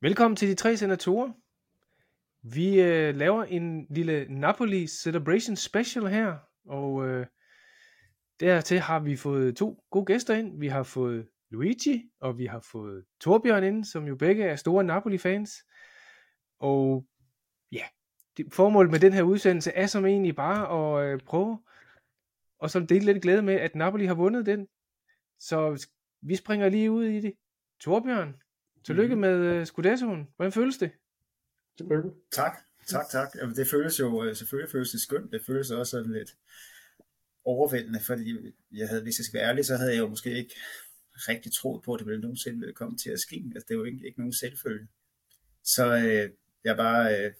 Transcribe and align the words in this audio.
Velkommen 0.00 0.36
til 0.36 0.48
de 0.48 0.54
tre 0.54 0.76
senatorer. 0.76 1.32
Vi 2.42 2.80
øh, 2.80 3.16
laver 3.16 3.44
en 3.44 3.86
lille 3.90 4.26
Napoli 4.28 4.86
Celebration 4.86 5.56
Special 5.56 6.06
her, 6.06 6.38
og 6.66 7.08
øh, 7.08 7.26
dertil 8.40 8.80
har 8.80 8.98
vi 8.98 9.16
fået 9.16 9.56
to 9.56 9.84
gode 9.90 10.04
gæster 10.04 10.34
ind. 10.34 10.60
Vi 10.60 10.68
har 10.68 10.82
fået 10.82 11.28
Luigi, 11.50 12.10
og 12.20 12.38
vi 12.38 12.46
har 12.46 12.60
fået 12.60 13.04
Torbjørn 13.20 13.64
ind, 13.64 13.84
som 13.84 14.06
jo 14.06 14.16
begge 14.16 14.44
er 14.44 14.56
store 14.56 14.84
Napoli-fans. 14.84 15.52
Og 16.60 17.06
ja, 17.72 17.84
det, 18.36 18.52
formålet 18.52 18.90
med 18.90 19.00
den 19.00 19.12
her 19.12 19.22
udsendelse 19.22 19.72
er 19.72 19.86
som 19.86 20.06
egentlig 20.06 20.36
bare 20.36 20.98
at 20.98 21.12
øh, 21.12 21.20
prøve 21.20 21.62
og 22.58 22.70
så 22.70 22.80
dele 22.80 23.04
lidt 23.04 23.22
glæde 23.22 23.42
med, 23.42 23.54
at 23.54 23.74
Napoli 23.74 24.06
har 24.06 24.14
vundet 24.14 24.46
den. 24.46 24.66
Så 25.38 25.86
vi 26.22 26.36
springer 26.36 26.68
lige 26.68 26.90
ud 26.90 27.04
i 27.04 27.20
det. 27.20 27.32
Torbjørn, 27.80 28.34
tillykke 28.88 29.14
mm. 29.14 29.20
med 29.20 29.60
uh, 29.60 29.64
Scudettoen. 29.64 30.28
Hvordan 30.36 30.52
føles 30.52 30.76
det? 30.78 30.90
Tillykke. 31.76 32.10
Tak, 32.32 32.54
tak, 32.86 33.06
tak. 33.10 33.28
Jamen, 33.38 33.56
det 33.56 33.66
føles 33.66 34.00
jo, 34.00 34.24
øh, 34.24 34.36
selvfølgelig 34.36 34.70
føles 34.70 34.90
det 34.90 35.00
skønt. 35.00 35.32
Det 35.32 35.40
føles 35.46 35.70
også 35.70 35.90
sådan 35.90 36.12
lidt 36.12 36.36
overvældende, 37.44 38.00
fordi 38.00 38.54
jeg 38.72 38.88
havde, 38.88 39.02
hvis 39.02 39.18
jeg 39.18 39.24
skal 39.24 39.38
være 39.38 39.48
ærlig, 39.48 39.64
så 39.64 39.76
havde 39.76 39.92
jeg 39.92 39.98
jo 39.98 40.08
måske 40.08 40.30
ikke 40.38 40.54
rigtig 41.28 41.52
troet 41.52 41.82
på, 41.82 41.94
at 41.94 41.98
det 41.98 42.06
ville 42.06 42.20
nogensinde 42.20 42.72
komme 42.72 42.96
til 42.98 43.10
at 43.10 43.20
ske. 43.20 43.44
Altså, 43.54 43.66
det 43.68 43.74
er 43.74 43.78
jo 43.78 43.84
ikke, 43.84 44.06
ikke 44.06 44.18
nogen 44.18 44.32
selvfølge. 44.32 44.88
Så 45.64 45.96
øh, 45.96 46.30
jeg 46.64 46.72
er 46.72 46.76
bare, 46.76 47.04
øh, 47.18 47.32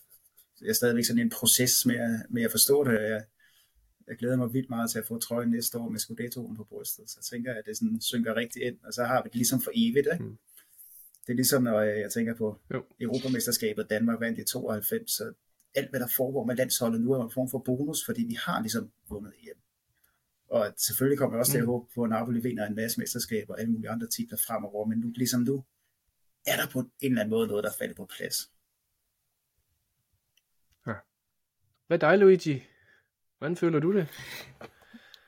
jeg 0.61 0.69
er 0.69 0.73
stadigvæk 0.73 1.05
sådan 1.05 1.23
en 1.23 1.31
proces 1.31 1.87
med 1.87 1.97
at, 1.97 2.27
med 2.31 2.43
at 2.43 2.51
forstå 2.51 2.85
det. 2.85 2.93
Jeg, 2.93 3.25
jeg 4.09 4.17
glæder 4.17 4.37
mig 4.37 4.53
vildt 4.53 4.71
meget 4.71 4.91
til 4.91 4.99
at 4.99 5.07
få 5.07 5.19
trøjen 5.19 5.51
næste 5.51 5.79
år 5.79 5.89
med 5.89 5.99
Scudettoen 5.99 6.57
på 6.57 6.65
brystet. 6.65 7.11
Så 7.11 7.17
jeg 7.21 7.25
tænker, 7.25 7.55
at 7.55 7.63
det 7.67 7.77
sådan 7.77 8.01
synker 8.01 8.37
rigtig 8.37 8.63
ind, 8.63 8.79
og 8.85 8.93
så 8.93 9.05
har 9.05 9.23
vi 9.23 9.29
det 9.29 9.37
ligesom 9.37 9.61
for 9.61 9.73
evigt. 9.75 10.09
Ikke? 10.13 10.25
Mm. 10.25 10.39
Det 11.29 11.35
er 11.35 11.37
ligesom, 11.37 11.63
når 11.63 11.81
jeg 11.81 12.11
tænker 12.13 12.35
på 12.35 12.61
jo. 12.75 12.85
Europamesterskabet, 13.01 13.91
Danmark 13.91 14.21
vandt 14.21 14.39
i 14.39 14.45
92, 14.45 15.11
så 15.11 15.33
alt, 15.75 15.91
hvad 15.91 16.01
der 16.01 16.07
foregår 16.17 16.45
med 16.45 16.57
landsholdet 16.57 17.01
nu, 17.01 17.13
er 17.13 17.25
en 17.25 17.31
form 17.31 17.49
for 17.51 17.59
bonus, 17.59 17.99
fordi 18.07 18.23
vi 18.23 18.37
har 18.45 18.61
ligesom 18.61 18.91
vundet 19.09 19.33
hjem. 19.45 19.57
Og 20.51 20.75
selvfølgelig 20.77 21.19
kommer 21.19 21.37
jeg 21.37 21.41
også 21.41 21.53
til 21.53 21.59
at 21.59 21.65
mm. 21.65 21.71
håbe 21.71 21.87
på, 21.95 22.03
at 22.03 22.11
Napoli 22.11 22.41
vinder 22.41 22.67
en 22.67 22.75
masse 22.75 23.01
mesterskaber 23.01 23.55
og 23.55 23.61
alle 23.61 23.73
mulige 23.73 23.91
andre 23.91 24.07
titler 24.07 24.39
fremover, 24.47 24.87
men 24.87 24.99
nu, 24.99 25.13
ligesom 25.15 25.41
nu, 25.41 25.65
er 26.47 26.57
der 26.57 26.67
på 26.73 26.79
en 26.81 26.91
eller 27.01 27.21
anden 27.21 27.31
måde 27.31 27.49
noget, 27.49 27.65
der 27.65 27.71
falder 27.79 27.95
på 27.95 28.09
plads. 28.17 28.37
Ja. 30.87 30.95
Hvad 31.87 32.03
er 32.03 32.11
dig, 32.11 32.19
Luigi? 32.19 32.65
Hvordan 33.39 33.57
føler 33.57 33.79
du 33.79 33.93
det? 33.93 34.07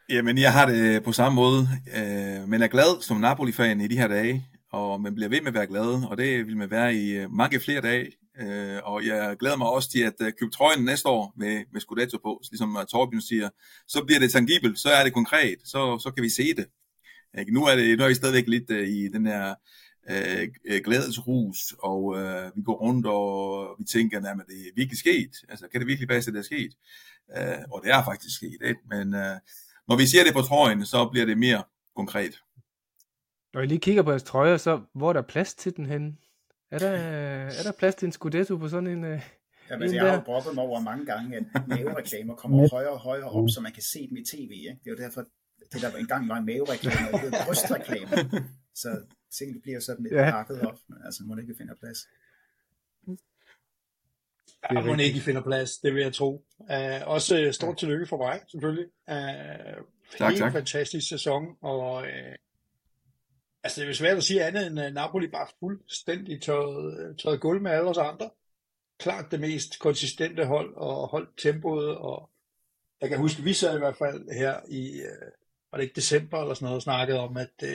Jamen, 0.08 0.38
jeg 0.38 0.52
har 0.52 0.66
det 0.66 1.04
på 1.04 1.12
samme 1.12 1.36
måde, 1.36 1.60
øh, 1.96 2.48
men 2.48 2.62
er 2.62 2.68
glad 2.68 3.02
som 3.02 3.16
Napoli-fan 3.16 3.80
i 3.80 3.88
de 3.88 3.98
her 3.98 4.08
dage, 4.08 4.46
og 4.72 5.00
man 5.00 5.14
bliver 5.14 5.28
ved 5.28 5.40
med 5.40 5.48
at 5.48 5.54
være 5.54 5.66
glad, 5.66 6.08
og 6.10 6.18
det 6.18 6.46
vil 6.46 6.56
man 6.56 6.70
være 6.70 6.94
i 6.94 7.10
øh, 7.10 7.32
mange 7.32 7.60
flere 7.60 7.80
dage. 7.80 8.12
Øh, 8.40 8.78
og 8.84 9.06
jeg 9.06 9.36
glæder 9.40 9.56
mig 9.56 9.68
også 9.68 9.90
til 9.90 10.02
at 10.02 10.14
øh, 10.20 10.32
købe 10.40 10.50
trøjen 10.50 10.84
næste 10.84 11.08
år 11.08 11.34
med, 11.36 11.64
med 11.72 11.80
Scudetto 11.80 12.18
på, 12.18 12.42
ligesom 12.50 12.76
øh, 12.76 12.86
Torbjørn 12.86 13.20
siger. 13.20 13.48
Så 13.88 14.04
bliver 14.04 14.20
det 14.20 14.32
tangibelt, 14.32 14.78
så 14.78 14.88
er 14.88 15.04
det 15.04 15.14
konkret, 15.14 15.58
så, 15.64 15.98
så 15.98 16.10
kan 16.10 16.22
vi 16.24 16.28
se 16.28 16.54
det. 16.54 16.66
Ikke? 17.38 17.54
Nu, 17.54 17.64
er 17.64 17.76
det, 17.76 17.98
nu 17.98 18.04
er 18.04 18.08
vi 18.08 18.14
stadigvæk 18.14 18.48
lidt 18.48 18.70
øh, 18.70 18.88
i 18.88 19.08
den 19.08 19.26
her 19.26 19.54
øh, 20.10 20.48
glædesrus, 20.84 21.74
og 21.78 22.18
øh, 22.18 22.50
vi 22.56 22.62
går 22.62 22.76
rundt, 22.76 23.06
og 23.06 23.76
vi 23.78 23.84
tænker, 23.84 24.18
at 24.18 24.24
det 24.48 24.56
er 24.56 24.76
virkelig 24.76 24.98
sket. 24.98 25.30
Altså, 25.48 25.68
kan 25.72 25.80
det 25.80 25.88
virkelig 25.88 26.08
passe, 26.08 26.30
at 26.30 26.34
det 26.34 26.40
er 26.40 26.44
sket? 26.44 26.72
Øh, 27.36 27.58
og 27.72 27.80
det 27.84 27.90
er 27.90 28.04
faktisk 28.04 28.36
sket, 28.36 28.58
ikke? 28.64 28.80
men 28.90 29.14
øh, 29.14 29.36
når 29.88 29.96
vi 29.96 30.06
ser 30.06 30.24
det 30.24 30.32
på 30.32 30.42
trøjen, 30.42 30.86
så 30.86 31.08
bliver 31.12 31.26
det 31.26 31.38
mere 31.38 31.62
konkret. 31.96 32.34
Når 33.54 33.60
I 33.60 33.66
lige 33.66 33.80
kigger 33.80 34.02
på 34.02 34.10
jeres 34.10 34.22
trøjer, 34.22 34.56
så 34.56 34.80
hvor 34.92 35.08
er 35.08 35.12
der 35.12 35.22
plads 35.22 35.54
til 35.54 35.76
den 35.76 35.86
henne? 35.86 36.16
Er 36.70 36.78
der, 36.78 36.90
er 37.58 37.62
der 37.64 37.72
plads 37.78 37.94
til 37.94 38.06
en 38.06 38.12
Scudetto 38.12 38.56
på 38.56 38.68
sådan 38.68 38.86
en... 38.86 39.04
Uh, 39.04 39.20
Jamen, 39.70 39.82
altså, 39.82 39.96
jeg 39.96 40.06
har 40.06 40.14
jo 40.14 40.22
broppet 40.24 40.54
mig 40.54 40.64
over 40.64 40.80
mange 40.80 41.06
gange, 41.06 41.36
at 41.36 41.68
mavereklamer 41.68 42.34
kommer 42.34 42.68
højere 42.70 42.90
og 42.90 42.98
højere 42.98 43.28
op, 43.28 43.48
så 43.48 43.60
man 43.60 43.72
kan 43.72 43.82
se 43.82 44.08
dem 44.08 44.16
i 44.16 44.24
tv. 44.24 44.50
Ikke? 44.52 44.78
Det 44.84 44.90
er 44.90 44.90
jo 44.90 44.96
derfor, 44.96 45.20
det 45.72 45.82
der 45.82 45.96
engang 45.96 46.28
var 46.28 46.36
en 46.36 46.46
mavereklame, 46.46 47.14
og 47.14 47.20
det 47.20 47.34
er 47.34 47.46
brystreklame. 47.46 48.10
Så 48.82 49.02
tingene 49.38 49.60
bliver 49.60 49.80
sådan 49.80 50.02
lidt 50.02 50.14
ja. 50.14 50.30
pakket 50.30 50.60
op, 50.60 50.78
men 50.88 50.98
altså 51.04 51.22
må 51.24 51.34
det 51.34 51.42
ikke 51.42 51.54
finde 51.58 51.74
plads. 51.80 51.98
Ja, 54.70 54.80
må 54.80 54.94
ikke 54.94 55.20
finder 55.20 55.42
plads, 55.42 55.78
det 55.78 55.94
vil 55.94 56.02
jeg 56.02 56.14
tro. 56.14 56.44
Uh, 56.58 57.00
også 57.06 57.46
uh, 57.46 57.52
stort 57.52 57.76
tillykke 57.76 58.06
for 58.06 58.16
mig, 58.16 58.40
selvfølgelig. 58.50 58.86
Uh, 59.08 59.16
tak, 60.18 60.30
helt 60.30 60.38
tak. 60.38 60.52
fantastisk 60.52 61.08
sæson, 61.08 61.56
og 61.60 61.94
uh, 61.96 62.34
altså 63.62 63.80
det 63.80 63.88
er 63.88 63.94
svært 63.94 64.16
at 64.16 64.24
sige 64.24 64.44
andet 64.44 64.66
end 64.66 64.78
uh, 64.78 64.94
Napoli 64.94 65.28
bare 65.28 65.46
fuldstændig 65.60 66.42
tørret, 66.42 67.00
øh, 67.00 67.16
tørret 67.16 67.40
gulv 67.40 67.62
med 67.62 67.70
alle 67.70 67.90
os 67.90 67.98
andre. 67.98 68.30
Klart 68.98 69.30
det 69.30 69.40
mest 69.40 69.78
konsistente 69.78 70.44
hold, 70.44 70.74
og 70.76 71.08
holdt 71.08 71.38
tempoet, 71.38 71.96
og 71.96 72.30
jeg 73.00 73.08
kan 73.08 73.18
huske, 73.18 73.42
vi 73.42 73.52
sad 73.52 73.76
i 73.76 73.78
hvert 73.78 73.96
fald 73.96 74.38
her 74.38 74.60
i, 74.68 75.00
uh, 75.00 75.28
var 75.72 75.78
det 75.78 75.82
ikke 75.82 75.96
december 75.96 76.40
eller 76.40 76.54
sådan 76.54 76.64
noget, 76.64 76.76
og 76.76 76.82
snakkede 76.82 77.20
om, 77.20 77.36
at 77.36 77.62
uh, 77.62 77.68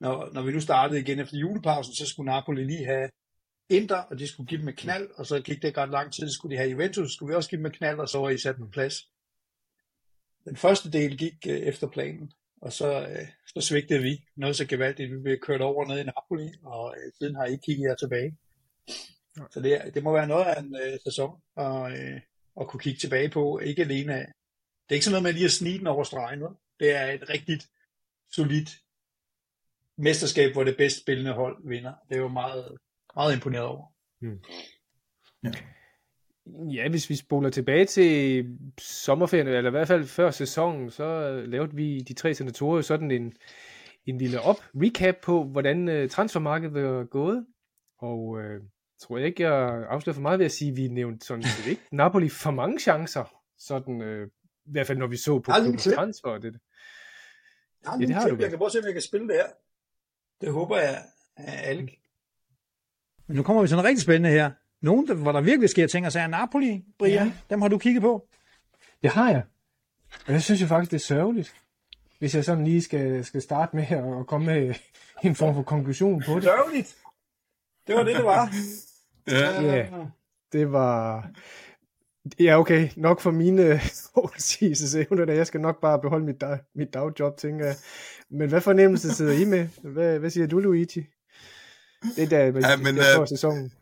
når, 0.00 0.30
når 0.32 0.42
vi 0.42 0.52
nu 0.52 0.60
startede 0.60 1.00
igen 1.00 1.18
efter 1.18 1.38
julepausen, 1.38 1.94
så 1.94 2.06
skulle 2.06 2.32
Napoli 2.32 2.64
lige 2.64 2.84
have 2.84 3.08
Inter, 3.68 3.96
og 3.96 4.18
de 4.18 4.26
skulle 4.28 4.46
give 4.46 4.60
dem 4.60 4.68
et 4.68 4.76
knald, 4.76 5.10
og 5.16 5.26
så 5.26 5.40
gik 5.40 5.62
det 5.62 5.68
ikke 5.68 5.80
ret 5.80 5.90
lang 5.90 6.12
tid, 6.12 6.28
så 6.28 6.34
skulle 6.34 6.56
de 6.56 6.58
have 6.58 6.70
Juventus, 6.70 7.10
så 7.10 7.14
skulle 7.14 7.32
vi 7.32 7.36
også 7.36 7.50
give 7.50 7.58
dem 7.58 7.66
et 7.66 7.72
knald, 7.72 7.98
og 7.98 8.08
så 8.08 8.18
var 8.18 8.28
I 8.28 8.38
sat 8.38 8.56
på 8.56 8.66
plads. 8.66 9.08
Den 10.44 10.56
første 10.56 10.90
del 10.90 11.18
gik 11.18 11.34
uh, 11.46 11.52
efter 11.52 11.88
planen, 11.88 12.32
og 12.62 12.72
så, 12.72 13.00
uh, 13.00 13.28
så 13.46 13.68
svigtede 13.68 14.02
vi 14.02 14.24
noget 14.36 14.56
så 14.56 14.66
gevaldigt. 14.66 15.12
Vi 15.12 15.18
blev 15.18 15.38
kørt 15.38 15.60
over 15.60 15.86
ned 15.86 15.98
i 15.98 16.04
Napoli, 16.04 16.52
og 16.62 16.84
uh, 16.84 17.12
siden 17.18 17.34
har 17.34 17.44
I 17.44 17.52
ikke 17.52 17.62
kigget 17.62 17.88
jer 17.88 17.94
tilbage. 17.94 18.36
Så 19.50 19.60
det, 19.60 19.94
det 19.94 20.02
må 20.02 20.12
være 20.12 20.26
noget 20.26 20.44
af 20.44 20.60
en 20.60 20.74
uh, 20.74 21.00
sæson 21.04 21.40
at, 21.56 21.92
uh, 21.92 22.20
at 22.60 22.68
kunne 22.68 22.80
kigge 22.80 23.00
tilbage 23.00 23.30
på, 23.30 23.58
ikke 23.58 23.82
alene 23.82 24.14
af. 24.14 24.26
Det 24.84 24.90
er 24.90 24.94
ikke 24.94 25.04
sådan 25.04 25.12
noget 25.12 25.22
med 25.22 25.32
lige 25.32 25.44
at 25.44 25.58
snige 25.60 25.78
den 25.78 25.86
over 25.86 26.04
stregen, 26.04 26.42
det 26.80 26.90
er 26.96 27.06
et 27.12 27.28
rigtigt 27.28 27.68
solidt 28.30 28.70
mesterskab, 29.98 30.52
hvor 30.52 30.64
det 30.64 30.76
bedst 30.76 31.00
spillende 31.00 31.32
hold 31.32 31.68
vinder. 31.68 31.92
Det 32.08 32.16
er 32.16 32.20
jo 32.20 32.28
meget, 32.28 32.78
meget 33.14 33.34
imponeret 33.34 33.64
over. 33.64 33.86
Hmm. 34.20 34.40
Ja. 35.44 35.50
Ja, 36.46 36.88
hvis 36.88 37.10
vi 37.10 37.16
spoler 37.16 37.50
tilbage 37.50 37.84
til 37.84 38.46
sommerferien, 38.78 39.46
eller 39.46 39.70
i 39.70 39.70
hvert 39.70 39.88
fald 39.88 40.04
før 40.04 40.30
sæsonen, 40.30 40.90
så 40.90 41.30
lavede 41.46 41.74
vi 41.74 41.98
de 41.98 42.14
tre 42.14 42.34
senatorer 42.34 42.80
sådan 42.80 43.10
en, 43.10 43.32
en 44.06 44.18
lille 44.18 44.40
op 44.40 44.56
recap 44.74 45.14
på, 45.22 45.44
hvordan 45.44 45.88
uh, 45.88 46.08
transfermarkedet 46.08 46.84
var 46.84 47.04
gået. 47.04 47.46
Og 47.98 48.18
uh, 48.28 48.42
tror 49.00 49.18
jeg 49.18 49.26
ikke, 49.26 49.42
jeg 49.42 49.86
afslører 49.88 50.14
for 50.14 50.22
meget 50.22 50.38
ved 50.38 50.46
at 50.46 50.52
sige, 50.52 50.70
at 50.70 50.76
vi 50.76 50.88
nævnte 50.88 51.26
sådan 51.26 51.42
set 51.42 51.70
ikke 51.70 51.82
Napoli 51.96 52.28
for 52.28 52.50
mange 52.50 52.78
chancer. 52.78 53.24
Sådan, 53.58 54.00
uh, 54.00 54.26
I 54.66 54.72
hvert 54.72 54.86
fald 54.86 54.98
når 54.98 55.06
vi 55.06 55.16
så 55.16 55.38
på 55.38 55.50
transfer. 55.94 56.28
Og 56.28 56.42
det. 56.42 56.54
Ja, 57.86 58.06
det 58.06 58.14
har 58.14 58.28
du 58.28 58.36
Jeg 58.36 58.48
kan 58.50 58.58
prøve 58.58 58.66
at 58.66 58.72
se, 58.72 58.78
om 58.78 58.84
jeg 58.84 58.92
kan 58.92 59.02
spille 59.02 59.28
det 59.28 59.36
her. 59.36 59.46
Det 60.40 60.52
håber 60.52 60.76
jeg, 60.76 61.02
at 61.36 61.68
alle 61.68 61.88
Men 63.26 63.36
nu 63.36 63.42
kommer 63.42 63.62
vi 63.62 63.68
til 63.68 63.76
noget 63.76 63.88
rigtig 63.88 64.02
spændende 64.02 64.30
her. 64.30 64.50
Nogen, 64.82 65.16
hvor 65.16 65.32
der 65.32 65.40
virkelig 65.40 65.70
sker 65.70 65.86
ting, 65.86 66.06
og 66.06 66.12
så 66.12 66.20
er 66.20 66.26
Napoli, 66.26 66.84
Brian, 66.98 67.26
ja. 67.26 67.32
dem 67.50 67.62
har 67.62 67.68
du 67.68 67.78
kigget 67.78 68.02
på? 68.02 68.28
Det 69.02 69.10
har 69.10 69.30
jeg. 69.30 69.42
Og 70.26 70.32
jeg 70.32 70.42
synes 70.42 70.62
jo 70.62 70.66
faktisk, 70.66 70.90
det 70.90 70.96
er 70.96 71.04
sørgeligt, 71.14 71.54
hvis 72.18 72.34
jeg 72.34 72.44
sådan 72.44 72.64
lige 72.64 72.82
skal, 72.82 73.24
skal 73.24 73.42
starte 73.42 73.76
med 73.76 73.86
at 74.20 74.26
komme 74.26 74.46
med 74.46 74.74
en 75.24 75.34
form 75.34 75.54
for 75.54 75.62
konklusion 75.62 76.22
på 76.26 76.34
det. 76.34 76.44
Sørgeligt? 76.44 76.96
Det 77.86 77.94
var 77.94 78.02
det, 78.02 78.16
det 78.16 78.24
var. 78.24 78.54
ja. 79.28 79.62
ja, 79.62 79.86
det 80.52 80.72
var... 80.72 81.28
Ja, 82.40 82.58
okay. 82.58 82.88
Nok 82.96 83.20
for 83.20 83.30
mine 83.30 83.80
oversigelsesevner, 84.14 85.32
jeg 85.32 85.46
skal 85.46 85.60
nok 85.60 85.80
bare 85.80 86.00
beholde 86.00 86.24
mit, 86.24 86.40
dag, 86.40 86.58
mit 86.74 86.94
dagjob, 86.94 87.36
tænker 87.36 87.66
jeg. 87.66 87.74
Men 88.30 88.48
hvad 88.48 88.60
fornemmelse 88.60 89.14
sidder 89.14 89.32
I 89.32 89.44
med? 89.44 89.68
Hvad, 89.82 90.18
hvad 90.18 90.30
siger 90.30 90.46
du, 90.46 90.58
Luigi? 90.58 91.06
Det 92.16 92.30
der, 92.30 92.38
ja, 92.38 92.76
men, 92.76 92.96
der 92.96 93.20
uh, 93.20 93.26
sæsonen. 93.28 93.72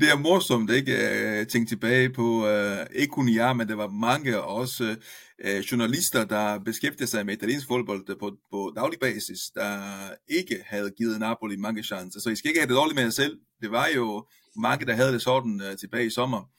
Det 0.00 0.10
er 0.10 0.18
morsomt, 0.18 0.70
ikke? 0.70 0.92
Øh, 0.92 1.36
jeg 1.36 1.48
tilbage 1.48 2.10
på, 2.10 2.22
uh, 2.22 2.86
ikke 2.94 3.12
kun 3.12 3.34
jeg, 3.34 3.56
men 3.56 3.68
der 3.68 3.74
var 3.74 3.88
mange 3.88 4.42
også 4.42 4.96
uh, 5.44 5.58
journalister, 5.58 6.24
der 6.24 6.58
beskæftigede 6.58 7.10
sig 7.10 7.26
med 7.26 7.34
italiensk 7.34 7.66
fodbold 7.66 8.18
på, 8.20 8.36
på 8.50 8.72
daglig 8.76 8.98
basis, 9.00 9.38
der 9.54 9.80
ikke 10.28 10.62
havde 10.66 10.90
givet 10.90 11.20
Napoli 11.20 11.56
mange 11.56 11.82
chancer. 11.82 12.20
Så 12.20 12.30
I 12.30 12.36
skal 12.36 12.48
ikke 12.48 12.60
have 12.60 12.68
det 12.68 12.76
dårligt 12.76 12.94
med 12.94 13.02
jer 13.02 13.10
selv. 13.10 13.38
Det 13.62 13.70
var 13.70 13.86
jo 13.96 14.26
mange, 14.56 14.86
der 14.86 14.94
havde 14.94 15.12
det 15.12 15.22
sådan 15.22 15.60
uh, 15.70 15.76
tilbage 15.78 16.06
i 16.06 16.10
sommer. 16.10 16.50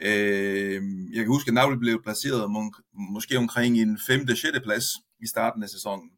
Øh, 0.00 0.82
jeg 1.12 1.24
kan 1.24 1.26
huske, 1.26 1.48
at 1.48 1.54
Napoli 1.54 1.78
blev 1.78 2.02
placeret 2.02 2.50
må, 2.50 2.72
måske 2.92 3.38
omkring 3.38 3.78
en 3.78 3.98
5. 4.06 4.28
6. 4.28 4.46
plads 4.64 4.84
i 5.22 5.26
starten 5.26 5.62
af 5.62 5.68
sæsonen. 5.68 6.10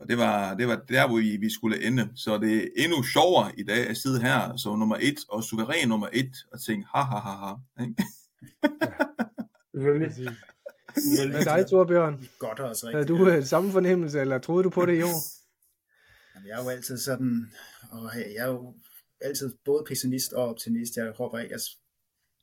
Og 0.00 0.08
det 0.08 0.18
var, 0.18 0.54
det 0.54 0.68
var 0.68 0.76
der, 0.76 1.08
hvor 1.08 1.16
vi, 1.16 1.36
vi 1.36 1.50
skulle 1.50 1.86
ende. 1.86 2.08
Så 2.14 2.38
det 2.38 2.56
er 2.56 2.68
endnu 2.76 3.02
sjovere 3.02 3.52
i 3.58 3.62
dag 3.62 3.86
at 3.86 3.96
sidde 3.96 4.20
her 4.20 4.56
som 4.56 4.78
nummer 4.78 4.96
et, 5.00 5.18
og 5.28 5.44
suveræn 5.44 5.88
nummer 5.88 6.08
et, 6.12 6.36
og 6.52 6.60
tænke, 6.60 6.86
ha 6.94 7.02
ha 7.02 7.18
ha 7.18 7.30
ha. 7.30 7.54
Selvfølgelig. 9.74 10.12
Hvad 11.30 11.46
er 11.46 11.56
dig, 11.56 11.66
Torbjørn? 11.70 12.28
Godt 12.38 12.60
også 12.60 12.86
rigtigt. 12.86 13.08
Havde 13.08 13.18
du 13.18 13.30
øh, 13.30 13.44
samme 13.44 13.72
fornemmelse, 13.72 14.20
eller 14.20 14.38
troede 14.38 14.64
du 14.64 14.70
på 14.70 14.86
det 14.86 14.98
i 14.98 15.02
år? 15.02 15.18
Jamen, 16.34 16.48
jeg 16.48 16.58
er 16.58 16.62
jo 16.62 16.68
altid 16.68 16.98
sådan, 16.98 17.52
og 17.90 18.10
jeg 18.16 18.44
er 18.46 18.46
jo 18.46 18.74
altid 19.20 19.54
både 19.64 19.84
pessimist 19.88 20.32
og 20.32 20.48
optimist. 20.48 20.96
Jeg 20.96 21.12
håber 21.16 21.38
ikke, 21.38 21.52
jeg, 21.52 21.60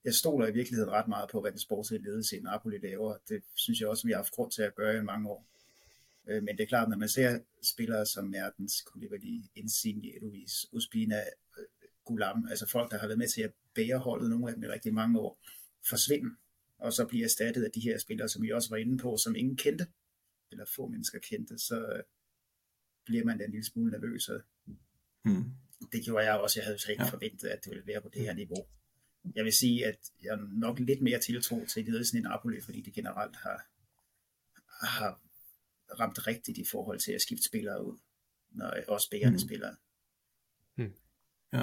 jeg 0.03 0.13
stoler 0.13 0.47
i 0.47 0.53
virkeligheden 0.53 0.91
ret 0.91 1.07
meget 1.07 1.29
på, 1.31 1.41
hvad 1.41 1.51
den 1.51 1.59
sportslige 1.59 2.03
ledelse 2.03 2.37
i 2.37 2.39
Napoli 2.39 2.77
laver. 2.77 3.17
Det 3.29 3.41
synes 3.55 3.79
jeg 3.79 3.87
også, 3.87 4.07
vi 4.07 4.11
har 4.11 4.17
haft 4.17 4.31
grund 4.31 4.51
til 4.51 4.61
at 4.61 4.75
gøre 4.75 4.97
i 4.97 5.01
mange 5.01 5.29
år. 5.29 5.45
Øh, 6.27 6.43
men 6.43 6.57
det 6.57 6.63
er 6.63 6.67
klart, 6.67 6.89
når 6.89 6.97
man 6.97 7.09
ser 7.09 7.39
spillere 7.63 8.05
som 8.05 8.25
Mertens, 8.25 8.81
Koulibaly, 8.81 9.41
Insigne, 9.55 10.19
Luis, 10.21 10.65
Uspina, 10.71 11.19
øh, 11.57 11.65
Gulam, 12.05 12.47
altså 12.49 12.67
folk, 12.67 12.91
der 12.91 12.97
har 12.97 13.07
været 13.07 13.17
med 13.17 13.27
til 13.27 13.41
at 13.41 13.53
bære 13.75 13.97
holdet, 13.97 14.29
nogle 14.29 14.47
af 14.47 14.53
dem 14.53 14.63
i 14.63 14.67
rigtig 14.67 14.93
mange 14.93 15.19
år, 15.19 15.39
forsvinde, 15.89 16.35
og 16.77 16.93
så 16.93 17.05
bliver 17.05 17.25
erstattet 17.25 17.63
af 17.63 17.71
de 17.71 17.79
her 17.79 17.97
spillere, 17.97 18.29
som 18.29 18.43
vi 18.43 18.51
også 18.51 18.69
var 18.69 18.77
inde 18.77 18.97
på, 18.97 19.17
som 19.17 19.35
ingen 19.35 19.57
kendte, 19.57 19.87
eller 20.51 20.65
få 20.75 20.87
mennesker 20.87 21.19
kendte, 21.19 21.57
så 21.57 21.79
øh, 21.79 22.03
bliver 23.05 23.25
man 23.25 23.37
da 23.37 23.43
en 23.43 23.51
lille 23.51 23.65
smule 23.65 23.91
nervøs. 23.91 24.29
hmm. 25.23 25.43
Det 25.91 26.05
gjorde 26.05 26.25
jeg 26.25 26.39
også. 26.39 26.59
Jeg 26.59 26.65
havde 26.65 26.79
jo 26.87 26.91
ikke 26.91 27.03
ja. 27.03 27.09
forventet, 27.09 27.47
at 27.47 27.63
det 27.63 27.69
ville 27.69 27.87
være 27.87 28.01
på 28.01 28.09
det 28.13 28.21
her 28.21 28.33
niveau. 28.33 28.67
Jeg 29.35 29.43
vil 29.43 29.53
sige, 29.53 29.85
at 29.85 29.99
jeg 30.23 30.37
nok 30.37 30.79
lidt 30.79 31.01
mere 31.01 31.19
tiltro 31.19 31.65
til 31.65 31.85
ledelsen 31.85 32.17
i 32.17 32.21
Napoli, 32.21 32.61
fordi 32.61 32.81
det 32.81 32.93
generelt 32.93 33.35
har, 33.35 33.67
har 34.85 35.24
ramt 35.99 36.27
rigtigt 36.27 36.57
i 36.57 36.65
forhold 36.71 36.99
til 36.99 37.11
at 37.11 37.21
skifte 37.21 37.47
spillere 37.47 37.85
ud, 37.85 37.97
når 38.49 38.73
også 38.87 39.09
bærende 39.09 39.31
mm. 39.31 39.39
spillere. 39.39 39.75
Mm. 40.75 40.93
Ja. 41.53 41.59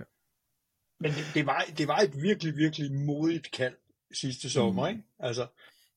ja. 0.00 0.04
Men 1.00 1.10
det, 1.10 1.24
det, 1.34 1.46
var, 1.46 1.64
det 1.78 1.88
var 1.88 1.98
et 1.98 2.22
virkelig, 2.22 2.56
virkelig 2.56 2.92
modigt 2.92 3.50
kald 3.50 3.76
sidste 4.12 4.50
sommer, 4.50 4.90
mm. 4.90 4.96
ikke? 4.96 5.08
Altså, 5.18 5.46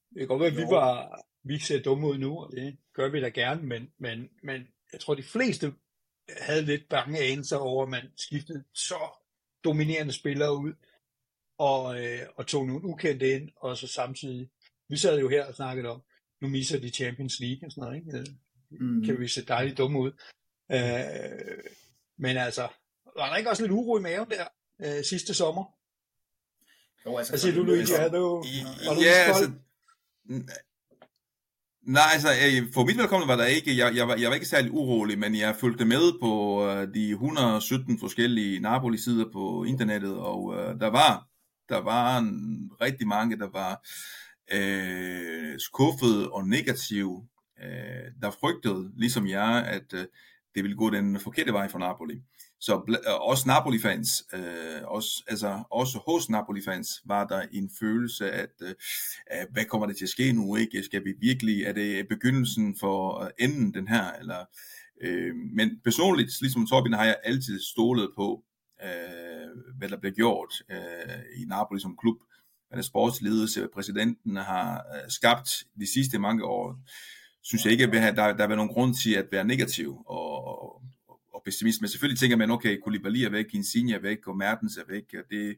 det 0.09 0.19
kan 0.19 0.27
godt 0.27 0.39
være, 0.39 0.51
at 0.51 0.57
vi 0.57 0.63
var, 0.63 1.21
vi 1.43 1.59
ser 1.59 1.81
dumme 1.81 2.07
ud 2.07 2.17
nu, 2.17 2.39
og 2.39 2.51
det 2.51 2.77
gør 2.93 3.09
vi 3.09 3.21
da 3.21 3.29
gerne, 3.29 3.63
men, 3.63 3.93
men, 3.97 4.29
men 4.43 4.67
jeg 4.93 4.99
tror, 4.99 5.15
de 5.15 5.23
fleste 5.23 5.73
havde 6.37 6.61
lidt 6.61 6.89
bange 6.89 7.19
anelser 7.19 7.57
over, 7.57 7.83
at 7.83 7.89
man 7.89 8.11
skiftede 8.15 8.63
så 8.73 9.19
dominerende 9.63 10.13
spillere 10.13 10.57
ud, 10.57 10.73
og, 11.57 12.03
øh, 12.03 12.19
og 12.35 12.47
tog 12.47 12.67
nogle 12.67 12.85
ukendte 12.85 13.31
ind, 13.31 13.49
og 13.55 13.77
så 13.77 13.87
samtidig, 13.87 14.49
vi 14.87 14.97
sad 14.97 15.19
jo 15.19 15.29
her 15.29 15.45
og 15.45 15.55
snakkede 15.55 15.89
om, 15.89 16.01
nu 16.43 16.49
misser 16.49 16.79
de 16.79 16.89
Champions 16.89 17.39
League 17.39 17.67
og 17.67 17.71
sådan 17.71 17.81
noget, 17.81 17.97
ikke? 17.97 18.37
Mm. 18.71 19.05
Kan 19.05 19.19
vi 19.19 19.27
se 19.27 19.45
dejligt 19.45 19.77
dumme 19.77 19.99
ud. 19.99 20.11
Øh, 20.71 21.63
men 22.17 22.37
altså, 22.37 22.67
var 23.17 23.29
der 23.29 23.35
ikke 23.35 23.49
også 23.49 23.63
lidt 23.63 23.71
uro 23.71 23.97
i 23.97 24.01
maven 24.01 24.29
der 24.29 24.45
øh, 24.85 25.03
sidste 25.03 25.33
sommer? 25.33 25.63
Jo, 27.05 27.17
altså, 27.17 27.31
Hvad 27.31 27.39
siger 27.39 27.55
du, 27.55 27.63
Luigi? 27.63 27.91
Er 27.91 28.09
du, 28.09 28.43
var 28.87 28.95
du 28.95 29.01
ja, 29.01 29.23
altså, 29.27 29.51
Nej, 31.81 32.03
altså 32.13 32.29
øh, 32.29 32.73
for 32.73 32.85
mit 32.85 32.97
vedkommende 32.97 33.31
var 33.31 33.35
der 33.35 33.45
ikke, 33.45 33.77
jeg, 33.77 33.95
jeg, 33.95 34.07
var, 34.07 34.15
jeg 34.15 34.29
var 34.29 34.35
ikke 34.35 34.47
særlig 34.47 34.71
urolig, 34.71 35.19
men 35.19 35.35
jeg 35.37 35.55
fulgte 35.55 35.85
med 35.85 36.19
på 36.21 36.63
uh, 36.63 36.93
de 36.93 37.09
117 37.09 37.99
forskellige 37.99 38.59
Napoli-sider 38.59 39.25
på 39.33 39.63
internettet, 39.63 40.17
og 40.17 40.43
uh, 40.43 40.55
der 40.55 40.87
var 40.87 41.27
der 41.69 41.77
var 41.77 42.17
en, 42.17 42.71
rigtig 42.81 43.07
mange, 43.07 43.37
der 43.37 43.49
var 43.49 43.87
øh, 44.53 45.59
skuffet 45.59 46.29
og 46.29 46.47
negativ, 46.47 47.23
øh, 47.63 48.11
der 48.21 48.31
frygtede, 48.31 48.91
ligesom 48.95 49.27
jeg, 49.27 49.65
at 49.67 49.93
øh, 49.93 50.05
det 50.55 50.63
ville 50.63 50.77
gå 50.77 50.89
den 50.89 51.19
forkerte 51.19 51.53
vej 51.53 51.67
for 51.67 51.79
Napoli. 51.79 52.21
Så 52.59 52.73
øh, 52.89 53.29
også 53.29 53.47
Napoli-fans, 53.47 54.23
øh, 54.33 54.81
også, 54.83 55.23
altså, 55.27 55.63
også 55.71 55.99
hos 56.07 56.29
Napoli-fans, 56.29 56.89
var 57.05 57.27
der 57.27 57.41
en 57.51 57.69
følelse, 57.79 58.31
at 58.31 58.53
øh, 58.61 58.73
hvad 59.51 59.65
kommer 59.65 59.87
det 59.87 59.97
til 59.97 60.05
at 60.05 60.09
ske 60.09 60.31
nu? 60.31 60.55
Ikke? 60.55 60.83
Skal 60.83 61.05
vi 61.05 61.13
virkelig, 61.19 61.63
er 61.63 61.73
det 61.73 62.07
begyndelsen 62.07 62.75
for 62.79 63.23
øh, 63.23 63.29
enden 63.39 63.73
den 63.73 63.87
her? 63.87 64.11
Eller, 64.11 64.45
øh, 65.01 65.35
men 65.35 65.79
personligt, 65.83 66.41
ligesom 66.41 66.67
Torbjørn, 66.67 66.93
har 66.93 67.05
jeg 67.05 67.17
altid 67.23 67.59
stolet 67.61 68.09
på, 68.15 68.43
øh, 68.83 69.77
hvad 69.77 69.89
der 69.89 69.97
bliver 69.97 70.13
gjort 70.13 70.53
øh, 70.71 71.41
i 71.41 71.45
Napoli 71.45 71.79
som 71.79 71.97
klub. 72.01 72.17
Der 72.73 72.81
sportsledelse, 72.81 73.67
præsidenten 73.73 74.35
har 74.35 74.85
øh, 74.95 75.09
skabt 75.09 75.63
de 75.79 75.93
sidste 75.93 76.19
mange 76.19 76.45
år, 76.45 76.79
synes 77.41 77.65
jeg 77.65 77.71
ikke, 77.71 77.83
at 77.83 78.15
der, 78.15 78.33
der 78.33 78.47
er 78.47 78.55
nogen 78.55 78.73
grund 78.73 78.95
til 78.95 79.13
at 79.13 79.25
være 79.31 79.43
negativ. 79.43 80.03
Og, 80.05 80.83
pessimist, 81.45 81.81
men 81.81 81.89
selvfølgelig 81.89 82.19
tænker 82.19 82.37
man, 82.37 82.51
okay, 82.51 82.79
Koulibaly 82.79 83.17
er 83.17 83.29
væk, 83.29 83.45
Insigne 83.53 83.93
er 83.93 83.99
væk, 83.99 84.27
og 84.27 84.37
Mertens 84.37 84.77
er 84.77 84.83
væk, 84.87 85.13
og 85.13 85.23
det, 85.29 85.57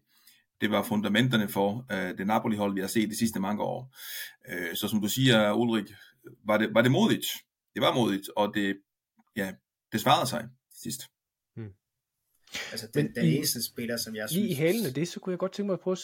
det 0.62 0.71
var 0.71 0.83
fundamenterne 0.83 1.47
for 1.47 1.85
uh, 1.94 2.17
det 2.17 2.27
Napoli-hold, 2.27 2.73
vi 2.73 2.81
har 2.81 2.88
set 2.88 3.09
de 3.09 3.18
sidste 3.18 3.39
mange 3.39 3.63
år. 3.63 3.95
Uh, 4.50 4.75
så 4.75 4.88
som 4.88 5.01
du 5.01 5.07
siger, 5.07 5.53
Ulrik, 5.53 5.94
var 6.45 6.57
det, 6.57 6.73
var 6.73 6.81
det 6.81 6.91
modigt. 6.91 7.25
Det 7.73 7.81
var 7.81 7.94
modigt, 7.94 8.29
og 8.35 8.51
det, 8.53 8.77
ja, 9.35 9.53
det 9.91 10.01
svarede 10.01 10.29
sig 10.29 10.50
sidst. 10.73 11.01
Hmm. 11.56 11.69
Altså 12.71 12.88
den, 12.94 13.15
den 13.15 13.25
eneste 13.25 13.63
spiller, 13.63 13.97
som 13.97 14.15
jeg 14.15 14.29
synes... 14.29 14.41
Lige 14.41 14.51
i 14.51 14.53
halen 14.53 14.85
af 14.85 14.94
det, 14.94 15.07
så 15.07 15.19
kunne 15.19 15.31
jeg 15.31 15.39
godt 15.39 15.51
tænke 15.51 15.68
mig 15.68 15.73
at 15.73 15.79
prøve 15.79 15.94
at. 15.94 16.03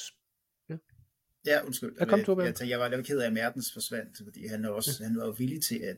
Ja, 1.46 1.66
undskyld. 1.66 1.96
Jeg, 2.00 2.08
kom, 2.08 2.20
jeg, 2.20 2.56
jeg, 2.60 2.70
jeg 2.70 2.80
var 2.80 2.88
lidt 2.88 3.06
ked 3.06 3.20
af, 3.20 3.28
at 3.28 3.34
Mertens 3.34 3.74
forsvandt, 3.74 4.18
fordi 4.24 4.48
han, 4.48 4.66
også, 4.66 5.04
han 5.04 5.18
var 5.18 5.26
jo 5.26 5.32
villig 5.32 5.64
til 5.64 5.80
at 5.80 5.98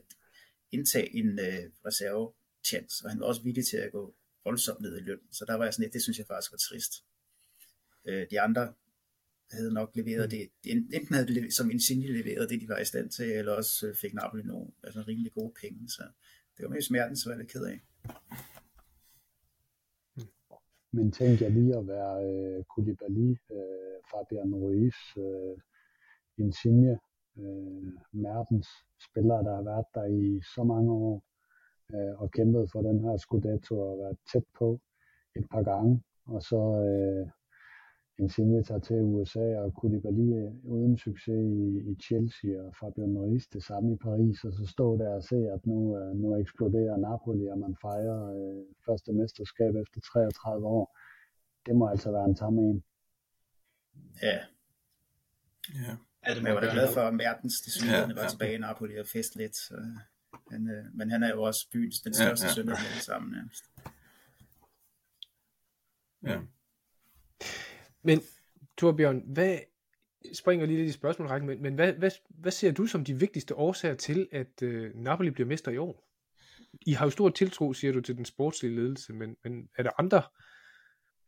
indtage 0.72 1.16
en 1.16 1.38
uh, 1.38 1.86
reserve 1.86 2.32
chance, 2.64 3.04
og 3.04 3.10
han 3.10 3.20
var 3.20 3.26
også 3.26 3.42
villig 3.42 3.66
til 3.66 3.76
at 3.76 3.92
gå 3.92 4.14
voldsomt 4.44 4.80
ned 4.80 4.96
i 4.98 5.00
løn. 5.00 5.18
Så 5.32 5.44
der 5.44 5.54
var 5.54 5.64
jeg 5.64 5.74
sådan 5.74 5.82
lidt, 5.82 5.92
det 5.92 6.02
synes 6.02 6.18
jeg 6.18 6.26
faktisk 6.26 6.52
var 6.52 6.58
trist. 6.58 7.04
Øh, 8.04 8.26
de 8.30 8.40
andre 8.40 8.72
havde 9.50 9.72
nok 9.72 9.90
leveret 9.94 10.30
det, 10.30 10.50
enten 10.64 11.14
havde 11.14 11.26
de 11.26 11.52
som 11.52 11.70
Insigne 11.70 12.06
leveret 12.06 12.50
det, 12.50 12.60
de 12.60 12.68
var 12.68 12.78
i 12.78 12.84
stand 12.84 13.10
til, 13.10 13.30
eller 13.30 13.52
også 13.52 13.86
øh, 13.86 13.94
fik 13.96 14.14
Napoli 14.14 14.42
nogle 14.42 14.70
altså 14.82 15.04
rimelig 15.08 15.32
gode 15.32 15.54
penge, 15.60 15.88
så 15.88 16.02
det 16.56 16.64
var 16.64 16.68
mest 16.68 16.86
smerten, 16.86 17.16
så 17.16 17.28
var 17.28 17.36
jeg 17.36 17.38
lidt 17.38 17.52
ked 17.52 17.64
af. 17.64 17.80
Men 20.96 21.12
tænkte 21.12 21.44
jeg 21.44 21.52
lige 21.52 21.76
at 21.76 21.86
være 21.86 22.24
øh, 22.30 22.64
Koulibaly, 22.64 23.30
øh, 23.56 23.96
Fabian 24.10 24.54
Ruiz, 24.54 24.98
øh, 25.16 25.56
Insigne, 26.38 26.98
øh, 27.38 27.92
Mertens, 28.12 28.68
spillere, 29.08 29.44
der 29.44 29.54
har 29.54 29.62
været 29.62 29.86
der 29.94 30.04
i 30.04 30.40
så 30.54 30.62
mange 30.64 30.92
år, 30.92 31.24
øh, 31.94 32.20
og 32.22 32.30
kæmpet 32.30 32.70
for 32.72 32.82
den 32.82 33.00
her 33.00 33.16
Scudetto 33.16 33.74
og 33.80 33.98
været 33.98 34.18
tæt 34.32 34.44
på 34.58 34.80
et 35.36 35.46
par 35.50 35.62
gange. 35.62 36.02
Og 36.26 36.42
så 36.42 36.60
øh, 36.88 37.28
Insigne 38.18 38.62
tager 38.62 38.80
til 38.80 38.96
USA 38.96 39.58
og 39.58 39.74
Koulibaly 39.74 40.48
uden 40.64 40.98
succes 40.98 41.44
i, 41.58 41.90
i 41.90 41.94
Chelsea 42.04 42.62
og 42.62 42.74
Fabio 42.80 43.04
Ruiz 43.04 43.46
det 43.46 43.62
samme 43.62 43.92
i 43.92 43.96
Paris. 43.96 44.44
Og 44.44 44.52
så 44.52 44.66
stå 44.66 44.98
der 44.98 45.14
og 45.14 45.22
se, 45.22 45.36
at 45.36 45.66
nu, 45.66 45.98
øh, 45.98 46.16
nu 46.16 46.36
eksploderer 46.36 46.96
Napoli, 46.96 47.46
og 47.46 47.58
man 47.58 47.76
fejrer 47.80 48.20
øh, 48.36 48.64
første 48.86 49.12
mesterskab 49.12 49.74
efter 49.76 50.00
33 50.00 50.66
år. 50.66 50.98
Det 51.66 51.76
må 51.76 51.88
altså 51.88 52.10
være 52.10 52.24
en 52.24 52.34
tam 52.34 52.58
en. 52.58 52.84
Ja. 54.22 54.38
Ja. 55.74 55.96
Det 56.34 56.42
jeg 56.42 56.54
var 56.54 56.60
da 56.60 56.72
glad 56.72 56.92
for, 56.94 57.00
at 57.00 57.14
Mertens 57.14 57.60
desværre 57.60 58.00
ja, 58.00 58.08
ja. 58.08 58.14
var 58.14 58.28
tilbage 58.28 58.54
i 58.54 58.58
Napoli 58.58 58.96
og 58.96 59.06
fest 59.06 59.36
lidt. 59.36 59.56
Så. 59.56 59.74
Han, 60.50 60.68
øh, 60.68 60.84
men 60.94 61.10
han 61.10 61.22
er 61.22 61.28
jo 61.28 61.42
også 61.42 61.70
byens 61.72 62.00
den 62.00 62.14
største 62.14 62.44
ja, 62.44 62.48
ja. 62.48 62.54
søn 62.54 62.68
af 62.68 62.76
alle 62.90 63.02
sammen 63.02 63.32
nærmest. 63.32 63.64
Ja. 66.22 66.40
Men 68.04 68.20
Torbjørn, 68.78 69.22
hvad 69.26 69.58
springer 70.32 70.66
lige 70.66 70.78
lidt 70.78 70.88
i 70.88 70.92
spørgsmålrækken, 70.92 71.46
men, 71.46 71.62
men 71.62 71.74
hvad, 71.74 71.92
hvad, 71.92 72.10
hvad 72.28 72.52
ser 72.52 72.72
du 72.72 72.86
som 72.86 73.04
de 73.04 73.18
vigtigste 73.18 73.54
årsager 73.54 73.94
til, 73.94 74.28
at 74.32 74.62
øh, 74.62 74.94
Napoli 74.94 75.30
bliver 75.30 75.48
mester 75.48 75.70
i 75.70 75.78
år? 75.78 76.04
I 76.86 76.92
har 76.92 77.06
jo 77.06 77.10
stor 77.10 77.30
tiltro, 77.30 77.72
siger 77.72 77.92
du, 77.92 78.00
til 78.00 78.16
den 78.16 78.24
sportslige 78.24 78.76
ledelse, 78.76 79.12
men, 79.12 79.36
men 79.44 79.68
er 79.78 79.82
der 79.82 79.90
andre 79.98 80.22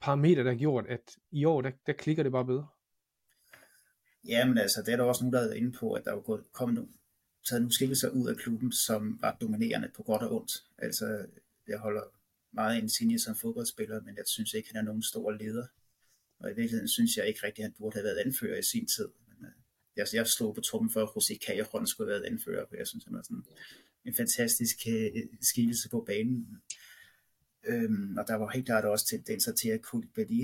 parametre, 0.00 0.44
der 0.44 0.50
har 0.50 0.58
gjort, 0.58 0.86
at 0.86 1.16
i 1.30 1.44
år, 1.44 1.60
der, 1.60 1.70
der 1.86 1.92
klikker 1.92 2.22
det 2.22 2.32
bare 2.32 2.44
bedre? 2.44 2.66
Jamen 4.24 4.58
altså, 4.58 4.82
det 4.82 4.92
er 4.92 4.96
der 4.96 5.04
også 5.04 5.24
nogen, 5.24 5.32
der 5.32 5.40
er 5.40 5.54
inde 5.54 5.72
på, 5.72 5.92
at 5.92 6.04
der 6.04 6.12
er 6.12 6.20
gået, 6.20 6.44
kommet 6.52 6.88
taget 7.48 7.62
nogle 7.62 7.74
skikkelser 7.74 8.10
ud 8.10 8.28
af 8.28 8.36
klubben, 8.36 8.72
som 8.72 9.18
var 9.20 9.36
dominerende 9.40 9.90
på 9.96 10.02
godt 10.02 10.22
og 10.22 10.36
ondt. 10.36 10.52
Altså, 10.78 11.26
jeg 11.68 11.78
holder 11.78 12.02
meget 12.52 12.76
en 12.76 12.82
Insigne 12.82 13.18
som 13.18 13.34
fodboldspiller, 13.34 14.02
men 14.02 14.16
jeg 14.16 14.24
synes 14.26 14.54
ikke, 14.54 14.68
han 14.68 14.80
er 14.80 14.84
nogen 14.84 15.02
stor 15.02 15.30
leder. 15.30 15.66
Og 16.38 16.50
i 16.50 16.54
virkeligheden 16.54 16.88
synes 16.88 17.16
jeg 17.16 17.28
ikke 17.28 17.40
rigtig, 17.46 17.62
at 17.62 17.68
han 17.68 17.74
burde 17.78 17.94
have 17.94 18.04
været 18.04 18.18
anfører 18.18 18.58
i 18.58 18.62
sin 18.62 18.86
tid. 18.86 19.08
Men, 19.28 19.46
øh, 19.46 19.52
jeg, 19.96 20.06
jeg 20.12 20.26
slog 20.26 20.54
på 20.54 20.60
trummen 20.60 20.90
for, 20.90 21.02
at 21.02 21.08
José 21.08 21.38
Callejon 21.46 21.86
skulle 21.86 22.12
have 22.12 22.20
været 22.20 22.32
anfører, 22.32 22.66
for 22.68 22.76
jeg 22.76 22.86
synes, 22.86 23.04
han 23.04 23.14
var 23.14 23.22
sådan 23.22 23.44
en 24.04 24.14
fantastisk 24.14 24.76
øh, 24.88 25.10
skikkelse 25.42 25.88
på 25.88 26.04
banen. 26.06 26.62
Øhm, 27.66 28.16
og 28.18 28.24
der 28.28 28.34
var 28.34 28.50
helt 28.50 28.66
klart 28.66 28.84
også 28.84 29.06
tendenser 29.06 29.52
til, 29.52 29.68
at 29.68 29.82
Koulibaly 29.82 30.42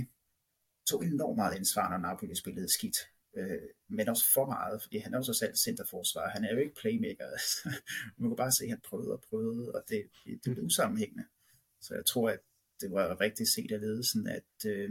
tog 0.89 1.05
enormt 1.05 1.37
meget 1.37 1.57
ansvar, 1.57 1.91
når 1.91 1.99
Napoli 2.09 2.35
spillede 2.35 2.73
skidt 2.73 2.97
øh, 3.37 3.69
men 3.89 4.09
også 4.09 4.25
for 4.35 4.47
meget, 4.47 4.83
fordi 4.83 4.99
han 4.99 5.15
er 5.15 5.19
jo 5.19 5.23
så 5.23 5.35
selv 5.35 5.55
centerforsvar, 5.57 6.29
han 6.29 6.45
er 6.45 6.53
jo 6.53 6.59
ikke 6.59 6.75
playmaker, 6.75 7.27
altså. 7.27 7.69
man 8.19 8.29
kunne 8.29 8.37
bare 8.37 8.53
se, 8.53 8.65
at 8.65 8.71
han 8.71 8.81
prøvede 8.85 9.13
og 9.13 9.25
prøvede, 9.31 9.73
og 9.73 9.85
det, 9.89 10.03
det, 10.25 10.55
blev 10.55 10.65
usammenhængende. 10.65 11.25
Så 11.81 11.95
jeg 11.95 12.07
tror, 12.07 12.31
at 12.31 12.41
det 12.81 12.91
var 12.91 13.21
rigtig 13.21 13.49
set 13.49 13.73
af 13.73 13.81
ledelsen, 13.81 14.27
at 14.27 14.67
øh, 14.67 14.91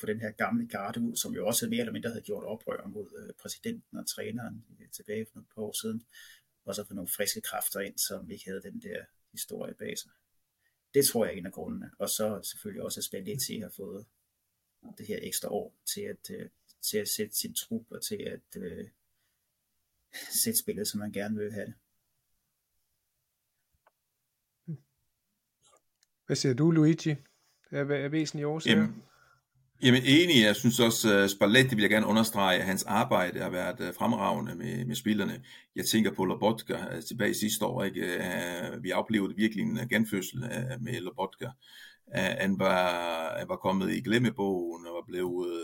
få 0.00 0.06
den 0.06 0.20
her 0.20 0.30
gamle 0.30 0.66
garde 0.66 1.00
ud, 1.00 1.16
som 1.16 1.34
jo 1.34 1.46
også 1.46 1.68
mere 1.68 1.80
eller 1.80 1.92
mindre 1.92 2.10
havde 2.10 2.22
gjort 2.22 2.44
oprør 2.44 2.86
mod 2.86 3.06
øh, 3.18 3.34
præsidenten 3.34 3.98
og 3.98 4.06
træneren 4.06 4.64
øh, 4.80 4.88
tilbage 4.90 5.26
for 5.26 5.32
nogle 5.34 5.46
par 5.54 5.62
år 5.62 5.80
siden, 5.82 6.06
og 6.64 6.74
så 6.74 6.84
få 6.84 6.94
nogle 6.94 7.08
friske 7.08 7.40
kræfter 7.40 7.80
ind, 7.80 7.98
som 7.98 8.30
ikke 8.30 8.44
havde 8.44 8.62
den 8.62 8.82
der 8.82 9.04
historie 9.32 9.74
bag 9.74 9.98
sig. 9.98 10.10
det 10.94 11.06
tror 11.06 11.24
jeg 11.24 11.34
er 11.34 11.38
en 11.38 11.46
af 11.46 11.52
grundene. 11.52 11.90
Og 11.98 12.08
så 12.08 12.40
selvfølgelig 12.42 12.82
også, 12.82 13.00
at 13.00 13.04
Spalletti 13.04 13.58
har 13.58 13.68
fået 13.68 14.06
det 14.98 15.06
her 15.06 15.18
ekstra 15.22 15.48
år 15.48 15.74
til 15.86 16.00
at, 16.00 16.30
øh, 16.30 16.48
til 16.82 16.98
at 16.98 17.08
sætte 17.08 17.36
sin 17.36 17.54
trup 17.54 17.86
og 17.90 18.02
til 18.02 18.16
at 18.16 18.56
uh, 18.56 18.88
sætte 20.42 20.58
spillet, 20.58 20.88
som 20.88 21.00
man 21.00 21.12
gerne 21.12 21.36
vil 21.36 21.52
have 21.52 21.66
det. 21.66 21.74
Hvad 26.26 26.36
siger 26.36 26.54
du, 26.54 26.70
Luigi? 26.70 27.10
Er, 27.70 27.84
er 27.84 28.08
væsentlige 28.08 28.46
årsager? 28.46 28.76
Jamen, 28.76 29.02
Jamen 29.82 30.02
enig, 30.04 30.42
jeg 30.42 30.56
synes 30.56 30.80
også, 30.80 31.14
at 31.14 31.30
Spalletti 31.30 31.74
vil 31.74 31.82
jeg 31.82 31.90
gerne 31.90 32.06
understrege, 32.06 32.58
at 32.58 32.66
hans 32.66 32.82
arbejde 32.82 33.40
har 33.40 33.50
været 33.50 33.80
øh, 33.80 33.94
fremragende 33.94 34.54
med, 34.54 34.84
med 34.84 34.94
spillerne. 34.94 35.42
Jeg 35.76 35.86
tænker 35.86 36.14
på 36.14 36.24
Lobotka 36.24 36.74
øh, 36.74 37.02
tilbage 37.02 37.34
sidste 37.34 37.64
år, 37.64 37.82
ikke? 37.84 38.22
Vi 38.82 38.92
oplevede 38.92 39.36
virkelig 39.36 39.62
en 39.62 39.88
genfødsel 39.88 40.40
med 40.80 41.00
Lobotka. 41.00 41.48
Han 42.14 42.58
var, 42.58 43.38
han 43.38 43.48
var 43.48 43.56
kommet 43.56 43.92
i 43.92 44.00
glemmebogen 44.00 44.86
og 44.86 44.94
var 44.94 45.04
blevet 45.06 45.62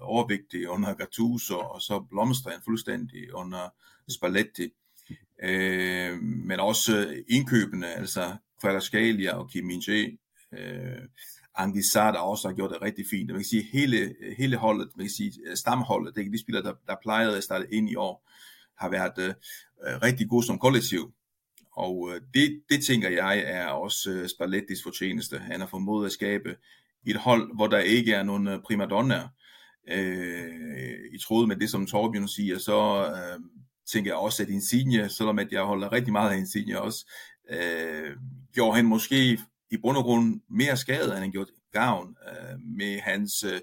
overvægtig 0.00 0.68
under 0.68 0.94
Gattuso, 0.94 1.58
og 1.58 1.80
så 1.80 2.06
blomstrede 2.10 2.54
han 2.54 2.62
fuldstændig 2.64 3.34
under 3.34 3.74
Spalletti. 4.08 4.68
men 6.20 6.60
også 6.60 7.22
indkøbene, 7.28 7.94
altså 7.94 8.36
Kvaratskhelia 8.60 9.36
og 9.36 9.50
Kim 9.50 9.64
Min-jae. 9.64 10.18
Andy 11.56 11.68
Anguissa, 11.68 12.00
der 12.00 12.18
også 12.18 12.48
har 12.48 12.54
gjort 12.54 12.70
det 12.70 12.82
rigtig 12.82 13.04
fint. 13.10 13.30
Man 13.30 13.36
kan 13.36 13.44
sige, 13.44 13.68
hele, 13.72 14.14
hele 14.38 14.56
holdet, 14.56 14.88
man 14.96 15.06
kan 15.06 15.10
sige, 15.10 15.32
øh, 15.46 15.56
stamholdet, 15.56 16.14
det 16.14 16.26
er 16.26 16.30
de 16.30 16.40
spillere, 16.40 16.64
der, 16.64 16.74
der 16.86 16.96
plejede 17.02 17.36
at 17.36 17.44
starte 17.44 17.74
ind 17.74 17.90
i 17.90 17.94
år, 17.94 18.28
har 18.78 18.88
været 18.88 19.18
øh, 19.18 19.34
rigtig 20.02 20.28
gode 20.28 20.46
som 20.46 20.58
kollektiv. 20.58 21.12
Og 21.72 22.10
øh, 22.14 22.20
det, 22.34 22.62
det 22.70 22.84
tænker 22.84 23.08
jeg 23.08 23.38
er 23.46 23.66
også 23.66 24.10
øh, 24.10 24.28
Spallettis 24.28 24.82
fortjeneste. 24.82 25.38
Han 25.38 25.60
har 25.60 25.66
formået 25.66 26.06
at 26.06 26.12
skabe 26.12 26.56
et 27.06 27.16
hold, 27.16 27.54
hvor 27.54 27.66
der 27.66 27.78
ikke 27.78 28.12
er 28.12 28.22
nogen 28.22 28.48
øh, 28.48 28.62
primadonner. 28.62 29.28
Øh, 29.88 30.98
I 31.12 31.18
tråd 31.18 31.46
med 31.46 31.56
det, 31.56 31.70
som 31.70 31.86
Torbjørn 31.86 32.28
siger, 32.28 32.58
så 32.58 33.06
øh, 33.06 33.40
tænker 33.86 34.10
jeg 34.10 34.18
også, 34.18 34.42
at 34.42 34.48
Insigne, 34.48 35.08
selvom 35.08 35.38
at 35.38 35.52
jeg 35.52 35.62
holder 35.62 35.92
rigtig 35.92 36.12
meget 36.12 36.30
af 36.30 36.36
Insigne 36.36 36.80
også, 36.80 37.06
øh, 37.50 38.16
gjorde 38.52 38.76
han 38.76 38.86
måske 38.86 39.38
i 39.70 39.76
bund 39.76 39.96
og 39.96 40.04
grund 40.04 40.40
mere 40.48 40.76
skade, 40.76 41.12
end 41.12 41.20
han 41.20 41.32
gjort 41.32 41.50
gavn 41.72 42.16
øh, 42.28 42.60
med 42.60 43.00
hans 43.00 43.44
øh, 43.44 43.60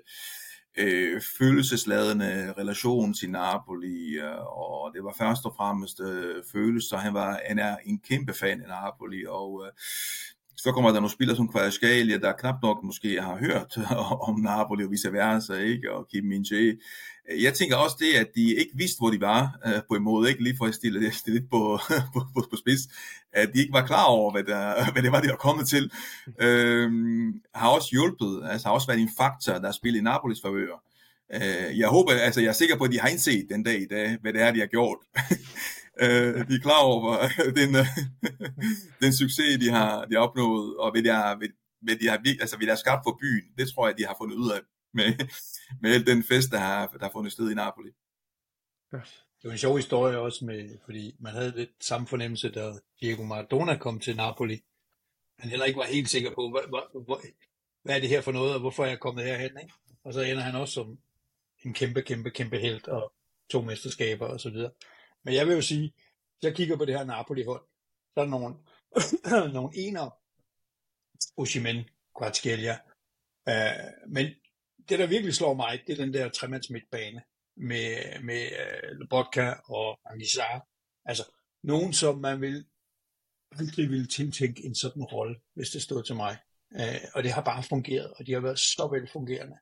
øh, 0.77 1.21
følelsesladende 1.37 2.53
relation 2.57 3.13
til 3.13 3.29
Napoli, 3.29 4.13
øh, 4.13 4.39
og 4.39 4.91
det 4.93 5.03
var 5.03 5.15
først 5.17 5.45
og 5.45 5.53
fremmest 5.57 5.99
øh, 5.99 6.43
følelser. 6.51 6.97
Han, 6.97 7.13
var, 7.13 7.41
han 7.47 7.59
er 7.59 7.77
en 7.85 7.99
kæmpe 7.99 8.33
fan 8.33 8.61
af 8.61 8.67
Napoli, 8.67 9.25
og 9.25 9.65
øh, 9.65 9.71
så 10.63 10.71
kommer 10.71 10.89
der 10.89 10.99
nogle 10.99 11.11
spillere 11.11 11.37
som 11.37 11.51
Kvaratskhelia, 11.51 12.17
der 12.17 12.31
knap 12.31 12.55
nok 12.61 12.83
måske 12.83 13.21
har 13.21 13.37
hørt 13.37 13.77
om 14.29 14.39
Napoli 14.39 14.83
og 14.83 14.91
vice 14.91 15.13
versa, 15.13 15.53
ikke? 15.53 15.91
og 15.91 16.07
Kim 16.07 16.25
min 16.25 16.45
Jeg 17.39 17.53
tænker 17.53 17.75
også 17.75 17.95
det, 17.99 18.19
at 18.19 18.27
de 18.35 18.55
ikke 18.55 18.71
vidste, 18.75 18.99
hvor 18.99 19.09
de 19.09 19.21
var 19.21 19.59
øh, 19.65 19.81
på 19.89 19.95
en 19.95 20.03
måde, 20.03 20.29
ikke 20.29 20.43
lige 20.43 20.57
for 20.57 20.65
at 20.65 20.75
stille 20.75 21.01
det 21.05 21.23
lidt 21.25 21.49
på, 21.51 21.79
på, 22.13 22.19
på, 22.33 22.47
på 22.51 22.55
spids, 22.55 22.81
at 23.33 23.49
de 23.53 23.59
ikke 23.59 23.73
var 23.73 23.85
klar 23.85 24.05
over, 24.05 24.31
hvad, 24.31 24.43
der, 24.43 24.91
hvad 24.93 25.03
det 25.03 25.11
var, 25.11 25.21
de 25.21 25.29
var 25.29 25.35
kommet 25.35 25.67
til, 25.67 25.91
øhm, 26.41 27.33
har 27.55 27.69
også 27.69 27.87
hjulpet, 27.91 28.49
altså 28.51 28.67
har 28.67 28.73
også 28.73 28.87
været 28.87 29.01
en 29.01 29.15
faktor, 29.17 29.53
der 29.53 29.65
har 29.65 29.71
spillet 29.71 29.99
i 29.99 30.03
Napolis 30.03 30.41
favør. 30.41 30.83
Øh, 31.33 31.79
jeg 31.79 31.87
håber, 31.87 32.11
altså 32.11 32.41
jeg 32.41 32.49
er 32.49 32.53
sikker 32.53 32.77
på, 32.77 32.83
at 32.83 32.91
de 32.91 32.99
har 32.99 33.07
indset 33.07 33.47
den 33.49 33.63
dag 33.63 33.81
i 33.81 33.87
dag, 33.89 34.17
hvad 34.21 34.33
det 34.33 34.41
er, 34.41 34.51
de 34.51 34.59
har 34.59 34.67
gjort 34.67 34.97
øh, 36.01 36.47
de 36.47 36.55
er 36.55 36.63
klar 36.67 36.83
over 36.83 37.27
den, 37.59 37.75
øh, 37.75 37.87
den 39.03 39.13
succes, 39.13 39.59
de 39.59 39.69
har, 39.69 40.05
de 40.05 40.15
har 40.15 40.21
opnået, 40.21 40.77
og 40.77 40.91
hvad 40.91 41.03
de 41.03 41.09
har, 41.09 41.35
hvad 41.81 41.95
de 41.95 42.07
har, 42.07 42.17
altså, 42.41 42.57
hvad 42.57 42.67
de 42.67 42.71
har 42.71 42.83
skabt 42.85 43.01
for 43.05 43.17
byen. 43.21 43.45
Det 43.57 43.73
tror 43.73 43.87
jeg, 43.87 43.97
de 43.97 44.05
har 44.05 44.15
fundet 44.19 44.35
ud 44.35 44.51
af 44.51 44.61
med, 44.93 45.27
med 45.81 45.93
al 45.93 46.05
den 46.05 46.23
fest, 46.23 46.51
der 46.51 46.57
har, 46.57 46.87
der 46.87 47.05
har 47.05 47.11
fundet 47.11 47.31
sted 47.31 47.51
i 47.51 47.53
Napoli. 47.53 47.91
Det 49.41 49.47
var 49.47 49.51
en 49.51 49.57
sjov 49.57 49.75
historie 49.75 50.17
også 50.17 50.45
med, 50.45 50.77
fordi 50.85 51.15
man 51.19 51.33
havde 51.33 51.53
lidt 51.55 51.69
samme 51.81 52.07
fornemmelse, 52.07 52.51
da 52.51 52.71
Diego 53.01 53.23
Maradona 53.23 53.77
kom 53.77 53.99
til 53.99 54.15
Napoli. 54.15 54.61
Han 55.39 55.49
heller 55.49 55.65
ikke 55.65 55.77
var 55.77 55.85
helt 55.85 56.09
sikker 56.09 56.31
på, 56.35 56.49
hvad, 56.49 56.61
hvad, 56.69 57.05
hvad, 57.05 57.31
hvad 57.83 57.95
er 57.95 57.99
det 57.99 58.09
her 58.09 58.21
for 58.21 58.31
noget, 58.31 58.53
og 58.53 58.59
hvorfor 58.59 58.83
er 58.83 58.87
jeg 58.87 58.99
kommet 58.99 59.25
herhen, 59.25 59.57
ikke? 59.61 59.73
Og 60.03 60.13
så 60.13 60.21
ender 60.21 60.43
han 60.43 60.55
også 60.55 60.73
som 60.73 60.99
en 61.65 61.73
kæmpe, 61.73 62.01
kæmpe, 62.01 62.29
kæmpe 62.29 62.57
held, 62.57 62.87
og 62.87 63.13
to 63.49 63.61
mesterskaber 63.61 64.25
og 64.25 64.39
så 64.39 64.49
videre. 64.49 64.71
Men 65.23 65.33
jeg 65.33 65.47
vil 65.47 65.55
jo 65.55 65.61
sige, 65.61 65.93
hvis 66.43 66.43
jeg 66.43 66.55
kigger 66.55 66.77
på 66.77 66.85
det 66.85 66.97
her 66.97 67.03
Napoli-hold, 67.03 67.65
så 68.13 68.19
er 68.19 68.23
der 68.23 68.31
nogle, 68.31 68.55
nogle 69.57 69.69
enere, 69.75 70.11
Oshimen, 71.37 71.85
Kvartskelia. 72.17 72.77
Uh, 73.47 73.53
øh, 73.53 74.13
men 74.13 74.25
det, 74.89 74.99
der 74.99 75.07
virkelig 75.07 75.33
slår 75.33 75.53
mig, 75.53 75.81
det 75.87 75.93
er 75.93 76.05
den 76.05 76.13
der 76.13 76.29
tremands 76.29 76.69
midtbane 76.69 77.21
med, 77.57 78.21
med 78.23 78.43
uh, 78.51 78.97
Lobotka 78.99 79.53
og 79.65 79.99
Angisar. 80.05 80.67
Altså, 81.05 81.23
nogen, 81.63 81.93
som 81.93 82.17
man 82.17 82.41
vil 82.41 82.65
aldrig 83.51 83.89
ville 83.89 84.07
tiltænke 84.07 84.65
en 84.65 84.75
sådan 84.75 85.03
rolle, 85.03 85.35
hvis 85.53 85.69
det 85.69 85.81
stod 85.81 86.03
til 86.03 86.15
mig. 86.15 86.37
Uh, 86.71 87.03
og 87.13 87.23
det 87.23 87.31
har 87.31 87.41
bare 87.41 87.63
fungeret, 87.63 88.13
og 88.13 88.27
de 88.27 88.33
har 88.33 88.39
været 88.39 88.59
så 88.59 88.87
velfungerende. 88.91 89.57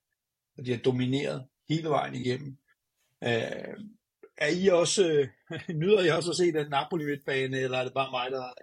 Og 0.57 0.65
de 0.65 0.71
har 0.71 0.79
domineret 0.79 1.47
hele 1.69 1.89
vejen 1.89 2.15
igennem. 2.15 2.57
Uh, 3.25 3.85
er 4.37 4.47
I 4.47 4.67
også, 4.67 5.09
øh, 5.11 5.27
nyder 5.81 6.01
I 6.03 6.09
også 6.09 6.29
at 6.29 6.37
se 6.37 6.51
den 6.51 6.69
Napoli 6.69 7.05
midtbane, 7.05 7.59
eller 7.59 7.77
er 7.77 7.83
det 7.83 7.93
bare 7.93 8.11
mig, 8.11 8.31
der 8.31 8.53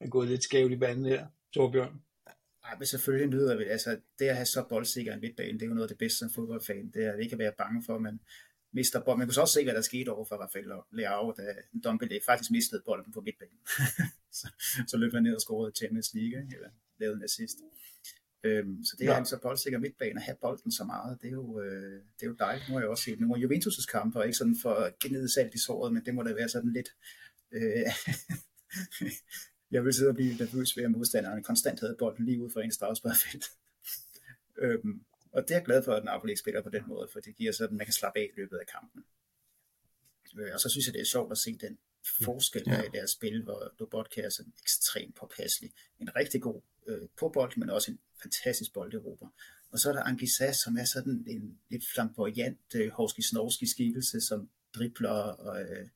er 0.00 0.08
gået 0.08 0.28
lidt 0.28 0.44
skævt 0.44 0.72
i 0.72 0.76
banen 0.76 1.04
her, 1.04 1.26
Torbjørn? 1.54 2.02
Nej, 2.64 2.78
men 2.78 2.86
selvfølgelig 2.86 3.28
nyder 3.28 3.56
vi 3.56 3.64
Altså, 3.64 4.00
det 4.18 4.28
at 4.28 4.36
have 4.36 4.46
så 4.46 4.66
boldsikker 4.68 5.14
en 5.14 5.20
midtbane, 5.20 5.52
det 5.52 5.62
er 5.62 5.66
jo 5.66 5.74
noget 5.74 5.88
af 5.88 5.88
det 5.88 5.98
bedste 5.98 6.18
som 6.18 6.30
fodboldfan. 6.30 6.90
Det 6.94 7.04
er 7.04 7.16
ikke 7.16 7.32
at 7.32 7.38
være 7.38 7.52
bange 7.58 7.82
for, 7.86 7.94
at 7.94 8.02
man 8.02 8.20
mister 8.72 9.04
bolden. 9.04 9.18
Man 9.18 9.26
kunne 9.26 9.34
så 9.34 9.40
også 9.40 9.54
se, 9.54 9.64
hvad 9.64 9.74
der 9.74 9.80
skete 9.80 10.08
over 10.08 10.24
for 10.24 10.36
Rafael 10.36 10.72
og 10.72 10.86
Leao, 10.92 11.32
da 11.32 11.42
Dombele 11.84 12.20
faktisk 12.26 12.50
mistede 12.50 12.82
bolden 12.86 13.12
på 13.12 13.20
midtbanen. 13.20 13.58
så, 14.38 14.46
så 14.86 14.96
løb 14.96 15.12
han 15.12 15.22
ned 15.22 15.34
og 15.34 15.40
scorede 15.40 15.72
Champions 15.76 16.14
League, 16.14 16.38
eller 16.54 16.70
lavede 17.00 17.16
en 17.16 17.24
assist. 17.24 17.58
Øhm, 18.44 18.84
så 18.84 18.96
det 18.98 19.06
er 19.06 19.16
ja. 19.16 19.24
så 19.24 19.38
boldsikker 19.42 19.78
midtbane 19.78 20.16
at 20.16 20.22
have 20.22 20.36
bolden 20.40 20.72
så 20.72 20.84
meget, 20.84 21.18
det 21.22 21.28
er 21.28 21.32
jo, 21.32 21.60
øh, 21.60 21.92
det 21.92 22.22
er 22.22 22.26
jo 22.26 22.36
dejligt. 22.38 22.68
Nu 22.68 22.74
har 22.74 22.80
jeg 22.80 22.88
også 22.88 23.04
set 23.04 23.20
nogle 23.20 23.34
af 23.34 23.40
Juventus' 23.46 23.86
kampe, 23.86 24.18
og 24.18 24.24
ikke 24.24 24.36
sådan 24.36 24.56
for 24.62 24.96
genede 25.02 25.32
salt 25.32 25.54
i 25.54 25.58
såret, 25.58 25.92
men 25.92 26.04
det 26.04 26.14
må 26.14 26.22
da 26.22 26.32
være 26.32 26.48
sådan 26.48 26.72
lidt... 26.72 26.88
Øh, 27.52 27.86
jeg 29.74 29.84
vil 29.84 29.94
sidde 29.94 30.08
og 30.08 30.14
blive 30.14 30.36
nervøs 30.36 30.76
ved, 30.76 30.84
at 30.84 30.90
modstanderne 30.90 31.42
konstant 31.42 31.80
havde 31.80 31.96
bolden 31.98 32.24
lige 32.24 32.40
ud 32.40 32.50
for 32.50 32.60
en 32.60 32.72
straffesparkfelt. 32.72 33.44
øhm, 34.64 35.04
og 35.32 35.42
det 35.42 35.50
er 35.50 35.54
jeg 35.54 35.64
glad 35.64 35.82
for, 35.82 35.92
at 35.92 36.04
Napoli 36.04 36.32
ikke 36.32 36.40
spiller 36.40 36.62
på 36.62 36.70
den 36.70 36.82
måde, 36.86 37.08
for 37.12 37.20
det 37.20 37.36
giver 37.36 37.52
sådan, 37.52 37.74
at 37.74 37.78
man 37.78 37.86
kan 37.86 37.92
slappe 37.92 38.18
af 38.18 38.30
i 38.32 38.40
løbet 38.40 38.56
af 38.56 38.66
kampen. 38.66 39.04
Øh, 40.38 40.50
og 40.54 40.60
så 40.60 40.68
synes 40.68 40.86
jeg, 40.86 40.94
det 40.94 41.00
er 41.00 41.04
sjovt 41.04 41.32
at 41.32 41.38
se 41.38 41.58
den 41.60 41.78
forskel 42.24 42.62
ja. 42.66 42.82
i 42.82 42.88
deres 42.94 43.10
spil, 43.10 43.42
hvor 43.42 43.74
Lobotka 43.78 44.20
er 44.20 44.28
sådan 44.28 44.52
ekstremt 44.62 45.14
påpasselig. 45.14 45.72
En 46.00 46.16
rigtig 46.16 46.42
god 46.42 46.60
øh, 46.86 47.08
på 47.16 47.28
bold, 47.28 47.56
men 47.56 47.70
også 47.70 47.90
en 47.90 47.98
fantastisk 48.24 48.72
bolderober. 48.72 49.28
Og 49.72 49.78
så 49.78 49.88
er 49.88 49.92
der 49.92 50.02
Angisa, 50.02 50.52
som 50.52 50.76
er 50.76 50.84
sådan 50.84 51.24
en 51.26 51.58
lidt 51.70 51.84
flamboyant 51.94 52.74
øh, 52.74 52.88
Horski-Snorski 52.92 53.66
skikkelse, 53.74 54.20
som 54.20 54.50
dribler 54.74 55.10
og, 55.46 55.62
øh, 55.62 55.88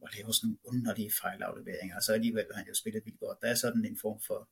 og 0.00 0.08
laver 0.16 0.32
sådan 0.32 0.46
nogle 0.46 0.58
underlige 0.64 1.12
fejlafleveringer. 1.22 1.96
Og 1.96 2.02
så 2.02 2.12
alligevel 2.12 2.46
har 2.50 2.58
han 2.58 2.68
jo 2.68 2.74
spillet 2.74 3.04
vildt 3.04 3.20
godt. 3.20 3.38
Der 3.42 3.48
er 3.48 3.54
sådan 3.54 3.84
en 3.84 3.98
form 4.00 4.20
for 4.26 4.48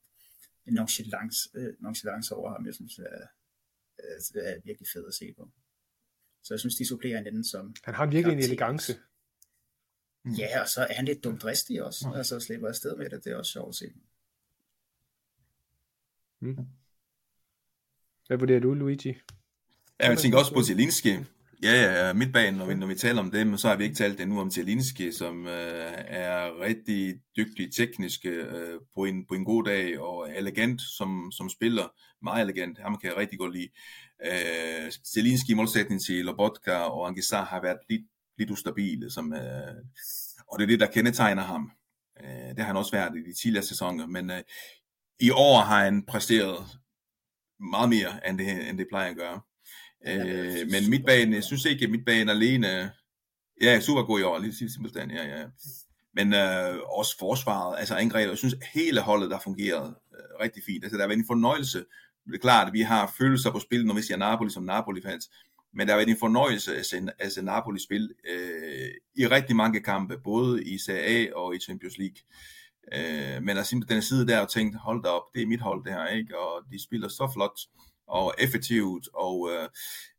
en 0.66 0.74
nonchalance, 0.74 1.50
øh, 1.54 1.74
nonchalance 1.80 2.34
over 2.34 2.50
ham, 2.52 2.66
jeg 2.66 2.74
synes 2.74 2.98
er, 2.98 3.26
er, 3.98 4.40
er 4.40 4.60
virkelig 4.64 4.88
fed 4.92 5.06
at 5.06 5.14
se 5.14 5.32
på. 5.38 5.50
Så 6.42 6.54
jeg 6.54 6.60
synes, 6.60 6.76
de 6.76 6.88
supplerer 6.88 7.16
hinanden 7.16 7.44
som... 7.44 7.74
Han 7.84 7.94
har 7.94 8.06
virkelig 8.06 8.32
en 8.32 8.44
elegance. 8.44 8.92
Ja, 10.38 10.60
og 10.60 10.68
så 10.68 10.80
er 10.80 10.94
han 10.94 11.04
lidt 11.04 11.24
dumdristig 11.24 11.82
også, 11.82 12.08
og 12.14 12.26
så 12.26 12.40
slipper 12.40 12.68
afsted 12.68 12.96
med 12.96 13.10
det. 13.10 13.24
Det 13.24 13.32
er 13.32 13.36
også 13.36 13.52
sjovt 13.52 13.68
at 13.68 13.74
se. 13.74 13.92
Mm. 16.40 16.66
Hvad 18.26 18.38
vurderer 18.38 18.60
du, 18.60 18.74
Luigi? 18.74 19.08
Ja, 20.00 20.08
jeg 20.08 20.18
tænker 20.18 20.38
også 20.38 20.54
på 20.54 20.62
Zielinski. 20.62 21.16
Ja, 21.62 22.06
ja, 22.06 22.12
midtbanen, 22.12 22.58
når 22.58 22.66
vi, 22.66 22.74
når 22.74 22.86
vi 22.86 22.94
taler 22.94 23.20
om 23.20 23.30
dem, 23.30 23.56
så 23.56 23.68
har 23.68 23.76
vi 23.76 23.84
ikke 23.84 23.96
talt 23.96 24.20
endnu 24.20 24.40
om 24.40 24.50
Zielinski, 24.50 25.12
som 25.12 25.46
øh, 25.46 25.92
er 25.96 26.60
rigtig 26.60 27.20
dygtig 27.36 27.74
teknisk 27.74 28.20
øh, 28.24 28.80
på, 28.94 29.04
en, 29.04 29.26
på 29.26 29.34
en 29.34 29.44
god 29.44 29.64
dag, 29.64 30.00
og 30.00 30.30
elegant 30.36 30.80
som, 30.98 31.32
som 31.32 31.48
spiller. 31.48 31.88
Meget 32.22 32.42
elegant, 32.42 32.78
ham 32.78 32.98
kan 32.98 33.10
jeg 33.10 33.16
rigtig 33.16 33.38
godt 33.38 33.54
lide. 33.54 33.68
Øh, 34.26 34.90
Zielinski 35.14 35.52
i 35.52 35.54
modsætning 35.54 36.02
til 36.02 36.24
Lobotka 36.24 36.72
og 36.72 37.08
Angisar 37.08 37.44
har 37.44 37.62
været 37.62 37.78
lidt, 37.90 38.02
lidt 38.38 38.50
ustabile, 38.50 39.10
som, 39.10 39.32
øh, 39.32 39.74
og 40.48 40.58
det 40.58 40.64
er 40.64 40.68
det, 40.68 40.80
der 40.80 40.86
kendetegner 40.86 41.42
ham. 41.42 41.70
Øh, 42.20 42.48
det 42.48 42.58
har 42.58 42.66
han 42.66 42.76
også 42.76 42.92
været 42.92 43.16
i 43.16 43.30
de 43.30 43.34
tidligere 43.42 43.64
sæsoner, 43.64 44.06
men 44.06 44.30
øh, 44.30 44.42
i 45.20 45.30
år 45.30 45.60
har 45.60 45.84
han 45.84 46.06
præsteret 46.06 46.66
meget 47.60 47.88
mere, 47.88 48.28
end 48.28 48.38
det, 48.38 48.68
end 48.68 48.78
det 48.78 48.86
plejer 48.88 49.10
at 49.10 49.16
gøre. 49.16 49.40
Øh, 50.08 50.70
men 50.70 50.90
midtbanen, 50.90 51.34
jeg 51.34 51.44
synes 51.44 51.64
ikke, 51.64 51.84
at 51.84 51.90
midtbanen 51.90 52.28
alene, 52.28 52.90
ja, 53.62 53.80
super 53.80 54.02
god 54.02 54.20
i 54.20 54.22
år, 54.22 54.38
lige 54.38 54.72
simpelthen, 54.72 55.10
ja, 55.10 55.38
ja. 55.38 55.44
men 56.14 56.34
øh, 56.34 56.78
også 56.98 57.18
forsvaret, 57.18 57.78
altså 57.78 57.94
angrebet. 57.94 58.30
Jeg 58.30 58.38
synes, 58.38 58.54
hele 58.74 59.00
holdet, 59.00 59.30
der 59.30 59.38
fungeret 59.38 59.94
øh, 60.14 60.44
rigtig 60.44 60.62
fint. 60.66 60.84
Altså, 60.84 60.96
der 60.96 61.02
har 61.02 61.08
været 61.08 61.18
en 61.18 61.26
fornøjelse. 61.26 61.78
Det 62.26 62.34
er 62.34 62.38
klart, 62.38 62.66
at 62.66 62.72
vi 62.72 62.80
har 62.80 63.14
følelser 63.18 63.50
på 63.50 63.58
spil, 63.58 63.86
når 63.86 63.94
vi 63.94 64.02
siger 64.02 64.18
Napoli 64.18 64.50
som 64.50 64.62
Napoli-fans. 64.62 65.30
Men 65.74 65.86
der 65.86 65.92
har 65.92 65.98
været 65.98 66.08
en 66.08 66.18
fornøjelse 66.18 66.76
at 66.76 66.86
se, 66.86 67.08
at 67.18 67.32
se 67.32 67.42
Napoli 67.42 67.80
spil 67.80 68.14
øh, 68.28 68.88
i 69.14 69.26
rigtig 69.26 69.56
mange 69.56 69.80
kampe, 69.80 70.18
både 70.24 70.64
i 70.64 70.78
Serie 70.78 71.28
A 71.28 71.34
og 71.34 71.56
i 71.56 71.58
Champions 71.58 71.98
League. 71.98 72.16
Øh, 72.94 73.42
men 73.42 73.58
at 73.58 73.66
simpelthen 73.66 74.02
sidde 74.02 74.26
der 74.26 74.40
og 74.40 74.50
tænkt, 74.50 74.76
hold 74.76 75.02
da 75.02 75.08
op, 75.08 75.22
det 75.34 75.42
er 75.42 75.46
mit 75.46 75.60
hold 75.60 75.84
det 75.84 75.92
her, 75.92 76.06
ikke? 76.06 76.38
Og 76.38 76.62
de 76.72 76.82
spiller 76.82 77.08
så 77.08 77.30
flot 77.34 77.58
og 78.06 78.34
effektivt 78.38 79.08
og 79.14 79.50
øh, 79.52 79.68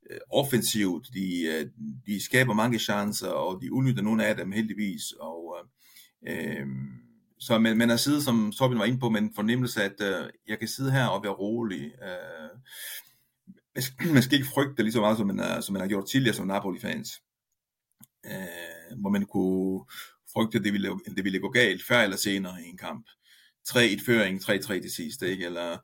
øh 0.09 0.17
offensivt. 0.29 1.07
De, 1.13 1.45
øh, 1.45 1.65
de 2.05 2.23
skaber 2.23 2.53
mange 2.53 2.79
chancer, 2.79 3.29
og 3.29 3.61
de 3.61 3.73
udnytter 3.73 4.03
nogle 4.03 4.25
af 4.25 4.35
dem 4.35 4.51
heldigvis. 4.51 5.11
Og, 5.19 5.57
øh, 6.27 6.59
øh 6.59 6.67
så 7.39 7.59
men, 7.59 7.77
man 7.77 7.89
at 7.89 7.99
siddet, 7.99 8.23
som 8.23 8.51
Torben 8.57 8.79
var 8.79 8.85
inde 8.85 8.99
på, 8.99 9.09
med 9.09 9.21
en 9.21 9.35
fornemmelse, 9.35 9.83
at 9.83 10.01
øh, 10.01 10.29
jeg 10.47 10.59
kan 10.59 10.67
sidde 10.67 10.91
her 10.91 11.07
og 11.07 11.23
være 11.23 11.31
rolig. 11.31 11.91
Øh, 12.03 12.49
man 14.13 14.23
skal 14.23 14.39
ikke 14.39 14.51
frygte 14.53 14.83
lige 14.83 14.93
så 14.93 15.01
meget, 15.01 15.17
som 15.17 15.27
man, 15.27 15.39
er, 15.39 15.61
som 15.61 15.73
man 15.73 15.81
har 15.81 15.87
gjort 15.87 16.07
tidligere 16.07 16.35
som 16.35 16.47
Napoli-fans. 16.47 17.21
Øh, 18.25 18.99
hvor 19.01 19.09
man 19.09 19.25
kunne 19.25 19.85
frygte, 20.37 20.57
at 20.57 20.63
det 20.63 20.73
ville, 20.73 20.89
det 21.17 21.23
ville 21.23 21.39
gå 21.39 21.49
galt 21.49 21.83
før 21.83 22.01
eller 22.01 22.17
senere 22.17 22.61
i 22.65 22.69
en 22.69 22.77
kamp. 22.77 23.05
3-1 23.69 24.05
føring, 24.05 24.41
3-3 24.41 24.81
til 24.81 24.91
sidst, 24.91 25.21
ikke? 25.21 25.45
Eller, 25.45 25.77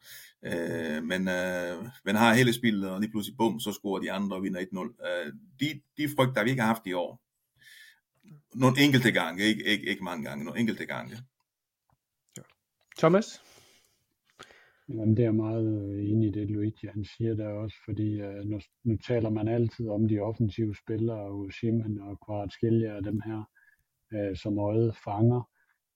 øh, 0.46 1.04
men 1.04 1.22
øh, 1.28 1.76
man 2.06 2.16
har 2.16 2.34
hele 2.34 2.54
spillet, 2.54 2.90
og 2.90 3.00
lige 3.00 3.12
pludselig 3.12 3.38
bum, 3.38 3.60
så 3.60 3.72
scorer 3.72 4.00
de 4.02 4.12
andre 4.12 4.36
og 4.38 4.44
vinder 4.44 4.62
1-0. 4.62 5.08
Øh, 5.10 5.34
de, 5.60 5.82
de 5.98 6.10
frygter 6.16 6.44
vi 6.44 6.50
ikke 6.50 6.62
har 6.62 6.74
haft 6.74 6.88
i 6.88 6.94
år. 6.94 7.22
Nogle 8.56 8.76
enkelte 8.86 9.12
gange, 9.12 9.44
ikke, 9.44 9.64
ikke, 9.64 9.86
ikke 9.86 10.04
mange 10.04 10.24
gange, 10.30 10.46
nogle 10.46 10.60
enkelte 10.60 10.86
gange. 10.86 11.18
Thomas? 12.98 13.42
Jamen, 14.90 15.18
det 15.18 15.26
er 15.26 15.32
meget 15.32 15.68
øh, 15.82 16.10
enig 16.10 16.28
i 16.28 16.32
det, 16.32 16.50
Luigi 16.50 16.88
han 16.88 17.06
siger 17.06 17.34
der 17.36 17.48
også, 17.48 17.76
fordi 17.86 18.22
uh, 18.22 18.44
nu, 18.50 18.60
nu 18.84 18.98
taler 18.98 19.30
man 19.30 19.48
altid 19.48 19.90
om 19.90 20.08
de 20.08 20.20
offensive 20.20 20.76
spillere, 20.76 21.18
og 21.18 21.52
Simon 21.60 22.00
og 22.00 22.20
Kvaratskilja 22.26 22.96
og 22.98 23.04
dem 23.04 23.22
her, 23.26 23.44
øh, 24.16 24.36
som 24.36 24.60
øjet 24.60 24.96
fanger, 24.96 25.50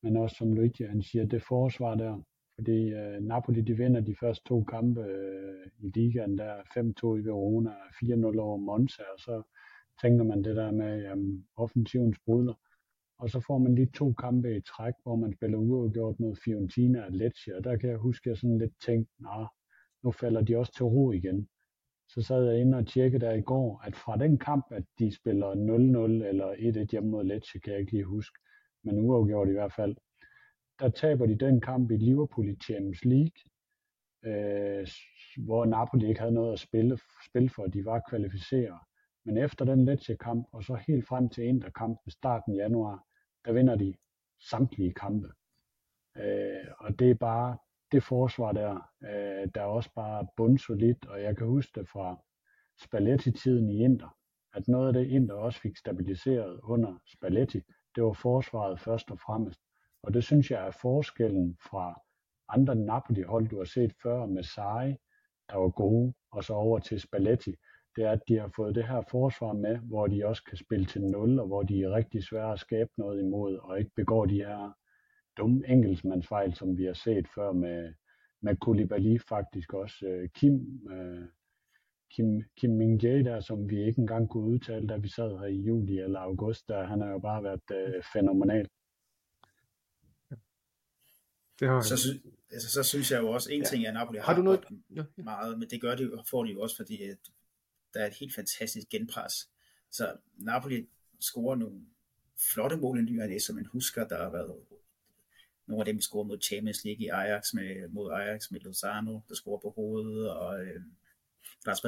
men 0.04 0.18
også 0.18 0.36
som 0.36 0.54
Luigi 0.54 0.84
han 0.84 1.02
siger, 1.02 1.26
det 1.26 1.44
forsvar 1.44 1.96
der, 1.96 2.22
fordi 2.56 2.90
øh, 2.94 3.22
Napoli 3.22 3.62
de 3.62 3.78
vinder 3.78 4.02
de 4.02 4.16
første 4.20 4.44
to 4.48 4.64
kampe 4.64 5.02
øh, 5.02 5.68
i 5.80 5.92
ligaen 5.96 6.38
der, 6.38 6.56
5-2 6.56 7.22
i 7.22 7.26
Verona, 7.26 7.72
4-0 7.72 8.40
over 8.40 8.58
Monza, 8.58 9.04
og 9.14 9.20
så 9.20 9.42
tænker 10.02 10.24
man 10.24 10.44
det 10.44 10.56
der 10.56 10.72
med 10.72 11.12
um, 11.12 11.46
offensiven 11.56 12.14
sprudler. 12.14 12.54
Og 13.20 13.30
så 13.30 13.40
får 13.40 13.58
man 13.58 13.76
lige 13.76 13.92
to 13.94 14.14
kampe 14.14 14.58
i 14.58 14.62
træk, 14.62 14.94
hvor 15.04 15.16
man 15.16 15.34
spiller 15.34 15.58
uafgjort 15.58 16.20
mod 16.20 16.36
Fiorentina 16.36 17.06
og 17.06 17.12
Lecce, 17.12 17.56
og 17.58 17.64
der 17.64 17.78
kan 17.78 17.90
jeg 17.90 17.98
huske, 17.98 18.28
at 18.28 18.32
jeg 18.32 18.38
sådan 18.38 18.58
lidt 18.58 18.74
tænkte, 18.86 19.12
nah, 19.20 19.48
nu 20.04 20.12
falder 20.12 20.42
de 20.42 20.58
også 20.58 20.74
til 20.74 20.86
ro 20.86 21.12
igen. 21.12 21.50
Så 22.10 22.22
sad 22.22 22.46
jeg 22.46 22.62
inde 22.62 22.78
og 22.78 22.88
tjekkede 22.88 23.26
der 23.26 23.32
i 23.32 23.42
går, 23.42 23.82
at 23.86 23.96
fra 23.96 24.18
den 24.18 24.38
kamp, 24.38 24.66
at 24.72 24.84
de 25.00 25.16
spiller 25.16 25.52
0-0 25.54 26.26
eller 26.28 26.54
1-1 26.86 26.92
hjemme 26.92 27.10
mod 27.10 27.24
Lecce, 27.24 27.60
kan 27.60 27.74
jeg 27.74 27.80
ikke 27.80 27.92
lige 27.92 28.04
huske, 28.04 28.40
men 28.84 29.00
uafgjort 29.00 29.50
i 29.50 29.52
hvert 29.52 29.74
fald, 29.74 29.96
der 30.80 30.90
taber 30.90 31.26
de 31.26 31.36
den 31.36 31.62
kamp 31.62 31.92
i 31.92 31.98
Liverpool 31.98 32.50
i 32.50 32.56
Champions 32.56 33.06
League, 33.06 33.40
øh, 34.26 34.88
hvor 35.38 35.66
Napoli 35.66 36.08
ikke 36.08 36.20
havde 36.20 36.34
noget 36.34 36.54
at 36.54 36.60
spille, 36.60 37.00
spille 37.30 37.50
for, 37.50 37.68
de 37.68 37.86
var 37.86 38.02
kvalificeret. 38.10 38.80
Men 39.26 39.38
efter 39.38 39.66
den 39.66 39.86
Lecce-kamp, 39.86 40.48
og 40.52 40.64
så 40.64 40.76
helt 40.88 41.08
frem 41.08 41.30
til 41.30 41.44
Inter-kampen 41.44 42.12
starten 42.12 42.56
januar, 42.56 43.04
der 43.46 43.54
vinder 43.54 43.76
de 43.76 43.94
samtlige 44.40 44.94
kampe. 44.94 45.28
Øh, 46.18 46.66
og 46.80 47.00
det 47.00 47.10
er 47.10 47.16
bare 47.16 47.58
det 47.92 48.04
forsvar 48.04 48.52
der, 48.52 48.74
øh, 49.04 49.48
der 49.56 49.62
er 49.62 49.66
også 49.66 49.90
bare 49.96 50.28
bundsolidt, 50.38 51.06
og 51.06 51.22
jeg 51.22 51.38
kan 51.38 51.48
huske 51.48 51.80
det 51.80 51.90
fra 51.90 52.22
Spalletti-tiden 52.84 53.70
i 53.70 53.84
Inter, 53.84 54.18
at 54.54 54.68
noget 54.68 54.88
af 54.88 54.94
det 54.94 55.08
Inter 55.08 55.36
også 55.36 55.60
fik 55.60 55.78
stabiliseret 55.78 56.60
under 56.64 57.02
Spalletti, 57.06 57.62
det 57.96 58.04
var 58.04 58.14
forsvaret 58.14 58.80
først 58.80 59.12
og 59.12 59.20
fremmest. 59.20 59.60
Og 60.04 60.14
det 60.14 60.24
synes 60.24 60.52
jeg 60.52 60.68
er 60.68 60.72
forskellen 60.72 61.58
fra 61.70 62.02
andre 62.50 62.76
Napoli-hold, 62.76 63.48
du 63.50 63.58
har 63.58 63.66
set 63.66 63.94
før 64.04 64.26
med 64.26 64.44
Sarri, 64.44 64.96
der 65.50 65.58
var 65.58 65.70
gode, 65.70 66.14
og 66.32 66.44
så 66.44 66.54
over 66.54 66.80
til 66.80 67.02
Spalletti, 67.02 67.56
det 67.96 68.04
er, 68.06 68.12
at 68.12 68.22
de 68.28 68.40
har 68.40 68.52
fået 68.56 68.76
det 68.76 68.88
her 68.88 69.02
forsvar 69.12 69.54
med, 69.54 69.78
hvor 69.78 70.08
de 70.08 70.26
også 70.26 70.44
kan 70.44 70.58
spille 70.58 70.86
til 70.86 71.02
0, 71.02 71.40
og 71.40 71.48
hvor 71.48 71.64
de 71.64 71.84
er 71.84 71.92
rigtig 71.92 72.24
svære 72.24 72.54
at 72.54 72.60
skabe 72.60 72.90
noget 72.98 73.24
imod, 73.24 73.58
og 73.58 73.80
ikke 73.80 73.92
begår 73.96 74.26
de 74.26 74.36
her 74.36 74.74
dumme 75.38 75.68
enkeltmandsfejl, 75.68 76.56
som 76.56 76.78
vi 76.78 76.86
har 76.86 76.94
set 76.94 77.28
før 77.36 77.52
med, 77.52 77.94
med 78.42 78.56
Koulibaly 78.56 79.20
faktisk 79.30 79.74
også. 79.74 80.06
Øh, 80.06 80.30
Kim, 80.30 80.88
øh, 80.92 81.26
Kim, 82.12 82.44
Kim 82.58 82.70
Min 82.70 82.98
Jae 82.98 83.24
der, 83.24 83.40
som 83.40 83.70
vi 83.70 83.84
ikke 83.84 84.00
engang 84.00 84.30
kunne 84.30 84.48
udtale, 84.48 84.88
da 84.88 84.98
vi 84.98 85.10
sad 85.10 85.40
her 85.40 85.46
i 85.46 85.62
juli 85.62 86.00
eller 86.00 86.20
august, 86.20 86.68
der 86.68 86.86
han 86.86 87.02
har 87.02 87.10
jo 87.10 87.20
bare 87.20 87.44
været 87.44 87.72
øh, 87.72 88.04
fænomenal. 88.14 88.68
Det 91.60 91.68
har 91.68 91.82
så, 91.82 91.98
sy- 91.98 92.26
altså, 92.52 92.70
så 92.72 92.84
synes 92.84 93.12
jeg 93.12 93.22
jo 93.22 93.30
også, 93.30 93.52
en 93.52 93.62
ja. 93.62 93.68
ting 93.68 93.84
er, 93.84 93.88
at 93.88 93.94
Napoli 93.94 94.18
har, 94.18 94.26
har 94.26 94.36
du 94.36 94.42
noget? 94.42 94.66
meget, 95.18 95.60
men 95.60 95.70
det 95.70 95.82
gør 95.82 95.96
de, 95.96 96.24
får 96.30 96.44
de 96.44 96.52
jo 96.52 96.62
også, 96.62 96.76
fordi 96.76 97.04
at 97.04 97.18
der 97.94 98.00
er 98.00 98.08
et 98.08 98.14
helt 98.14 98.36
fantastisk 98.36 98.90
genpres. 98.90 99.50
Så 99.92 100.18
Napoli 100.36 100.88
scorer 101.20 101.56
nogle 101.56 101.82
flotte 102.54 102.78
mål 102.78 103.00
i 103.00 103.02
ny 103.02 103.40
som 103.40 103.56
man 103.56 103.66
husker, 103.66 104.08
der 104.08 104.24
har 104.24 104.30
været 104.30 104.56
nogle 105.68 105.82
af 105.82 105.86
dem 105.86 106.02
scorer 106.02 106.24
mod 106.24 106.42
Champions 106.42 106.84
League 106.86 107.06
i 107.06 107.08
Ajax 107.08 107.54
med, 107.54 107.88
mod 107.90 108.12
Ajax 108.12 108.52
med 108.52 108.60
Lozano, 108.60 109.20
der 109.30 109.36
scorer 109.36 109.60
på 109.60 109.70
hovedet, 109.76 110.32
og 110.32 110.66
øh, 110.66 110.82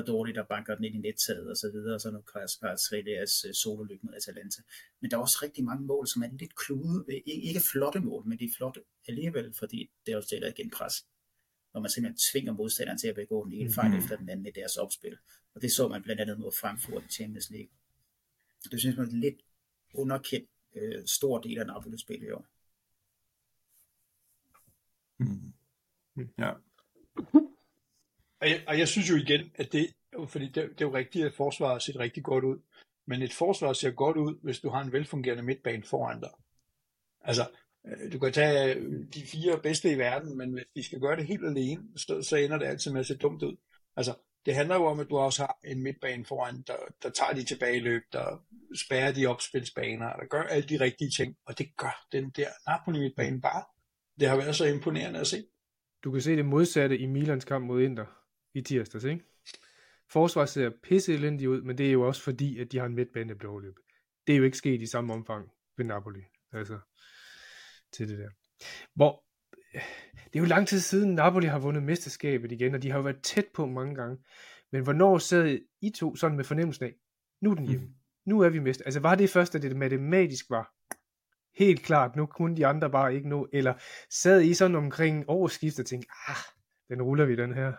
dårligt, 0.08 0.36
der 0.36 0.44
banker 0.44 0.76
den 0.76 0.84
ind 0.84 0.96
i 0.96 0.98
nettaget 0.98 1.50
og 1.50 1.58
så 1.58 1.72
videre, 1.72 1.96
og 1.96 2.02
så 2.02 2.12
nu 2.12 2.22
Kvaratskhelia 2.22 3.22
øh, 3.22 3.54
sololyk 3.54 4.04
med 4.04 4.14
Atalanta. 4.14 4.62
Men 5.02 5.12
der 5.12 5.18
er 5.18 5.22
også 5.22 5.40
rigtig 5.44 5.64
mange 5.64 5.86
mål, 5.86 6.08
som 6.08 6.24
er 6.24 6.30
lidt 6.40 6.56
klude, 6.56 7.06
ikke 7.26 7.62
flotte 7.72 8.00
mål, 8.00 8.28
men 8.28 8.40
de 8.40 8.46
er 8.46 8.54
flotte 8.58 8.82
alligevel, 9.08 9.54
fordi 9.54 9.92
det 10.06 10.12
er 10.12 10.16
jo 10.16 10.22
stadig 10.22 10.48
et 10.48 10.56
genpres 10.56 11.06
hvor 11.72 11.80
man 11.80 11.90
simpelthen 11.90 12.18
tvinger 12.32 12.54
modstanderen 12.54 12.98
til 12.98 13.08
at 13.08 13.16
begå 13.16 13.46
den 13.46 13.54
ene 13.54 13.74
fejl 13.74 13.92
mm. 13.92 13.98
efter 13.98 14.18
den 14.18 14.30
anden 14.30 14.46
i 14.46 14.52
deres 14.52 14.78
opspil. 14.78 15.18
Og 15.56 15.62
det 15.62 15.72
så 15.72 15.88
man 15.88 16.04
blandt 16.04 16.22
andet 16.22 16.40
mod 16.40 16.52
Frankfurt 16.62 17.04
i 17.04 17.12
Champions 17.12 17.50
League. 17.50 17.70
Det 18.72 18.80
synes 18.80 18.98
man 18.98 19.08
er 19.08 19.12
lidt 19.12 19.42
underkendt 19.94 20.50
øh, 20.76 21.06
stor 21.06 21.42
del 21.42 21.58
af 21.60 21.66
Napolis 21.66 22.02
spil 22.02 22.24
i 22.24 22.32
år. 22.32 22.48
Mm. 25.20 25.54
Ja. 26.38 26.52
Og 28.42 28.50
jeg, 28.50 28.64
og 28.68 28.80
jeg 28.80 28.88
synes 28.88 29.10
jo 29.10 29.16
igen, 29.16 29.52
at 29.56 29.72
det, 29.72 29.94
fordi 30.28 30.46
det, 30.46 30.56
det 30.56 30.82
er 30.82 30.86
jo 30.86 30.96
rigtigt, 30.96 31.26
at 31.26 31.34
forsvaret 31.34 31.82
ser 31.82 32.00
rigtig 32.00 32.24
godt 32.24 32.44
ud. 32.44 32.60
Men 33.08 33.22
et 33.22 33.34
forsvar 33.34 33.74
ser 33.74 33.92
godt 33.92 34.18
ud, 34.18 34.40
hvis 34.44 34.60
du 34.60 34.70
har 34.70 34.82
en 34.82 34.92
velfungerende 34.92 35.44
midtbane 35.44 35.84
foran 35.84 36.20
dig. 36.20 36.32
Altså, 37.22 37.50
Øh, 37.86 38.14
du 38.14 38.20
kan 38.20 38.34
tage 38.34 38.76
øh, 38.76 39.06
de 39.14 39.22
fire 39.26 39.60
bedste 39.64 39.92
i 39.92 39.98
verden, 39.98 40.38
men 40.38 40.54
hvis 40.54 40.66
de 40.76 40.84
skal 40.84 41.00
gøre 41.00 41.16
det 41.16 41.28
helt 41.28 41.46
alene, 41.46 41.84
så 41.98 42.36
ender 42.36 42.58
det 42.58 42.66
altid 42.66 42.92
med 42.92 43.00
at 43.00 43.06
se 43.06 43.18
dumt 43.18 43.44
ud. 43.44 43.58
Altså, 43.96 44.16
det 44.46 44.56
handler 44.56 44.76
jo 44.76 44.86
om, 44.86 45.00
at 45.00 45.08
du 45.10 45.18
også 45.18 45.42
har 45.42 45.60
en 45.64 45.84
midtbane 45.84 46.26
foran, 46.26 46.62
der, 46.68 46.76
der 47.04 47.10
tager 47.10 47.34
de 47.34 47.44
tilbageløb, 47.44 48.02
der 48.14 48.44
spærrer 48.86 49.12
de 49.12 49.26
opspilsbaner, 49.26 50.14
der 50.14 50.26
gør 50.26 50.42
alle 50.42 50.70
de 50.70 50.80
rigtige 50.80 51.12
ting, 51.18 51.36
og 51.46 51.58
det 51.58 51.78
gør 51.78 52.06
den 52.12 52.30
der 52.30 52.48
Napoli 52.68 53.00
midtbane 53.00 53.42
bare. 53.42 53.64
Det 54.20 54.30
har 54.30 54.38
været 54.38 54.56
så 54.56 54.66
imponerende 54.66 55.20
at 55.20 55.28
se. 55.28 55.44
Du 56.04 56.12
kan 56.12 56.22
se 56.22 56.36
det 56.36 56.46
modsatte 56.46 56.98
i 56.98 57.06
Milans 57.06 57.46
kamp 57.46 57.66
mod 57.66 57.82
Inter 57.82 58.06
i 58.54 58.62
tirsdags, 58.62 59.04
ikke? 59.04 59.26
Forsvaret 60.12 60.50
ser 60.50 60.72
pisse 60.84 61.14
elendigt 61.14 61.48
ud, 61.48 61.62
men 61.62 61.78
det 61.78 61.88
er 61.88 61.92
jo 61.92 62.08
også 62.08 62.22
fordi, 62.22 62.60
at 62.60 62.72
de 62.72 62.78
har 62.78 62.86
en 62.86 62.96
midtbane, 62.96 63.30
der 63.30 63.36
bliver 63.36 63.52
overløbet. 63.52 63.84
Det 64.28 64.34
er 64.34 64.38
jo 64.38 64.44
ikke 64.44 64.58
sket 64.58 64.82
i 64.82 64.86
samme 64.86 65.14
omfang 65.14 65.50
ved 65.78 65.86
Napoli. 65.86 66.22
Altså, 66.52 66.80
til 67.94 68.10
det 68.10 68.18
der. 68.18 68.30
Hvor, 68.96 69.24
det 70.14 70.36
er 70.36 70.40
jo 70.40 70.46
lang 70.46 70.68
tid 70.68 70.80
siden 70.80 71.16
Napoli 71.16 71.48
har 71.48 71.60
vundet 71.60 71.84
mesterskabet 71.84 72.52
igen, 72.52 72.76
og 72.76 72.84
de 72.84 72.90
har 72.90 72.98
jo 72.98 73.04
været 73.04 73.22
tæt 73.24 73.46
på 73.54 73.66
mange 73.66 73.96
gange. 73.96 74.18
Men 74.72 74.84
hvornår 74.84 75.18
sad 75.18 75.60
I 75.82 75.90
to 75.90 76.16
sådan 76.16 76.38
med 76.38 76.46
fornemmelsen 76.46 76.86
af, 76.86 76.96
nu 77.42 77.52
er 77.52 77.56
den 77.56 77.68
hjemme, 77.68 77.86
mm. 77.86 77.94
nu 78.26 78.40
er 78.40 78.50
vi 78.50 78.60
mester. 78.60 78.86
Altså 78.86 79.00
var 79.00 79.16
det 79.16 79.30
først, 79.30 79.56
at 79.56 79.62
det 79.62 79.76
matematisk 79.76 80.50
var 80.50 80.79
helt 81.60 81.84
klart, 81.84 82.16
nu 82.16 82.26
kunne 82.26 82.58
de 82.58 82.68
andre 82.68 82.90
bare 82.90 83.16
ikke 83.16 83.30
nå, 83.30 83.48
eller 83.54 83.74
sad 84.10 84.42
I 84.42 84.54
sådan 84.54 84.76
omkring 84.76 85.26
årsskiftet 85.28 85.80
og 85.80 85.86
tænkte, 85.86 86.10
ah, 86.28 86.36
den 86.90 87.02
ruller 87.02 87.26
vi 87.26 87.36
den 87.36 87.54
her. 87.54 87.74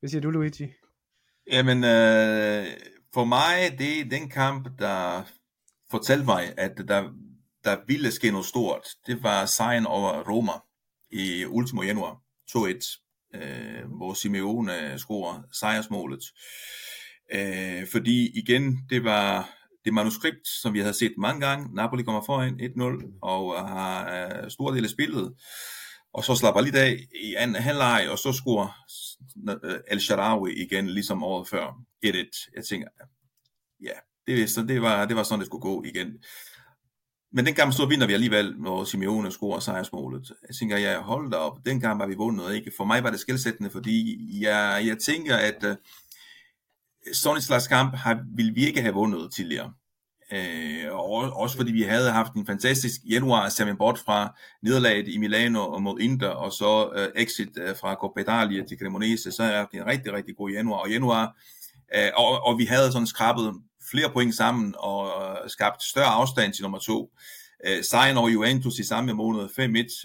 Hvad 0.00 0.10
siger 0.10 0.20
du, 0.20 0.30
Luigi? 0.30 0.72
Jamen, 1.52 1.84
øh, 1.84 2.66
for 3.14 3.24
mig, 3.24 3.78
det 3.78 4.00
er 4.00 4.04
den 4.10 4.30
kamp, 4.30 4.68
der 4.78 5.24
fortalte 5.90 6.24
mig, 6.24 6.54
at 6.56 6.72
der 6.88 7.10
der 7.64 7.76
ville 7.86 8.10
ske 8.10 8.30
noget 8.30 8.46
stort, 8.46 8.86
det 9.06 9.22
var 9.22 9.46
sejren 9.46 9.86
over 9.86 10.30
Roma 10.30 10.52
i 11.10 11.44
ultimo 11.46 11.82
januar 11.82 12.22
2-1, 12.50 13.30
øh, 13.34 13.84
hvor 13.96 14.14
Simeone 14.14 14.98
scorer 14.98 15.42
sejrsmålet. 15.52 16.22
Øh, 17.34 17.86
fordi 17.92 18.38
igen, 18.38 18.78
det 18.90 19.04
var 19.04 19.57
det 19.84 19.94
manuskript, 19.94 20.48
som 20.62 20.74
vi 20.74 20.80
havde 20.80 20.94
set 20.94 21.14
mange 21.18 21.46
gange. 21.46 21.74
Napoli 21.74 22.02
kommer 22.02 22.22
foran 22.26 22.60
1-0 22.60 23.18
og 23.22 23.68
har 23.68 24.10
øh, 24.14 24.50
stor 24.50 24.70
del 24.70 24.84
af 24.84 24.90
spillet. 24.90 25.34
Og 26.12 26.24
så 26.24 26.34
slapper 26.34 26.60
lidt 26.60 26.76
af 26.76 26.98
i 27.22 27.34
anden 27.34 27.62
halvleg, 27.62 28.08
og 28.10 28.18
så 28.18 28.32
scorer 28.32 28.68
øh, 29.64 29.78
El 29.90 30.00
Sharawi 30.00 30.52
igen, 30.52 30.90
ligesom 30.90 31.22
året 31.24 31.48
før. 31.48 31.66
1-1. 32.06 32.52
Jeg 32.56 32.64
tænker, 32.64 32.88
ja, 33.82 33.92
det, 34.26 34.50
så 34.50 34.62
det, 34.62 34.82
var, 34.82 35.06
det 35.06 35.16
var 35.16 35.22
sådan, 35.22 35.38
det 35.38 35.46
skulle 35.46 35.62
gå 35.62 35.82
igen. 35.82 36.08
Men 37.32 37.46
den 37.46 37.54
kamp 37.54 37.72
så 37.72 37.86
vinder 37.86 38.06
vi 38.06 38.12
alligevel, 38.12 38.54
når 38.58 38.84
Simeone 38.84 39.30
scorer 39.30 39.60
sejrsmålet. 39.60 40.32
Jeg 40.48 40.56
tænker, 40.56 40.78
ja, 40.78 41.00
holdt 41.00 41.34
op, 41.34 41.58
den 41.66 41.80
kamp 41.80 42.00
var 42.00 42.06
vi 42.06 42.14
vundet, 42.14 42.54
ikke? 42.54 42.72
For 42.76 42.84
mig 42.84 43.02
var 43.02 43.10
det 43.10 43.20
skældsættende, 43.20 43.70
fordi 43.70 44.18
jeg, 44.42 44.82
jeg 44.86 44.98
tænker, 44.98 45.36
at 45.36 45.64
øh, 45.64 45.76
sådan 47.06 47.14
sådan 47.14 47.42
slags 47.42 47.66
kamp 47.66 47.94
har, 47.94 48.20
ville 48.36 48.54
vi 48.54 48.66
ikke 48.66 48.80
have 48.80 48.94
vundet 48.94 49.32
tidligere. 49.32 49.72
Øh, 50.32 50.92
og 50.92 51.10
også 51.32 51.56
fordi 51.56 51.72
vi 51.72 51.82
havde 51.82 52.10
haft 52.10 52.32
en 52.32 52.46
fantastisk 52.46 53.00
januar, 53.10 53.48
ser 53.48 53.64
man 53.64 53.76
bort 53.76 53.98
fra 53.98 54.36
nederlaget 54.62 55.08
i 55.08 55.18
Milano 55.18 55.68
og 55.68 55.82
mod 55.82 56.00
Inter, 56.00 56.28
og 56.28 56.52
så 56.52 56.90
øh, 56.96 57.22
exit 57.22 57.48
øh, 57.56 57.76
fra 57.76 57.94
Coppa 57.94 58.20
Italia 58.20 58.64
til 58.64 58.78
Cremonese, 58.78 59.32
så 59.32 59.42
er 59.42 59.64
det 59.64 59.80
en 59.80 59.86
rigtig, 59.86 60.12
rigtig 60.12 60.36
god 60.36 60.50
januar. 60.50 60.78
Og 60.78 60.90
januar, 60.90 61.36
øh, 61.96 62.10
og, 62.16 62.40
og 62.46 62.58
vi 62.58 62.64
havde 62.64 62.92
sådan 62.92 63.06
skrabet 63.06 63.54
flere 63.90 64.10
point 64.12 64.34
sammen 64.34 64.74
og 64.78 65.06
øh, 65.06 65.50
skabt 65.50 65.82
større 65.82 66.06
afstand 66.06 66.52
til 66.52 66.62
nummer 66.62 66.78
to. 66.78 67.10
Øh, 67.66 67.84
sejren 67.84 68.16
over 68.16 68.28
Juventus 68.28 68.78
i 68.78 68.84
samme 68.84 69.12
måned 69.12 69.48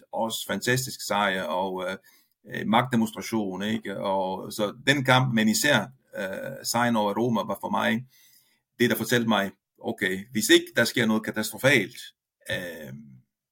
5-1, 0.04 0.10
også 0.12 0.46
fantastisk 0.48 1.08
sejr 1.08 1.44
og 1.44 1.86
øh, 1.90 1.98
øh, 2.54 2.68
magtdemonstration. 2.68 3.64
Ikke? 3.64 3.98
Og, 3.98 4.54
så 4.54 4.74
den 4.88 5.06
kamp, 5.06 5.34
men 5.34 5.50
især 5.50 5.86
uh, 6.20 6.64
sejren 6.64 6.96
over 6.96 7.14
Roma, 7.14 7.42
var 7.42 7.58
for 7.62 7.70
mig 7.70 8.08
det, 8.80 8.90
der 8.90 8.96
fortalte 8.96 9.28
mig, 9.28 9.52
okay, 9.82 10.26
hvis 10.32 10.50
ikke 10.50 10.68
der 10.76 10.84
sker 10.84 11.06
noget 11.06 11.26
katastrofalt, 11.26 11.98
uh, 12.50 12.94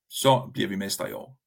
så 0.09 0.49
bliver 0.53 0.69
vi 0.69 0.75
mestre 0.75 1.09
i 1.09 1.13
år. 1.13 1.37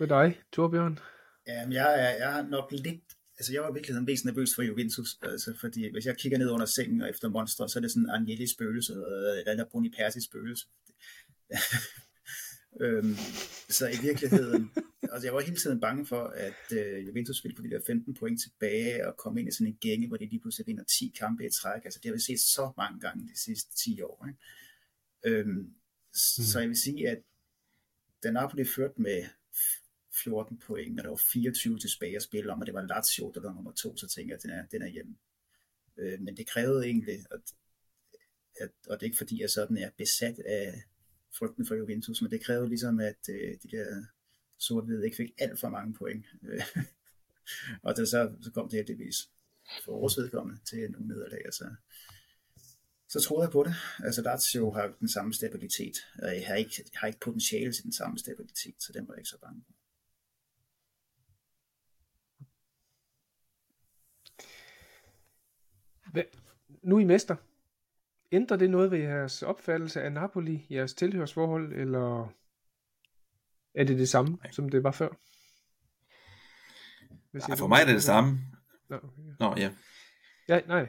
Med 0.00 0.08
dig, 0.08 0.40
Torbjørn? 0.52 0.98
Jamen, 1.46 1.72
jeg, 1.72 1.90
er, 2.04 2.10
jeg 2.10 2.38
er 2.38 2.42
nok 2.42 2.72
lidt 2.72 3.16
altså 3.38 3.52
jeg 3.52 3.62
var 3.62 3.72
virkelig 3.72 4.02
mest 4.02 4.24
nervøs 4.24 4.50
for 4.54 4.62
Juventus, 4.62 5.18
altså 5.22 5.54
fordi 5.60 5.92
hvis 5.92 6.06
jeg 6.06 6.16
kigger 6.16 6.38
ned 6.38 6.50
under 6.50 6.66
sengen 6.66 7.00
og 7.02 7.08
efter 7.10 7.28
Monster, 7.28 7.66
så 7.66 7.78
er 7.78 7.80
det 7.80 7.90
sådan 7.90 8.10
Agnelli 8.10 8.46
spøgelse, 8.54 8.92
eller 8.92 9.54
der 9.56 9.64
Boniperti 9.72 10.20
spøgelse. 10.24 10.66
Øhm, 12.80 13.14
så 13.68 13.88
i 13.88 13.98
virkeligheden, 14.02 14.70
altså 15.12 15.26
jeg 15.26 15.34
var 15.34 15.40
hele 15.40 15.56
tiden 15.56 15.80
bange 15.80 16.06
for, 16.06 16.22
at 16.24 16.72
øh, 16.72 17.06
Juventus 17.06 17.44
ville 17.44 17.56
få 17.56 17.62
de 17.62 17.70
der 17.70 17.80
15 17.86 18.14
point 18.14 18.40
tilbage 18.40 19.08
og 19.08 19.16
komme 19.16 19.40
ind 19.40 19.48
i 19.48 19.52
sådan 19.52 19.66
en 19.66 19.78
gænge, 19.80 20.08
hvor 20.08 20.16
de 20.16 20.26
lige 20.26 20.40
pludselig 20.40 20.66
vinder 20.66 20.84
10 20.84 21.14
kampe 21.18 21.46
i 21.46 21.50
træk. 21.50 21.84
Altså 21.84 22.00
det 22.02 22.08
har 22.08 22.14
vi 22.14 22.20
set 22.20 22.40
så 22.40 22.72
mange 22.76 23.00
gange 23.00 23.28
de 23.28 23.38
sidste 23.38 23.76
10 23.76 24.00
år. 24.02 24.26
Ikke? 24.28 25.38
Øhm, 25.38 25.48
mm. 25.48 25.74
Så 26.12 26.60
jeg 26.60 26.68
vil 26.68 26.76
sige, 26.76 27.08
at 27.08 27.22
da 28.22 28.30
Napoli 28.30 28.64
ført 28.64 28.98
med 28.98 29.24
14 30.24 30.58
point, 30.58 31.00
og 31.00 31.04
der 31.04 31.10
var 31.10 31.22
24 31.32 31.78
tilbage 31.78 32.16
at 32.16 32.22
spille 32.22 32.52
om, 32.52 32.60
og 32.60 32.66
det 32.66 32.74
var 32.74 32.82
Lazio, 32.82 33.32
der 33.34 33.40
var 33.40 33.54
nummer 33.54 33.72
to, 33.72 33.96
så 33.96 34.08
tænkte 34.08 34.30
jeg, 34.30 34.36
at 34.36 34.42
den 34.42 34.50
er, 34.50 34.66
den 34.66 34.82
er 34.82 34.86
hjemme. 34.86 35.16
Øh, 35.96 36.20
men 36.20 36.36
det 36.36 36.46
krævede 36.46 36.86
egentlig, 36.86 37.18
at, 37.30 37.40
at, 38.60 38.70
og 38.88 39.00
det 39.00 39.02
er 39.02 39.10
ikke 39.10 39.16
fordi, 39.16 39.40
jeg 39.40 39.50
sådan 39.50 39.76
er 39.76 39.90
besat 39.98 40.38
af 40.38 40.82
frygten 41.38 41.66
for 41.66 41.74
Juventus, 41.74 42.22
men 42.22 42.30
det 42.30 42.44
krævede 42.44 42.68
ligesom, 42.68 43.00
at 43.00 43.28
øh, 43.30 43.52
de 43.62 43.68
der 43.76 44.04
sort-hvide 44.58 45.04
ikke 45.04 45.16
fik 45.16 45.30
alt 45.38 45.60
for 45.60 45.68
mange 45.68 45.94
point. 45.94 46.26
og 47.86 47.96
det 47.96 48.08
så, 48.08 48.32
så 48.42 48.50
kom 48.50 48.68
det 48.68 48.78
heldigvis 48.78 49.16
for 49.84 49.92
vores 49.92 50.18
vedkommende 50.18 50.60
til 50.64 50.90
nogle 50.90 51.08
nederlag. 51.08 51.42
Så, 51.52 51.74
så 53.08 53.20
troede 53.20 53.44
jeg 53.44 53.52
på 53.52 53.62
det. 53.62 53.74
Altså 53.98 54.22
Lazio 54.22 54.70
har 54.70 54.94
den 55.00 55.08
samme 55.08 55.34
stabilitet, 55.34 55.96
og 56.22 56.28
jeg 56.34 56.46
har 56.46 56.54
ikke, 56.54 56.72
jeg 56.92 57.00
har 57.00 57.06
ikke 57.06 57.20
potentiale 57.20 57.72
til 57.72 57.84
den 57.84 57.92
samme 57.92 58.18
stabilitet, 58.18 58.74
så 58.78 58.92
den 58.92 59.08
var 59.08 59.14
jeg 59.14 59.20
ikke 59.20 59.28
så 59.28 59.38
bange 59.40 59.62
for. 59.66 59.72
nu 66.82 66.96
er 66.96 67.00
I 67.00 67.04
mester. 67.04 67.36
Ændrer 68.36 68.56
det 68.56 68.70
noget 68.70 68.90
ved 68.90 68.98
jeres 68.98 69.42
opfattelse 69.42 70.02
af 70.02 70.12
Napoli, 70.12 70.66
jeres 70.70 70.94
tilhørsforhold, 70.94 71.72
eller 71.72 72.32
er 73.74 73.84
det 73.84 73.98
det 73.98 74.08
samme, 74.08 74.38
Nej. 74.42 74.52
som 74.52 74.68
det 74.68 74.84
var 74.84 74.90
før? 74.90 75.08
ja, 77.48 77.54
for 77.54 77.66
mig 77.66 77.80
er 77.80 77.84
det 77.84 77.94
det 77.94 78.02
samme. 78.02 78.38
Nå, 78.88 78.96
okay. 78.96 79.22
Nå 79.40 79.54
ja. 79.56 79.70
Ja, 80.48 80.60
nej. 80.66 80.88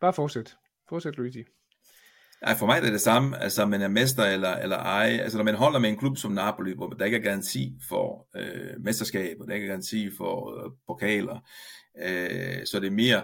Bare 0.00 0.12
fortsæt. 0.12 0.56
Fortsæt, 0.88 1.16
Luigi. 1.16 1.44
Nej, 2.42 2.56
for 2.56 2.66
mig 2.66 2.76
er 2.76 2.80
det 2.80 2.92
det 2.92 3.00
samme, 3.00 3.38
altså 3.38 3.66
man 3.66 3.82
er 3.82 3.88
mester 3.88 4.24
eller, 4.24 4.56
eller 4.56 4.76
ej. 4.76 5.18
Altså 5.22 5.38
når 5.38 5.44
man 5.44 5.54
holder 5.54 5.78
med 5.78 5.90
en 5.90 5.98
klub 5.98 6.16
som 6.16 6.32
Napoli, 6.32 6.74
hvor 6.74 6.88
der 6.88 7.04
ikke 7.04 7.16
er 7.16 7.22
garanti 7.22 7.78
for 7.88 8.28
øh, 8.36 8.84
mesterskab, 8.84 9.36
og 9.40 9.46
der 9.48 9.54
ikke 9.54 9.64
er 9.64 9.68
garanti 9.68 10.10
for 10.16 10.64
øh, 10.64 10.70
pokaler, 10.86 11.40
øh, 12.02 12.66
så 12.66 12.80
det 12.80 12.86
er 12.86 12.90
mere, 12.90 13.22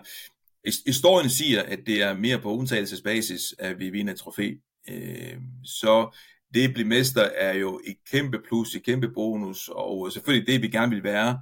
Historien 0.87 1.31
siger, 1.31 1.63
at 1.63 1.79
det 1.87 2.03
er 2.03 2.15
mere 2.15 2.39
på 2.39 2.53
undtagelsesbasis, 2.53 3.55
at 3.59 3.79
vi 3.79 3.91
vinder 3.91 4.13
et 4.13 4.19
trofæ. 4.19 4.53
Øh, 4.89 5.37
så 5.65 6.17
det 6.55 6.69
at 6.69 6.75
blive 6.75 6.89
mester 6.89 7.23
er 7.23 7.55
jo 7.55 7.81
et 7.85 7.97
kæmpe 8.11 8.39
plus, 8.49 8.75
et 8.75 8.83
kæmpe 8.83 9.09
bonus, 9.09 9.71
og 9.73 10.13
selvfølgelig 10.13 10.47
det, 10.47 10.63
vi 10.63 10.69
gerne 10.69 10.91
vil 10.95 11.05
være, 11.05 11.41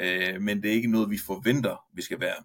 øh, 0.00 0.40
men 0.40 0.62
det 0.62 0.70
er 0.70 0.74
ikke 0.74 0.90
noget, 0.90 1.10
vi 1.10 1.18
forventer, 1.18 1.76
vi 1.94 2.02
skal 2.02 2.20
være. 2.20 2.44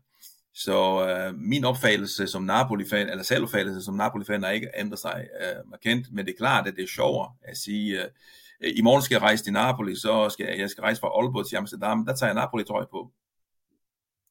Så 0.53 1.07
øh, 1.07 1.35
min 1.35 1.65
opfattelse 1.65 2.27
som 2.27 2.43
Napoli-fan, 2.43 3.09
eller 3.09 3.23
selvopfattelse 3.23 3.81
som 3.81 3.95
Napoli-fan, 3.95 4.43
har 4.43 4.49
ikke 4.49 4.69
ændret 4.77 4.99
sig 4.99 5.27
øh, 5.41 5.69
markant, 5.69 6.07
men 6.11 6.25
det 6.25 6.33
er 6.33 6.37
klart, 6.37 6.67
at 6.67 6.75
det 6.75 6.83
er 6.83 6.87
sjovere 6.87 7.31
at 7.41 7.57
sige, 7.57 8.03
øh, 8.03 8.09
i 8.75 8.81
morgen 8.81 9.01
skal 9.01 9.15
jeg 9.15 9.21
rejse 9.21 9.43
til 9.43 9.53
Napoli, 9.53 9.95
så 9.95 10.29
skal 10.29 10.45
jeg, 10.45 10.59
jeg 10.59 10.69
skal 10.69 10.81
rejse 10.81 10.99
fra 10.99 11.07
Aalborg 11.07 11.47
til 11.47 11.55
Amsterdam, 11.55 12.05
der 12.05 12.15
tager 12.15 12.29
jeg 12.29 12.35
Napoli-trøje 12.35 12.85
på. 12.91 13.11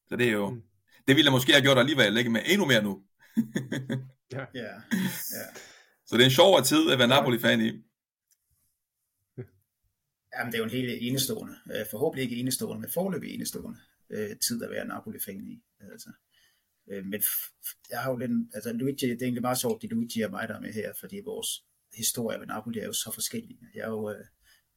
Så 0.09 0.15
det 0.15 0.27
er 0.27 0.31
jo, 0.31 0.49
mm 0.49 0.61
det 1.07 1.15
ville 1.15 1.25
jeg 1.25 1.31
måske 1.31 1.51
have 1.51 1.61
gjort 1.61 1.77
alligevel, 1.77 2.17
ikke? 2.17 2.29
Men 2.29 2.41
endnu 2.45 2.65
mere 2.65 2.83
nu. 2.83 2.93
ja. 4.35 4.45
ja. 4.53 4.73
ja. 5.37 5.45
Så 6.05 6.11
det 6.15 6.21
er 6.21 6.25
en 6.25 6.39
sjovere 6.41 6.63
tid 6.63 6.91
at 6.91 6.99
være 6.99 7.07
Napoli-fan 7.07 7.61
i. 7.61 7.71
Jamen, 10.33 10.51
det 10.51 10.57
er 10.57 10.63
jo 10.63 10.63
en 10.63 10.77
helt 10.79 11.01
enestående, 11.01 11.55
øh, 11.75 11.85
forhåbentlig 11.91 12.23
ikke 12.23 12.35
enestående, 12.35 12.81
men 12.81 12.89
forløbig 12.91 13.29
enestående 13.33 13.79
øh, 14.09 14.29
tid 14.47 14.63
at 14.63 14.69
være 14.69 14.87
Napoli-fan 14.87 15.47
i. 15.47 15.63
Altså. 15.91 16.09
Øh, 16.89 17.05
men 17.05 17.23
jeg 17.89 17.99
har 17.99 18.11
jo 18.11 18.17
lidt, 18.17 18.31
altså 18.53 18.73
Luigi, 18.73 19.05
det 19.05 19.21
er 19.21 19.25
egentlig 19.25 19.41
meget 19.41 19.57
sjovt, 19.57 19.81
det 19.81 19.89
Luigi 19.89 20.21
og 20.21 20.31
mig, 20.31 20.47
der 20.47 20.55
er 20.55 20.59
med 20.59 20.73
her, 20.73 20.93
fordi 20.99 21.21
vores 21.25 21.49
historie 21.93 22.37
med 22.37 22.47
Napoli 22.47 22.79
er 22.79 22.85
jo 22.85 22.93
så 22.93 23.11
forskellige. 23.13 23.59
Jeg 23.75 23.81
er 23.81 23.89
jo, 23.89 24.09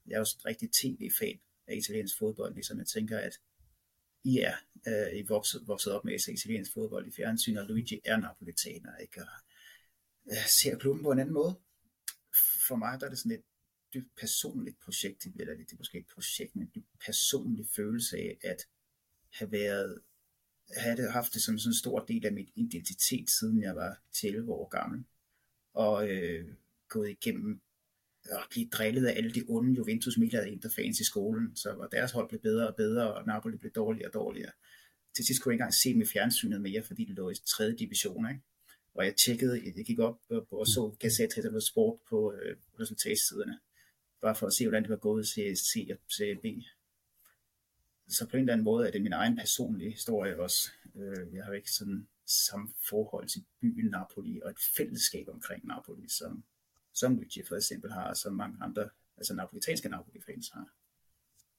jeg 0.06 0.14
er 0.14 0.18
jo 0.18 0.24
sådan 0.24 0.40
en 0.40 0.50
rigtig 0.50 0.68
tv-fan 0.80 1.38
af 1.66 1.76
italiensk 1.76 2.18
fodbold, 2.18 2.54
ligesom 2.54 2.78
jeg 2.78 2.86
tænker, 2.86 3.18
at 3.18 3.32
i 4.24 4.38
er 4.38 4.54
øh, 4.88 5.18
I 5.18 5.22
vokset, 5.22 5.62
vokset 5.66 5.92
op 5.92 6.04
med 6.04 6.14
at 6.14 6.20
se 6.20 6.32
italiensk 6.32 6.72
fodbold 6.72 7.06
i 7.06 7.10
fjernsyn, 7.10 7.56
og 7.56 7.66
Luigi 7.66 8.00
er 8.04 8.16
napolitaner, 8.16 8.96
ikke? 8.96 9.20
Og 9.20 9.28
øh, 10.30 10.46
ser 10.46 10.78
klubben 10.78 11.02
på 11.02 11.12
en 11.12 11.18
anden 11.18 11.34
måde. 11.34 11.54
For 12.68 12.76
mig 12.76 13.00
der 13.00 13.06
er 13.06 13.10
det 13.10 13.18
sådan 13.18 13.38
et 13.38 13.44
dybt 13.94 14.16
personligt 14.16 14.80
projekt, 14.80 15.26
eller 15.26 15.54
det 15.54 15.72
er 15.72 15.76
måske 15.78 15.98
et 15.98 16.06
projekt, 16.14 16.56
men 16.56 16.64
en 16.64 16.72
dybt 16.74 17.00
personlig 17.06 17.66
følelse 17.76 18.16
af 18.16 18.38
at 18.42 18.66
have 19.30 19.52
været 19.52 20.00
have 20.76 20.96
det, 20.96 21.12
haft 21.12 21.34
det 21.34 21.42
som 21.42 21.58
sådan 21.58 21.70
en 21.70 21.74
stor 21.74 22.04
del 22.04 22.26
af 22.26 22.32
min 22.32 22.48
identitet, 22.54 23.30
siden 23.30 23.62
jeg 23.62 23.76
var 23.76 24.02
11 24.24 24.52
år 24.52 24.68
gammel, 24.68 25.04
og 25.74 26.08
øh, 26.08 26.54
gået 26.88 27.10
igennem 27.10 27.60
og 28.32 28.40
blive 28.50 28.68
drillet 28.68 29.06
af 29.06 29.16
alle 29.16 29.30
de 29.30 29.44
onde 29.48 29.76
Juventus 29.76 30.18
Milan 30.18 30.48
Inter-fans 30.48 31.00
i 31.00 31.04
skolen, 31.04 31.56
så 31.56 31.70
og 31.70 31.88
deres 31.92 32.12
hold 32.12 32.28
blev 32.28 32.40
bedre 32.40 32.68
og 32.68 32.76
bedre, 32.76 33.14
og 33.14 33.26
Napoli 33.26 33.56
blev 33.56 33.72
dårligere 33.72 34.08
og 34.08 34.14
dårligere. 34.14 34.52
Til 35.16 35.26
sidst 35.26 35.42
kunne 35.42 35.50
jeg 35.50 35.54
ikke 35.54 35.62
engang 35.62 35.74
se 35.74 35.92
dem 35.92 36.00
i 36.00 36.06
fjernsynet 36.06 36.60
mere, 36.60 36.82
fordi 36.82 37.04
det 37.04 37.16
lå 37.16 37.30
i 37.30 37.34
tredje 37.34 37.76
division, 37.76 38.28
ikke? 38.28 38.42
Og 38.94 39.04
jeg 39.04 39.16
tjekkede, 39.16 39.62
jeg 39.76 39.84
gik 39.84 39.98
op 39.98 40.20
og 40.50 40.66
så 40.66 40.96
Gazette 40.98 41.36
eller 41.36 41.60
Sport 41.60 41.98
på 42.08 42.34
øh, 42.34 42.56
resultatsiderne, 42.80 43.58
bare 44.20 44.34
for 44.34 44.46
at 44.46 44.52
se, 44.52 44.64
hvordan 44.64 44.82
det 44.82 44.90
var 44.90 44.96
gået 44.96 45.28
til 45.28 45.56
C 45.56 45.88
og 45.90 45.98
CB. 46.12 46.44
Så 48.08 48.26
på 48.26 48.36
en 48.36 48.40
eller 48.40 48.52
anden 48.52 48.64
måde 48.64 48.86
er 48.86 48.90
det 48.90 49.02
min 49.02 49.12
egen 49.12 49.36
personlige 49.36 49.90
historie 49.90 50.40
også. 50.40 50.70
Øh, 50.96 51.34
jeg 51.34 51.44
har 51.44 51.52
ikke 51.52 51.70
sådan 51.70 52.08
samme 52.26 52.68
forhold 52.88 53.28
til 53.28 53.44
byen 53.60 53.90
Napoli 53.90 54.40
og 54.44 54.50
et 54.50 54.58
fællesskab 54.76 55.28
omkring 55.28 55.66
Napoli, 55.66 56.08
som, 56.08 56.44
som 57.00 57.16
Luigi 57.16 57.42
for 57.48 57.56
eksempel 57.56 57.90
har, 57.92 58.08
og 58.08 58.16
som 58.16 58.32
mange 58.32 58.56
andre, 58.60 58.88
altså 59.16 59.34
napolitanske 59.34 59.88
Napoli-fans 59.88 60.48
har. 60.54 60.66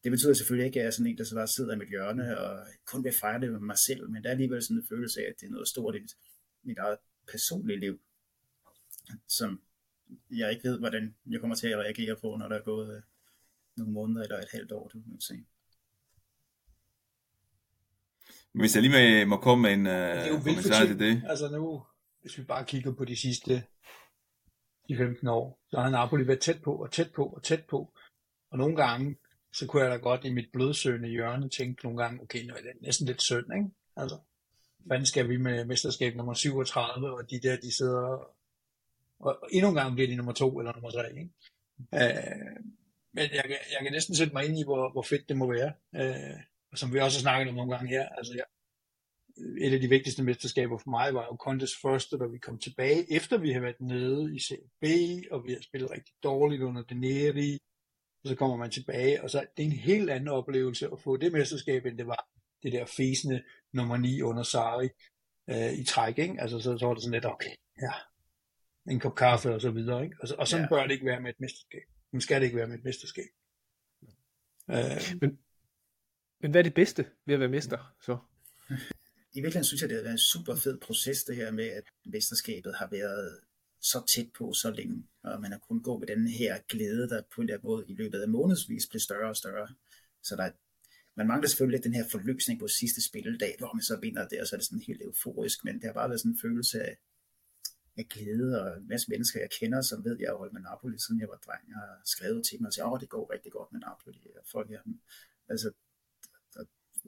Det 0.04 0.12
betyder 0.12 0.34
selvfølgelig 0.34 0.66
ikke, 0.66 0.80
at 0.80 0.84
jeg 0.84 0.88
er 0.88 0.92
sådan 0.92 1.12
en, 1.12 1.18
der 1.18 1.24
så 1.24 1.36
bare 1.36 1.48
sidder 1.48 1.74
i 1.76 1.78
mit 1.78 1.90
hjørne 1.90 2.40
og 2.40 2.68
kun 2.86 3.04
vil 3.04 3.14
fejre 3.20 3.42
det 3.42 3.52
med 3.52 3.60
mig 3.60 3.78
selv, 3.78 4.10
men 4.10 4.24
der 4.24 4.30
er 4.30 4.32
alligevel 4.32 4.64
sådan 4.64 4.78
en 4.78 4.88
følelse 4.90 5.22
af, 5.22 5.26
at 5.30 5.36
det 5.40 5.46
er 5.48 5.52
noget 5.52 5.68
stort 5.68 5.96
i 5.96 6.00
mit, 6.00 6.16
mit 6.64 6.78
eget 6.78 6.98
personlige 7.32 7.80
liv, 7.80 8.00
som 9.28 9.62
jeg 10.32 10.52
ikke 10.52 10.64
ved, 10.70 10.80
hvordan 10.80 11.16
jeg 11.30 11.40
kommer 11.40 11.56
til 11.56 11.68
at 11.68 11.78
reagere 11.78 12.16
på, 12.16 12.36
når 12.36 12.48
der 12.48 12.56
er 12.56 12.64
gået 12.64 12.96
øh, 12.96 13.02
nogle 13.78 13.94
måneder 13.94 14.24
eller 14.24 14.38
et 14.38 14.52
halvt 14.52 14.72
år, 14.72 14.88
du 14.88 15.02
kan 15.02 15.22
se. 15.22 15.46
Hvis 18.52 18.76
jeg 18.76 18.84
lige 18.84 19.26
må 19.26 19.38
komme 19.38 19.62
med 19.62 19.74
en 19.74 19.86
uh, 20.36 20.44
kommentar 20.44 20.86
til 20.86 21.00
det. 21.00 21.24
Altså 21.26 21.50
nu, 21.50 21.84
hvis 22.22 22.38
vi 22.38 22.44
bare 22.44 22.66
kigger 22.66 22.94
på 22.94 23.06
de 23.06 23.16
sidste 23.16 23.64
de 24.92 24.98
15 24.98 25.28
år, 25.28 25.60
så 25.70 25.80
har 25.80 25.90
Napoli 25.90 26.28
været 26.28 26.40
tæt 26.40 26.62
på 26.62 26.76
og 26.76 26.92
tæt 26.92 27.12
på 27.16 27.26
og 27.26 27.44
tæt 27.44 27.66
på. 27.66 27.94
Og 28.52 28.58
nogle 28.58 28.76
gange, 28.76 29.16
så 29.54 29.68
kunne 29.68 29.84
jeg 29.84 29.92
da 29.92 29.98
godt 29.98 30.26
i 30.26 30.34
mit 30.34 30.50
blødsøgende 30.54 31.10
hjørne 31.10 31.50
tænke 31.50 31.84
nogle 31.84 32.04
gange, 32.04 32.22
okay, 32.22 32.46
nu 32.46 32.54
er 32.54 32.62
det 32.62 32.82
næsten 32.82 33.08
lidt 33.08 33.22
synd, 33.22 33.54
ikke? 33.56 33.70
Altså, 33.96 34.18
hvordan 34.78 35.06
skal 35.06 35.30
vi 35.30 35.38
med 35.38 35.66
mesterskab 35.66 36.16
nummer 36.16 36.34
37, 36.34 37.12
og 37.12 37.30
de 37.30 37.40
der, 37.40 37.56
de 37.56 37.76
sidder, 37.76 38.36
og 39.20 39.48
endnu 39.52 39.70
en 39.70 39.76
gang 39.76 39.94
bliver 39.94 40.08
de 40.08 40.16
nummer 40.16 40.34
to 40.34 40.60
eller 40.60 40.74
nummer 40.74 40.92
tre, 40.92 41.10
ikke? 41.10 41.30
Øh, 41.94 42.56
men 43.14 43.24
jeg, 43.34 43.44
jeg 43.48 43.80
kan 43.82 43.92
næsten 43.92 44.16
sætte 44.16 44.34
mig 44.34 44.46
ind 44.46 44.60
i, 44.60 44.64
hvor, 44.64 44.92
hvor 44.92 45.02
fedt 45.02 45.30
det 45.30 45.38
må 45.38 45.52
være. 45.52 45.74
Øh, 45.96 46.40
og 46.72 46.78
som 46.78 46.94
vi 46.94 47.00
også 47.00 47.18
har 47.18 47.22
snakket 47.22 47.50
om 47.50 47.56
nogle 47.56 47.76
gange 47.76 47.90
her, 47.90 48.10
altså 48.10 48.34
jeg, 48.36 48.44
et 49.38 49.74
af 49.74 49.80
de 49.80 49.90
vigtigste 49.90 50.24
mesterskaber 50.24 50.78
for 50.78 50.90
mig 50.90 51.14
var 51.14 51.26
jo 51.26 51.36
Contes 51.36 51.72
første, 51.82 52.18
da 52.18 52.26
vi 52.26 52.38
kom 52.38 52.60
tilbage, 52.60 53.14
efter 53.14 53.38
vi 53.38 53.52
havde 53.52 53.64
været 53.64 53.82
nede 53.82 54.36
i 54.36 54.40
CB, 54.40 54.86
og 55.32 55.46
vi 55.46 55.54
har 55.54 55.62
spillet 55.62 55.92
rigtig 55.92 56.14
dårligt 56.24 56.62
under 56.62 56.84
Deneri, 56.84 57.60
og 58.24 58.30
så 58.30 58.36
kommer 58.36 58.58
man 58.58 58.72
tilbage, 58.72 59.24
og 59.24 59.30
så 59.30 59.46
det 59.58 59.64
er 59.64 59.68
en 59.68 59.72
helt 59.72 60.10
anden 60.10 60.30
oplevelse 60.30 60.90
at 60.92 61.00
få 61.00 61.18
det 61.18 61.32
mesterskab, 61.32 61.86
end 61.86 61.98
det 61.98 62.08
var 62.08 62.28
det 62.64 62.72
der 62.72 62.86
fæsende 62.86 63.44
nummer 63.74 63.98
9 63.98 64.22
under 64.22 64.44
Sari 64.44 64.90
øh, 65.50 65.74
i 65.74 65.84
træk, 65.84 66.18
ikke? 66.18 66.42
Altså 66.42 66.60
så, 66.60 66.78
så 66.78 66.86
var 66.86 66.94
det 66.94 67.04
sådan 67.04 67.14
lidt, 67.14 67.26
okay, 67.26 67.56
ja, 67.82 67.92
en 68.92 69.00
kop 69.00 69.16
kaffe 69.16 69.54
og 69.54 69.62
så 69.62 69.72
videre, 69.72 70.04
ikke? 70.04 70.16
Og, 70.22 70.30
og 70.38 70.48
sådan 70.48 70.66
ja. 70.66 70.70
bør 70.70 70.84
det 70.84 70.92
ikke 70.92 71.06
være 71.06 71.22
med 71.22 71.30
et 71.30 71.40
mesterskab. 71.40 71.82
Nu 72.12 72.20
skal 72.20 72.42
det 72.42 72.46
ikke 72.46 72.58
være 72.58 72.68
med 72.68 72.78
et 72.78 72.84
mesterskab. 72.84 73.30
Øh, 74.70 75.20
men, 75.22 75.40
men 76.42 76.52
hvad 76.52 76.62
er 76.62 76.64
det 76.64 76.74
bedste 76.74 77.06
ved 77.26 77.34
at 77.34 77.40
være 77.40 77.50
mester, 77.50 77.94
så? 78.02 78.18
I 79.34 79.40
virkeligheden 79.42 79.66
synes 79.66 79.82
jeg, 79.82 79.90
det 79.90 79.98
har 79.98 80.04
været 80.04 80.14
en 80.14 80.18
super 80.18 80.56
fed 80.56 80.80
proces, 80.80 81.24
det 81.24 81.36
her 81.36 81.52
med, 81.52 81.66
at 81.66 81.84
mesterskabet 82.06 82.76
har 82.76 82.88
været 82.92 83.40
så 83.82 84.04
tæt 84.16 84.30
på 84.38 84.54
så 84.54 84.72
længe, 84.72 85.08
og 85.24 85.42
man 85.42 85.52
har 85.52 85.60
kunnet 85.60 85.84
gå 85.84 85.98
med 85.98 86.08
den 86.08 86.28
her 86.28 86.60
glæde, 86.68 87.10
der 87.10 87.22
på 87.36 87.42
en 87.42 87.46
eller 87.46 87.58
anden 87.58 87.68
måde 87.68 87.86
i 87.88 87.94
løbet 87.94 88.22
af 88.22 88.30
månedsvis 88.30 88.88
blev 88.88 89.00
større 89.00 89.30
og 89.30 89.38
større. 89.38 89.68
Så 90.24 90.36
der, 90.36 90.52
man 91.16 91.28
mangler 91.28 91.48
selvfølgelig 91.48 91.78
lidt 91.78 91.84
den 91.84 91.94
her 91.94 92.10
forløsning 92.12 92.60
på 92.60 92.68
sidste 92.68 93.02
spilledag, 93.02 93.56
hvor 93.58 93.74
man 93.74 93.84
så 93.84 93.96
vinder 93.96 94.28
det, 94.28 94.42
og 94.42 94.48
så 94.48 94.56
er 94.56 94.58
det 94.58 94.68
sådan 94.68 94.88
helt 94.88 95.02
euforisk, 95.02 95.64
men 95.66 95.76
det 95.76 95.84
har 95.84 95.94
bare 95.94 96.10
været 96.10 96.20
sådan 96.20 96.32
en 96.32 96.40
følelse 96.40 96.82
af, 96.82 96.98
af 97.98 98.06
glæde, 98.10 98.62
og 98.62 98.78
en 98.78 98.88
masse 98.88 99.10
mennesker, 99.10 99.40
jeg 99.40 99.50
kender, 99.60 99.82
som 99.82 100.04
ved, 100.06 100.16
at 100.16 100.22
jeg 100.22 100.30
har 100.30 100.38
holdt 100.38 100.54
med 100.54 100.62
Napoli, 100.62 101.00
siden 101.00 101.22
jeg 101.22 101.30
var 101.30 101.40
dreng, 101.46 101.64
jeg 101.68 101.76
har 101.76 102.02
skrevet 102.06 102.46
til 102.46 102.62
mig 102.62 102.68
og 102.68 102.74
siger, 102.74 102.86
åh, 102.86 103.00
det 103.00 103.10
går 103.10 103.34
rigtig 103.34 103.52
godt 103.52 103.72
med 103.72 103.80
Napoli, 103.80 104.22
og 104.40 104.46
folk 104.52 104.70
her, 104.70 104.82
altså, 105.50 105.72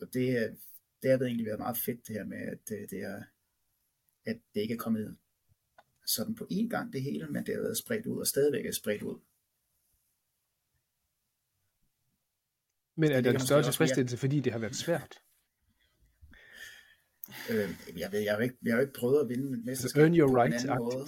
og 0.02 0.14
det, 0.14 0.58
det 1.04 1.12
har 1.12 1.18
egentlig 1.18 1.46
været 1.46 1.60
meget 1.60 1.78
fedt 1.78 2.08
det 2.08 2.16
her 2.16 2.26
med, 2.26 2.38
at 2.38 2.70
det, 2.70 2.90
det 2.90 3.00
er, 3.00 3.24
at 4.26 4.40
det 4.54 4.62
ikke 4.62 4.74
er 4.74 4.78
kommet 4.78 5.18
sådan 6.06 6.36
på 6.36 6.48
én 6.52 6.68
gang 6.70 6.94
det 6.94 7.02
hele, 7.02 7.28
men 7.28 7.46
det 7.46 7.56
har 7.56 7.62
været 7.62 7.78
spredt 7.78 8.06
ud 8.06 8.20
og 8.20 8.28
stadigvæk 8.28 8.66
er 8.66 8.72
spredt 8.72 9.02
ud. 9.02 9.20
Men 12.96 13.12
er 13.12 13.22
det 13.22 13.34
en 13.34 13.40
større 13.40 13.64
tilfredsstillelse, 13.64 14.18
fordi 14.18 14.40
det 14.40 14.52
har 14.52 14.60
været 14.60 14.76
svært? 14.76 15.22
Øh, 17.50 17.70
jeg, 17.98 18.12
ved, 18.12 18.20
jeg, 18.20 18.34
har 18.34 18.42
ikke, 18.42 18.58
jeg 18.64 18.74
har 18.74 18.82
ikke 18.82 18.94
prøvet 18.94 19.22
at 19.22 19.30
vinde 19.30 19.58
et 19.58 19.66
mesterskab 19.66 20.02
Earn 20.02 20.16
your 20.16 20.44
right 20.44 20.68
på 20.68 20.76
måde. 20.76 21.08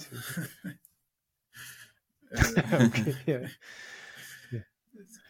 øh, 2.32 2.86
okay, 2.86 3.14
ja. 3.26 3.48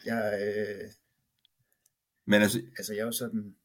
Jeg, 0.05 0.38
øh, 0.42 0.90
Men 2.24 2.42
altså, 2.42 2.62
altså 2.79 2.92
jeg 2.94 3.00
er 3.00 3.07
jo 3.07 3.12
sådan, 3.12 3.57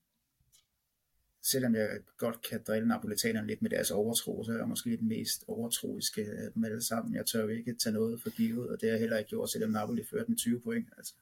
selvom 1.42 1.76
jeg 1.76 2.00
godt 2.18 2.42
kan 2.42 2.64
drille 2.68 2.88
napolitanerne 2.88 3.48
lidt 3.48 3.62
med 3.62 3.70
deres 3.70 3.92
overtro, 3.92 4.44
så 4.44 4.52
er 4.52 4.58
jeg 4.58 4.68
måske 4.68 4.98
den 4.98 5.08
mest 5.08 5.44
overtroiske 5.48 6.22
af 6.22 6.52
dem 6.54 6.64
alle 6.64 6.84
sammen. 6.84 7.16
Jeg 7.16 7.26
tør 7.26 7.42
jo 7.42 7.48
ikke 7.48 7.76
tage 7.76 7.94
noget 7.94 8.22
for 8.22 8.30
givet, 8.30 8.70
og 8.70 8.82
det 8.82 8.90
har 8.90 8.94
jeg 8.94 9.00
heller 9.00 9.18
ikke 9.18 9.30
gjort, 9.30 9.50
selvom 9.50 9.72
Napoli 9.72 10.04
førte 10.04 10.30
med 10.30 10.38
20 10.38 10.62
point. 10.62 10.90
Altså. 10.98 11.14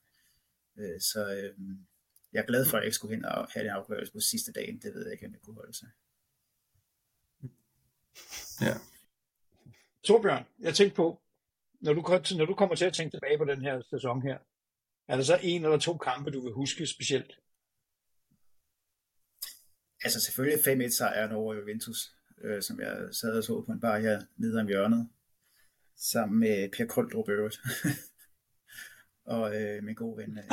Øh, 0.78 1.02
så 1.02 1.34
øh, 1.34 1.54
jeg 2.34 2.40
er 2.42 2.46
glad 2.46 2.66
for, 2.66 2.78
at 2.78 2.82
jeg 2.82 2.88
ikke 2.88 2.96
skulle 2.96 3.16
hen 3.16 3.26
og 3.26 3.48
have 3.52 3.64
det 3.64 3.70
afgørelse 3.70 4.14
på 4.14 4.20
sidste 4.20 4.52
dagen. 4.52 4.80
Det 4.82 4.94
ved 4.94 5.04
jeg 5.04 5.14
ikke, 5.14 5.26
om 5.26 5.32
jeg 5.32 5.42
kunne 5.42 5.56
holde 5.56 5.74
sig. 5.74 5.88
Ja. 8.62 8.74
Torbjørn, 10.04 10.46
jeg 10.60 10.74
tænkte 10.74 10.96
på, 10.96 11.22
når 11.82 11.94
du, 11.94 12.02
når 12.38 12.46
du 12.46 12.54
kommer 12.54 12.76
til 12.76 12.86
at 12.86 12.94
tænke 12.94 13.16
tilbage 13.16 13.38
på 13.38 13.46
den 13.46 13.62
her 13.62 13.82
sæson 13.90 14.22
her, 14.22 14.38
er 15.08 15.16
der 15.16 15.24
så 15.24 15.40
en 15.44 15.64
eller 15.64 15.78
to 15.78 15.98
kampe, 15.98 16.32
du 16.32 16.42
vil 16.42 16.54
huske 16.54 16.88
specielt? 16.88 17.40
Altså 20.04 20.22
selvfølgelig 20.22 20.86
5-1 20.86 20.90
sejren 20.90 21.32
over 21.32 21.56
Juventus, 21.56 22.16
øh, 22.42 22.62
som 22.62 22.80
jeg 22.80 23.08
sad 23.12 23.38
og 23.38 23.44
så 23.44 23.62
på 23.62 23.72
en 23.72 23.80
bar 23.80 24.00
her 24.00 24.22
nede 24.38 24.60
om 24.60 24.68
hjørnet, 24.68 25.10
sammen 25.96 26.40
med 26.40 26.70
Per 26.78 26.86
Koldrup 26.86 27.30
øvrigt. 27.30 27.60
og 29.36 29.62
øh, 29.62 29.84
min 29.84 29.96
gode 29.96 30.18
ven, 30.18 30.38
øh, 30.38 30.44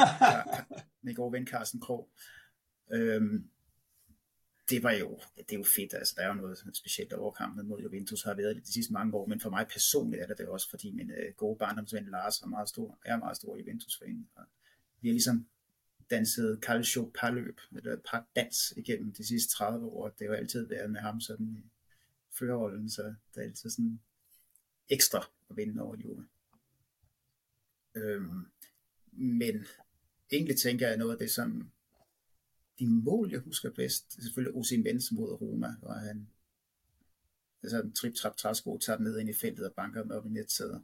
min 1.02 1.14
gode 1.14 1.32
ven 1.32 1.46
Carsten 1.46 1.80
Krog. 1.80 2.08
Øhm, 2.92 3.50
det 4.70 4.82
var 4.82 4.92
jo, 4.92 5.20
det 5.36 5.52
er 5.52 5.56
jo 5.56 5.64
fedt, 5.76 5.94
altså 5.94 6.14
der 6.16 6.22
er 6.22 6.28
jo 6.28 6.34
noget 6.34 6.58
specielt 6.74 7.12
over 7.12 7.32
kampen 7.32 7.68
mod 7.68 7.80
Juventus 7.80 8.22
har 8.22 8.34
været 8.34 8.56
de 8.56 8.72
sidste 8.72 8.92
mange 8.92 9.14
år, 9.14 9.26
men 9.26 9.40
for 9.40 9.50
mig 9.50 9.66
personligt 9.72 10.22
er 10.22 10.26
det 10.26 10.38
det 10.38 10.48
også, 10.48 10.70
fordi 10.70 10.90
min 10.90 11.10
øh, 11.10 11.34
gode 11.36 11.58
barndomsven 11.58 12.08
Lars 12.10 12.40
er 12.40 12.46
meget 12.46 12.68
stor, 12.68 12.98
er 13.04 13.16
meget 13.16 13.36
stor 13.36 13.56
Juventus-fan, 13.56 14.28
og 14.36 14.44
vi 15.00 15.08
har 15.08 15.12
ligesom 15.12 15.46
danset 16.10 16.58
calcio 16.62 17.12
parløb, 17.14 17.60
eller 17.72 17.96
par 17.96 18.26
dans 18.36 18.74
igennem 18.76 19.12
de 19.12 19.26
sidste 19.26 19.52
30 19.52 19.86
år. 19.86 20.08
Det 20.08 20.28
har 20.28 20.36
altid 20.36 20.66
været 20.66 20.90
med 20.90 21.00
ham 21.00 21.20
sådan 21.20 21.56
i 21.56 21.70
førerrollen, 22.30 22.90
så 22.90 23.02
det 23.02 23.40
er 23.40 23.42
altid 23.42 23.70
sådan 23.70 24.00
ekstra 24.88 25.28
at 25.50 25.56
vinde 25.56 25.82
over 25.82 25.96
Juve. 25.96 26.26
Øhm, 27.94 28.46
men 29.12 29.66
egentlig 30.32 30.56
tænker 30.58 30.88
jeg 30.88 30.96
noget 30.96 31.12
af 31.12 31.18
det, 31.18 31.30
som 31.30 31.70
de 32.78 32.86
mål, 32.86 33.30
jeg 33.30 33.40
husker 33.40 33.70
bedst, 33.70 34.12
det 34.12 34.18
er 34.18 34.22
selvfølgelig 34.22 34.56
Osim 34.56 34.82
Benz 34.82 35.12
mod 35.12 35.40
Roma, 35.40 35.74
hvor 35.80 35.92
han 35.92 36.28
altså 37.62 37.82
en 37.82 37.92
trip 37.92 38.14
trap 38.14 38.36
træsko 38.36 38.78
tager 38.78 38.98
ned 38.98 39.18
ind 39.18 39.28
i 39.28 39.32
feltet 39.32 39.66
og 39.66 39.74
banker 39.74 40.02
dem 40.02 40.10
op 40.10 40.26
i 40.26 40.28
netsæder. 40.28 40.80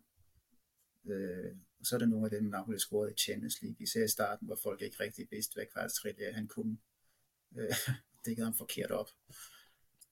Øh, 1.05 1.57
og 1.81 1.87
så 1.87 1.95
er 1.95 1.99
der 1.99 2.07
nogle 2.07 2.27
af 2.27 2.31
dem, 2.31 2.45
Napoli 2.45 2.79
scorede 2.79 3.13
i 3.13 3.17
Champions 3.17 3.63
League, 3.63 3.77
især 3.81 4.05
i 4.05 4.09
starten, 4.09 4.47
hvor 4.47 4.59
folk 4.63 4.83
ikke 4.83 5.01
rigtig 5.01 5.29
vidste, 5.31 5.55
hvad 5.55 5.67
kvartstræt 5.73 6.35
han 6.35 6.49
kunne. 6.49 6.79
Øh, 7.57 7.75
det 8.25 8.39
ham 8.39 8.55
forkert 8.55 8.91
op. 8.91 9.09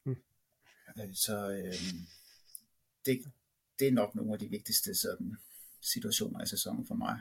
Mm. 0.04 0.16
Øh, 0.98 1.14
så 1.14 1.50
øh, 1.50 1.74
det, 3.06 3.32
det 3.78 3.88
er 3.88 3.92
nok 3.92 4.14
nogle 4.14 4.32
af 4.32 4.38
de 4.38 4.48
vigtigste 4.48 4.94
sådan, 4.94 5.36
situationer 5.80 6.42
i 6.42 6.46
sæsonen 6.46 6.86
for 6.86 6.94
mig. 6.94 7.20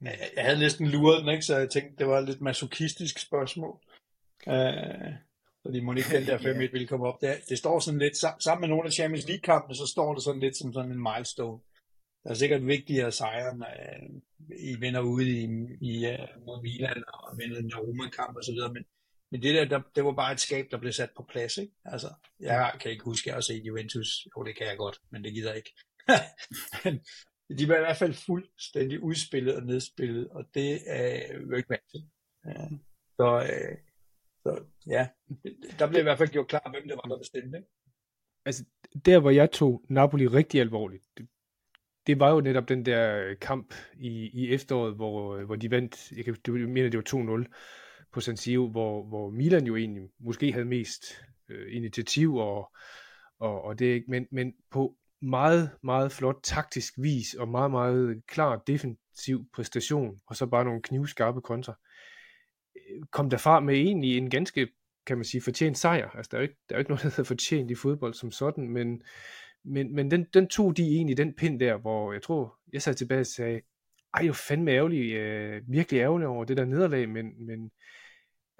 Jeg 0.00 0.44
havde 0.44 0.58
næsten 0.58 0.86
luret 0.86 1.20
den, 1.20 1.28
ikke? 1.28 1.42
så 1.42 1.56
jeg 1.56 1.70
tænkte, 1.70 1.98
det 1.98 2.06
var 2.06 2.18
et 2.18 2.28
lidt 2.28 2.40
masochistisk 2.40 3.18
spørgsmål. 3.18 3.80
Øh, 4.48 5.14
fordi 5.62 5.80
må 5.80 5.92
ikke 5.92 6.16
den 6.16 6.26
der 6.26 6.38
5-1 6.38 6.46
ja. 6.46 6.52
ville 6.52 6.86
komme 6.86 7.06
op. 7.06 7.20
Det, 7.20 7.30
det 7.48 7.58
står 7.58 7.78
sådan 7.78 8.00
lidt, 8.00 8.16
sammen 8.16 8.60
med 8.60 8.68
nogle 8.68 8.86
af 8.86 8.92
Champions 8.92 9.26
League-kampene, 9.26 9.74
så 9.74 9.86
står 9.86 10.14
det 10.14 10.22
sådan 10.22 10.40
lidt 10.40 10.56
som 10.56 10.72
sådan 10.72 10.92
en 10.92 11.06
milestone. 11.08 11.60
Der 12.24 12.30
er 12.30 12.34
sikkert 12.34 12.66
vigtigere 12.66 13.12
sejre, 13.12 13.56
når 13.56 13.66
uh, 13.66 14.16
I 14.70 14.74
vinder 14.80 15.00
ude 15.00 15.30
i, 15.30 15.44
i 15.90 16.06
uh, 16.06 16.46
mod 16.46 16.62
Milan 16.62 17.04
og 17.08 17.38
vinder 17.38 17.58
en 17.58 17.74
Roma-kamp 17.76 18.36
og 18.36 18.44
så 18.44 18.52
videre, 18.52 18.72
men, 18.72 18.84
men 19.30 19.42
det 19.42 19.54
der, 19.54 19.64
der, 19.64 19.80
det 19.94 20.04
var 20.04 20.12
bare 20.12 20.32
et 20.32 20.40
skab, 20.40 20.66
der 20.70 20.78
blev 20.78 20.92
sat 20.92 21.10
på 21.16 21.26
plads, 21.32 21.56
ikke? 21.56 21.72
Altså, 21.84 22.08
jeg 22.40 22.72
kan 22.80 22.90
ikke 22.90 23.04
huske, 23.04 23.24
at 23.24 23.26
jeg 23.26 23.34
har 23.34 23.40
set 23.40 23.66
Juventus. 23.66 24.26
Jo, 24.36 24.42
det 24.42 24.56
kan 24.56 24.66
jeg 24.66 24.76
godt, 24.76 24.98
men 25.10 25.24
det 25.24 25.34
gider 25.34 25.48
jeg 25.48 25.56
ikke. 25.56 25.74
men, 26.84 27.00
de 27.58 27.68
var 27.68 27.76
i 27.76 27.80
hvert 27.86 27.96
fald 27.96 28.14
fuldstændig 28.14 29.02
udspillet 29.02 29.56
og 29.56 29.62
nedspillet, 29.62 30.28
og 30.28 30.44
det 30.54 30.80
er 30.86 31.34
jo 31.34 31.56
ikke 31.56 31.70
vant 31.70 31.90
til. 31.90 32.02
Ja. 32.46 32.68
Så, 33.16 33.28
øh, 33.52 33.76
så 34.42 34.64
ja, 34.86 35.08
der 35.78 35.88
blev 35.88 36.00
i 36.00 36.02
hvert 36.02 36.18
fald 36.18 36.28
gjort 36.28 36.48
klar, 36.48 36.70
hvem 36.70 36.88
det 36.88 36.96
var, 36.96 37.08
der 37.10 37.18
bestemte. 37.18 37.58
Ikke? 37.58 37.68
Altså, 38.44 38.64
der 39.04 39.18
hvor 39.18 39.30
jeg 39.30 39.50
tog 39.50 39.82
Napoli 39.88 40.26
rigtig 40.26 40.60
alvorligt, 40.60 41.02
det, 41.18 41.28
det 42.06 42.20
var 42.20 42.30
jo 42.30 42.40
netop 42.40 42.68
den 42.68 42.86
der 42.86 43.24
øh, 43.24 43.36
kamp 43.38 43.74
i, 43.94 44.30
i 44.32 44.54
efteråret, 44.54 44.94
hvor, 44.94 45.36
øh, 45.36 45.44
hvor 45.46 45.56
de 45.56 45.70
vandt, 45.70 46.12
jeg, 46.12 46.24
kan, 46.24 46.36
jeg 46.46 46.68
mener 46.68 46.90
det 46.90 46.98
var 46.98 47.42
2-0 47.44 47.44
på 48.12 48.20
San 48.20 48.36
Siro, 48.36 48.68
hvor, 48.68 49.08
hvor 49.08 49.30
Milan 49.30 49.66
jo 49.66 49.76
egentlig 49.76 50.02
måske 50.20 50.52
havde 50.52 50.64
mest 50.64 51.04
øh, 51.48 51.76
initiativ, 51.76 52.36
og, 52.36 52.72
og, 53.38 53.62
og 53.62 53.78
det, 53.78 54.04
men, 54.08 54.26
men 54.32 54.54
på 54.70 54.96
meget, 55.22 55.70
meget 55.82 56.12
flot 56.12 56.40
taktisk 56.42 56.94
vis, 56.98 57.34
og 57.34 57.48
meget, 57.48 57.70
meget 57.70 58.22
klar 58.26 58.62
defensiv 58.66 59.44
præstation, 59.54 60.20
og 60.26 60.36
så 60.36 60.46
bare 60.46 60.64
nogle 60.64 60.82
knivskarpe 60.82 61.40
kontra. 61.40 61.72
Øh, 61.72 61.89
kom 63.10 63.30
derfra 63.30 63.60
med 63.60 63.74
egentlig 63.74 64.16
en 64.16 64.30
ganske, 64.30 64.68
kan 65.06 65.18
man 65.18 65.24
sige, 65.24 65.40
fortjent 65.40 65.78
sejr. 65.78 66.08
Altså, 66.08 66.28
der 66.30 66.36
er 66.36 66.40
jo 66.40 66.42
ikke, 66.42 66.56
der 66.68 66.74
er 66.74 66.78
jo 66.78 66.80
ikke 66.80 66.90
noget, 66.90 67.02
der 67.02 67.08
hedder 67.08 67.24
fortjent 67.24 67.70
i 67.70 67.74
fodbold 67.74 68.14
som 68.14 68.30
sådan, 68.30 68.68
men, 68.68 69.02
men, 69.64 69.94
men 69.94 70.10
den, 70.10 70.26
den 70.34 70.48
tog 70.48 70.76
de 70.76 70.82
egentlig 70.82 71.16
den 71.16 71.34
pind 71.34 71.60
der, 71.60 71.76
hvor 71.76 72.12
jeg 72.12 72.22
tror, 72.22 72.58
jeg 72.72 72.82
sad 72.82 72.94
tilbage 72.94 73.20
og 73.20 73.26
sagde, 73.26 73.60
ej, 74.14 74.26
jo 74.26 74.32
fandme 74.32 74.70
ærgerlig, 74.70 75.12
øh, 75.12 75.62
virkelig 75.68 75.98
ærgerlig 75.98 76.26
over 76.26 76.44
det 76.44 76.56
der 76.56 76.64
nederlag, 76.64 77.08
men, 77.08 77.46
men 77.46 77.70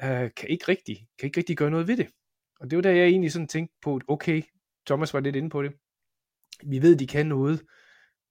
øh, 0.03 0.31
kan, 0.37 0.49
ikke 0.49 0.65
rigtig, 0.69 1.09
kan 1.19 1.27
ikke 1.27 1.39
rigtig 1.39 1.57
gøre 1.57 1.71
noget 1.71 1.89
ved 1.89 1.97
det. 1.97 2.09
Og 2.61 2.71
det 2.71 2.77
var 2.77 2.83
der, 2.83 2.91
jeg 2.91 3.07
egentlig 3.07 3.33
sådan 3.33 3.49
tænkte 3.49 3.75
på, 3.83 4.01
okay, 4.09 4.43
Thomas 4.87 5.15
var 5.15 5.21
lidt 5.21 5.37
inde 5.37 5.51
på 5.51 5.63
det. 5.63 5.73
Vi 6.67 6.83
ved, 6.83 6.97
de 6.97 7.07
kan 7.07 7.27
noget 7.27 7.63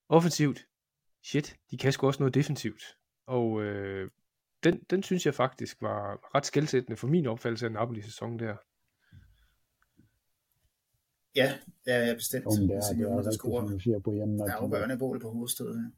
offensivt. 0.10 0.66
Shit, 1.24 1.56
de 1.72 1.78
kan 1.78 1.92
sgu 1.92 2.08
også 2.08 2.20
noget 2.20 2.36
defensivt. 2.36 2.84
Og 3.28 3.64
øh, 3.64 4.10
den, 4.64 4.84
den 4.90 5.04
synes 5.04 5.26
jeg 5.26 5.34
faktisk 5.34 5.82
var 5.82 6.36
ret 6.36 6.46
skældsættende 6.46 6.98
for 6.98 7.08
min 7.08 7.28
opfattelse 7.28 7.66
af 7.66 7.72
Napoli-sæsonen 7.72 8.40
der. 8.40 8.56
Ja, 11.36 11.54
ja, 11.88 12.08
ja 12.08 12.14
bestemt. 12.14 12.46
Det 12.46 12.54
er, 12.54 12.60
det 12.60 12.76
er, 12.76 12.94
det 12.94 13.06
er 13.06 13.18
rigtigt, 13.18 13.42
som 13.42 13.68
du 13.68 13.80
siger, 13.80 14.00
Brian. 14.00 14.40
Der 14.40 14.46
er 14.46 14.56
afgørende 14.56 14.98
mål 14.98 15.22
på 15.22 15.30
hovedstødet. 15.30 15.92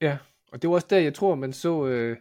Ja. 0.00 0.06
ja, 0.08 0.18
og 0.52 0.62
det 0.62 0.70
var 0.70 0.74
også 0.74 0.86
der, 0.90 0.98
jeg 0.98 1.14
tror, 1.14 1.34
man 1.34 1.52
så 1.52 1.86
øh, 1.86 2.16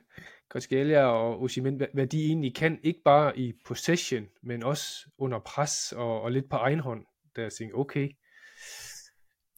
Koskelia 0.49 1.05
og 1.05 1.41
Oshimen, 1.41 1.75
hvad, 1.75 1.87
hvad 1.93 2.07
de 2.07 2.25
egentlig 2.25 2.55
kan, 2.55 2.79
ikke 2.83 3.01
bare 3.05 3.39
i 3.39 3.53
possession, 3.65 4.27
men 4.43 4.63
også 4.63 5.09
under 5.17 5.39
pres 5.39 5.91
og, 5.91 6.21
og 6.21 6.31
lidt 6.31 6.49
på 6.49 6.55
egen 6.55 6.79
hånd, 6.79 7.05
der 7.35 7.41
jeg 7.41 7.53
tænkte, 7.53 7.75
okay, 7.75 8.09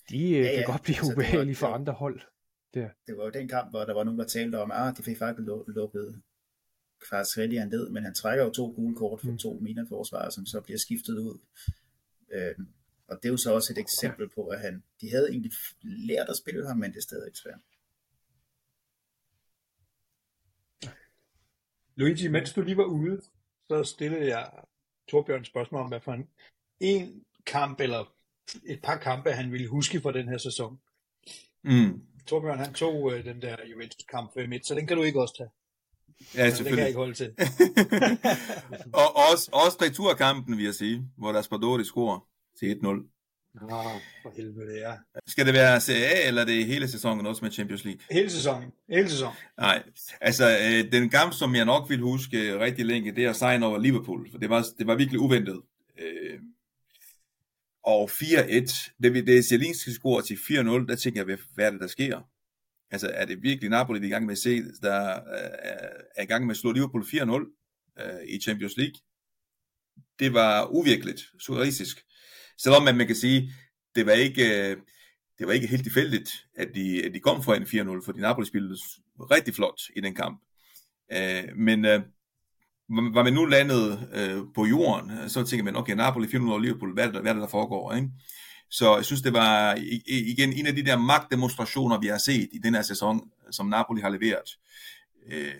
de 0.10 0.30
øh, 0.30 0.32
ja, 0.32 0.52
ja. 0.52 0.56
kan 0.56 0.66
godt 0.66 0.84
blive 0.84 0.98
altså, 0.98 1.14
ubehagelige 1.14 1.56
for 1.56 1.68
andre 1.68 1.94
hold. 1.94 2.22
Der. 2.74 2.90
Det 3.08 3.18
var 3.18 3.24
jo 3.24 3.30
den 3.30 3.48
kamp, 3.48 3.70
hvor 3.70 3.86
der 3.86 3.94
var 3.94 4.04
nogen, 4.04 4.20
der 4.20 4.26
talte 4.26 4.60
om, 4.60 4.72
at 4.72 4.78
ah, 4.78 4.98
de 4.98 5.04
fik 5.04 5.18
faktisk 5.18 5.48
lukket 5.68 6.22
Kvaratskhelia 7.00 7.66
ned, 7.66 7.90
men 7.90 8.04
han 8.04 8.14
trækker 8.14 8.46
jo 8.46 8.52
to 8.52 8.72
gule 8.76 8.96
kort 8.96 9.22
for 9.22 9.32
mm. 9.32 9.38
to 9.38 9.60
mina-forsvarer, 9.62 10.30
som 10.30 10.46
så 10.46 10.62
bliver 10.62 10.78
skiftet 10.78 11.18
ud. 11.18 11.40
Øhm, 12.32 12.68
og 13.08 13.18
det 13.18 13.26
er 13.26 13.32
jo 13.32 13.38
så 13.38 13.54
også 13.54 13.74
et 13.74 13.78
eksempel 13.78 14.30
på, 14.30 14.48
at 14.48 14.60
han, 14.60 14.84
de 15.02 15.10
havde 15.10 15.30
egentlig 15.30 15.52
lært 15.82 16.30
at 16.30 16.38
spille 16.38 16.68
ham, 16.68 16.78
men 16.78 16.92
det 16.92 16.98
er 16.98 17.02
stadig 17.02 17.32
svært. 17.36 17.60
Luigi, 21.96 22.28
mens 22.28 22.54
du 22.54 22.62
lige 22.62 22.78
var 22.78 22.86
ude, 22.86 23.22
så 23.68 23.84
stillede 23.84 24.28
jeg 24.38 24.52
Torbjørn 25.08 25.46
spørgsmål 25.46 25.82
om, 25.82 25.88
hvad 25.88 26.00
for 26.00 26.14
en, 26.14 26.30
en 26.80 27.24
kamp 27.46 27.80
eller 27.80 28.14
et 28.66 28.82
par 28.82 28.98
kampe, 28.98 29.32
han 29.32 29.52
ville 29.52 29.68
huske 29.68 30.02
for 30.02 30.12
den 30.12 30.28
her 30.28 30.38
sæson. 30.38 30.80
Mm. 31.64 32.02
Torbjørn, 32.28 32.60
han 32.60 32.74
tog 32.74 33.14
øh, 33.14 33.26
den 33.26 33.42
der 33.42 33.56
Juventus-kamp 33.72 34.34
5 34.34 34.64
så 34.64 34.76
den 34.76 34.88
kan 34.88 34.98
du 34.98 35.04
ikke 35.04 35.22
også 35.22 35.36
tage. 35.38 35.50
Ja, 36.36 36.50
selvfølgelig. 36.50 36.66
Det 36.66 36.70
kan 36.70 36.80
jeg 36.80 36.88
ikke 36.88 37.00
holde 37.00 37.14
til. 37.14 37.34
og 39.02 39.16
også, 39.32 39.50
også 39.54 39.78
returkampen, 39.82 40.58
vil 40.58 40.66
jeg 40.66 40.74
sige, 40.74 41.04
hvor 41.18 41.32
der 41.32 41.42
Spadori 41.42 41.84
scorer 41.84 42.20
til 42.60 42.80
1-0. 42.84 42.88
Nå, 43.62 43.82
for 44.22 44.34
helvede, 44.36 44.80
ja. 44.80 44.94
Skal 45.28 45.46
det 45.46 45.54
være 45.54 45.82
Serie 45.82 46.06
A, 46.06 46.28
eller 46.28 46.42
er 46.42 46.46
det 46.46 46.66
hele 46.66 46.88
sæsonen 46.88 47.26
også 47.26 47.46
med 47.46 47.52
Champions 47.52 47.84
League? 47.86 48.02
Hele 48.12 48.30
sæsonen. 48.30 48.72
Hele 48.90 49.10
sæsonen. 49.10 49.36
Nej, 49.58 49.84
altså 50.22 50.46
øh, 50.50 50.92
den 50.92 51.10
kamp, 51.10 51.34
som 51.34 51.56
jeg 51.56 51.66
nok 51.66 51.90
vil 51.90 52.00
huske 52.00 52.60
rigtig 52.60 52.86
længe, 52.86 53.12
det 53.12 53.26
er 53.26 53.34
sejren 53.34 53.64
over 53.64 53.78
Liverpool, 53.78 54.32
for 54.32 54.38
det 54.38 54.50
var, 54.50 54.66
det 54.78 54.88
var 54.88 54.96
virkelig 54.96 55.20
uventet. 55.20 55.62
Øh, 56.00 56.40
og 57.88 58.10
4-1, 58.12 58.96
det, 59.04 59.28
det 59.28 59.46
Zielinski 59.46 59.92
score 59.92 60.22
til 60.22 60.36
4-0, 60.36 60.88
der 60.88 60.96
tænker 60.96 61.26
jeg, 61.28 61.38
hvad 61.54 61.66
er 61.66 61.72
det, 61.72 61.82
der 61.82 61.88
sker? 61.88 62.22
Altså, 62.92 63.12
er 63.14 63.26
det 63.26 63.42
virkelig 63.42 63.70
Napoli, 63.70 64.00
vi 64.00 64.06
er 64.06 64.10
i 64.10 64.12
gang 64.12 64.26
med 64.26 64.32
at 64.32 64.38
se, 64.38 64.64
der 64.82 65.20
er 66.16 66.24
i 66.24 66.26
gang 66.26 66.46
med 66.46 66.56
at 66.56 66.58
slå 66.58 66.72
Liverpool 66.72 67.04
4-0 67.04 68.04
øh, 68.04 68.28
i 68.28 68.40
Champions 68.40 68.78
League? 68.78 68.96
Det 70.20 70.34
var 70.34 70.66
uvirkeligt, 70.66 71.22
surrealistisk. 71.40 72.04
Selvom 72.58 72.84
man, 72.84 72.98
man 72.98 73.08
kan 73.08 73.16
sige, 73.16 73.54
det 73.96 74.06
var 74.06 74.12
ikke, 74.12 74.44
øh, 74.44 74.78
det 75.40 75.48
var 75.48 75.54
ikke 75.54 75.68
helt 75.68 75.84
tilfældigt, 75.84 76.30
at 76.56 76.68
de, 76.76 77.06
at 77.06 77.14
de 77.14 77.20
kom 77.20 77.44
fra 77.44 77.56
en 77.56 77.64
4-0, 77.64 78.06
fordi 78.06 78.20
Napoli 78.20 78.48
spillede 78.48 78.76
rigtig 79.32 79.54
flot 79.56 79.82
i 79.96 80.02
den 80.02 80.16
kamp. 80.16 80.44
Øh, 81.12 81.44
men 81.56 81.86
øh, 81.86 82.02
var 82.90 83.24
man 83.24 83.34
nu 83.34 83.46
landet 83.46 84.10
øh, 84.14 84.44
på 84.56 84.66
jorden, 84.66 85.30
så 85.30 85.44
tænker 85.44 85.64
man, 85.64 85.76
okay, 85.76 85.94
Napoli 85.94 86.28
4-0 86.28 86.50
over 86.50 86.60
Liverpool, 86.60 86.94
hvad 86.94 87.08
er 87.08 87.12
det, 87.12 87.22
hvad 87.22 87.32
er 87.32 87.36
det 87.36 87.42
der 87.42 87.48
foregår? 87.48 87.94
Ikke? 87.94 88.10
Så 88.70 88.96
jeg 88.96 89.06
synes, 89.06 89.22
det 89.22 89.34
var 89.34 89.76
igen 90.08 90.54
en 90.54 90.68
af 90.68 90.76
de 90.76 90.86
der 90.86 90.98
magtdemonstrationer, 90.98 92.00
vi 92.00 92.08
har 92.08 92.18
set 92.18 92.50
i 92.54 92.58
den 92.58 92.76
her 92.76 92.82
sæson, 92.82 93.32
som 93.52 93.66
Napoli 93.66 94.02
har 94.02 94.10
leveret. 94.10 94.58
Øh, 95.28 95.54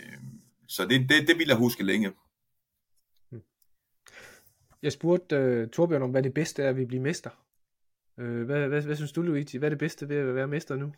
så 0.68 0.86
det, 0.86 1.10
det, 1.10 1.28
det 1.28 1.38
vil 1.38 1.48
jeg 1.48 1.58
huske 1.58 1.84
længe. 1.84 2.12
Jeg 4.82 4.92
spurgte 4.92 5.64
uh, 5.64 5.70
Torbjørn 5.70 6.02
om, 6.02 6.12
hvad 6.12 6.24
det 6.24 6.34
bedste 6.34 6.64
er, 6.64 6.70
at 6.70 6.78
vi 6.78 6.86
bliver 6.86 7.04
mester. 7.04 7.30
Uh, 8.18 8.42
hvad, 8.42 8.68
hvad, 8.68 8.82
hvad 8.82 8.96
synes 8.96 9.12
du, 9.12 9.22
Luigi? 9.22 9.58
Hvad 9.58 9.68
er 9.68 9.70
det 9.70 9.80
bedste 9.80 10.10
ved 10.10 10.18
at 10.18 10.36
være 10.36 10.48
mester 10.48 10.76
nu? 10.76 10.94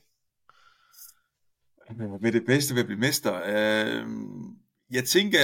Hvad 1.95 2.29
er 2.29 2.31
det 2.31 2.45
bedste 2.45 2.73
ved 2.73 2.81
at 2.81 2.85
blive 2.85 2.99
mester? 2.99 3.31
Uh, 3.31 4.09
jeg 4.91 5.03
tænker, 5.03 5.39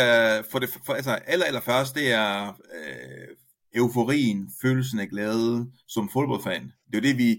for 0.52 0.60
det 0.60 0.70
for, 0.86 0.94
altså, 0.94 1.12
aller, 1.12 1.46
aller 1.46 1.62
først, 1.62 1.96
det 1.96 2.12
er 2.12 2.48
øh, 2.48 3.36
euforien, 3.76 4.50
følelsen 4.62 5.00
af 5.00 5.10
glæde 5.10 5.72
som 5.88 6.10
fodboldfan. 6.10 6.64
Det 6.64 6.96
er 6.96 6.98
jo 6.98 7.02
det, 7.02 7.18
vi, 7.18 7.30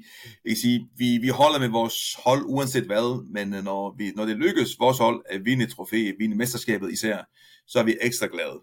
jeg 0.44 0.50
kan 0.50 0.56
sige, 0.56 0.88
vi, 0.96 1.18
vi 1.18 1.28
holder 1.28 1.58
med 1.58 1.68
vores 1.68 2.16
hold 2.24 2.42
uanset 2.44 2.84
hvad, 2.84 3.24
men 3.32 3.54
øh, 3.54 3.64
når, 3.64 3.94
vi, 3.98 4.12
når 4.16 4.24
det 4.24 4.36
lykkes 4.36 4.78
vores 4.78 4.98
hold 4.98 5.22
at 5.30 5.44
vinde 5.44 5.66
trofæ, 5.66 6.12
vinde 6.18 6.36
mesterskabet 6.36 6.92
især, 6.92 7.18
så 7.66 7.78
er 7.78 7.82
vi 7.82 7.96
ekstra 8.00 8.26
glade. 8.26 8.60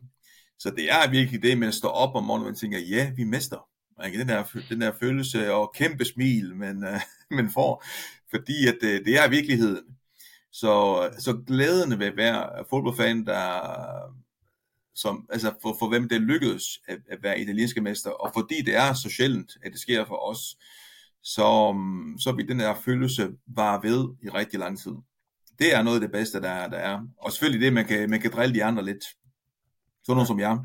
Så 0.60 0.70
det 0.70 0.92
er 0.92 1.12
virkelig 1.12 1.44
det, 1.44 1.58
man 1.58 1.72
står 1.72 1.90
op 1.90 2.16
om 2.16 2.24
morgenen 2.24 2.50
og 2.50 2.58
tænker, 2.58 2.80
ja, 2.80 3.12
vi 3.16 3.24
mester. 3.24 3.68
Ikke? 4.06 4.20
Den, 4.20 4.28
der, 4.28 4.44
den 4.70 4.82
der 4.82 4.92
følelse 5.00 5.54
og 5.54 5.74
kæmpe 5.76 6.06
smil, 6.06 6.56
man, 6.56 6.78
uh, 6.78 7.02
man 7.38 7.50
får, 7.50 7.86
fordi 8.30 8.68
at, 8.68 8.78
uh, 8.84 9.06
det 9.06 9.18
er 9.18 9.30
virkeligheden. 9.30 9.84
Så, 10.54 11.10
så 11.20 11.44
glæden 11.48 12.00
ved 12.00 12.08
at 12.08 12.18
være 12.18 12.66
fodboldfan, 12.70 13.26
der, 13.26 13.62
som, 14.96 15.28
altså 15.30 15.54
for, 15.62 15.76
for 15.80 15.90
hvem 15.90 16.10
det 16.10 16.22
lykkedes 16.22 16.64
at, 16.88 17.00
at 17.10 17.24
være 17.24 17.40
italienske 17.40 17.82
mester, 17.82 18.10
og 18.10 18.32
fordi 18.34 18.62
det 18.62 18.76
er 18.76 18.94
så 18.94 19.10
sjældent, 19.10 19.52
at 19.64 19.72
det 19.72 19.80
sker 19.80 20.06
for 20.06 20.30
os, 20.30 20.58
så, 21.24 21.76
så 22.20 22.32
vil 22.32 22.48
den 22.48 22.60
der 22.60 22.76
følelse 22.76 23.32
bare 23.56 23.84
ved 23.84 24.10
i 24.22 24.30
rigtig 24.30 24.60
lang 24.60 24.80
tid. 24.80 24.92
Det 25.60 25.76
er 25.76 25.84
noget 25.84 25.98
af 25.98 26.02
det 26.02 26.12
bedste, 26.12 26.42
der, 26.42 26.68
der 26.68 26.78
er. 26.78 27.08
Og 27.18 27.32
selvfølgelig 27.32 27.66
det, 27.66 27.74
man 27.74 27.86
kan, 27.86 28.10
man 28.10 28.22
kan 28.22 28.32
drille 28.32 28.56
de 28.56 28.64
andre 28.64 28.86
lidt. 28.86 29.04
Sådan 30.04 30.16
noget 30.16 30.28
som 30.28 30.40
jeg. 30.40 30.60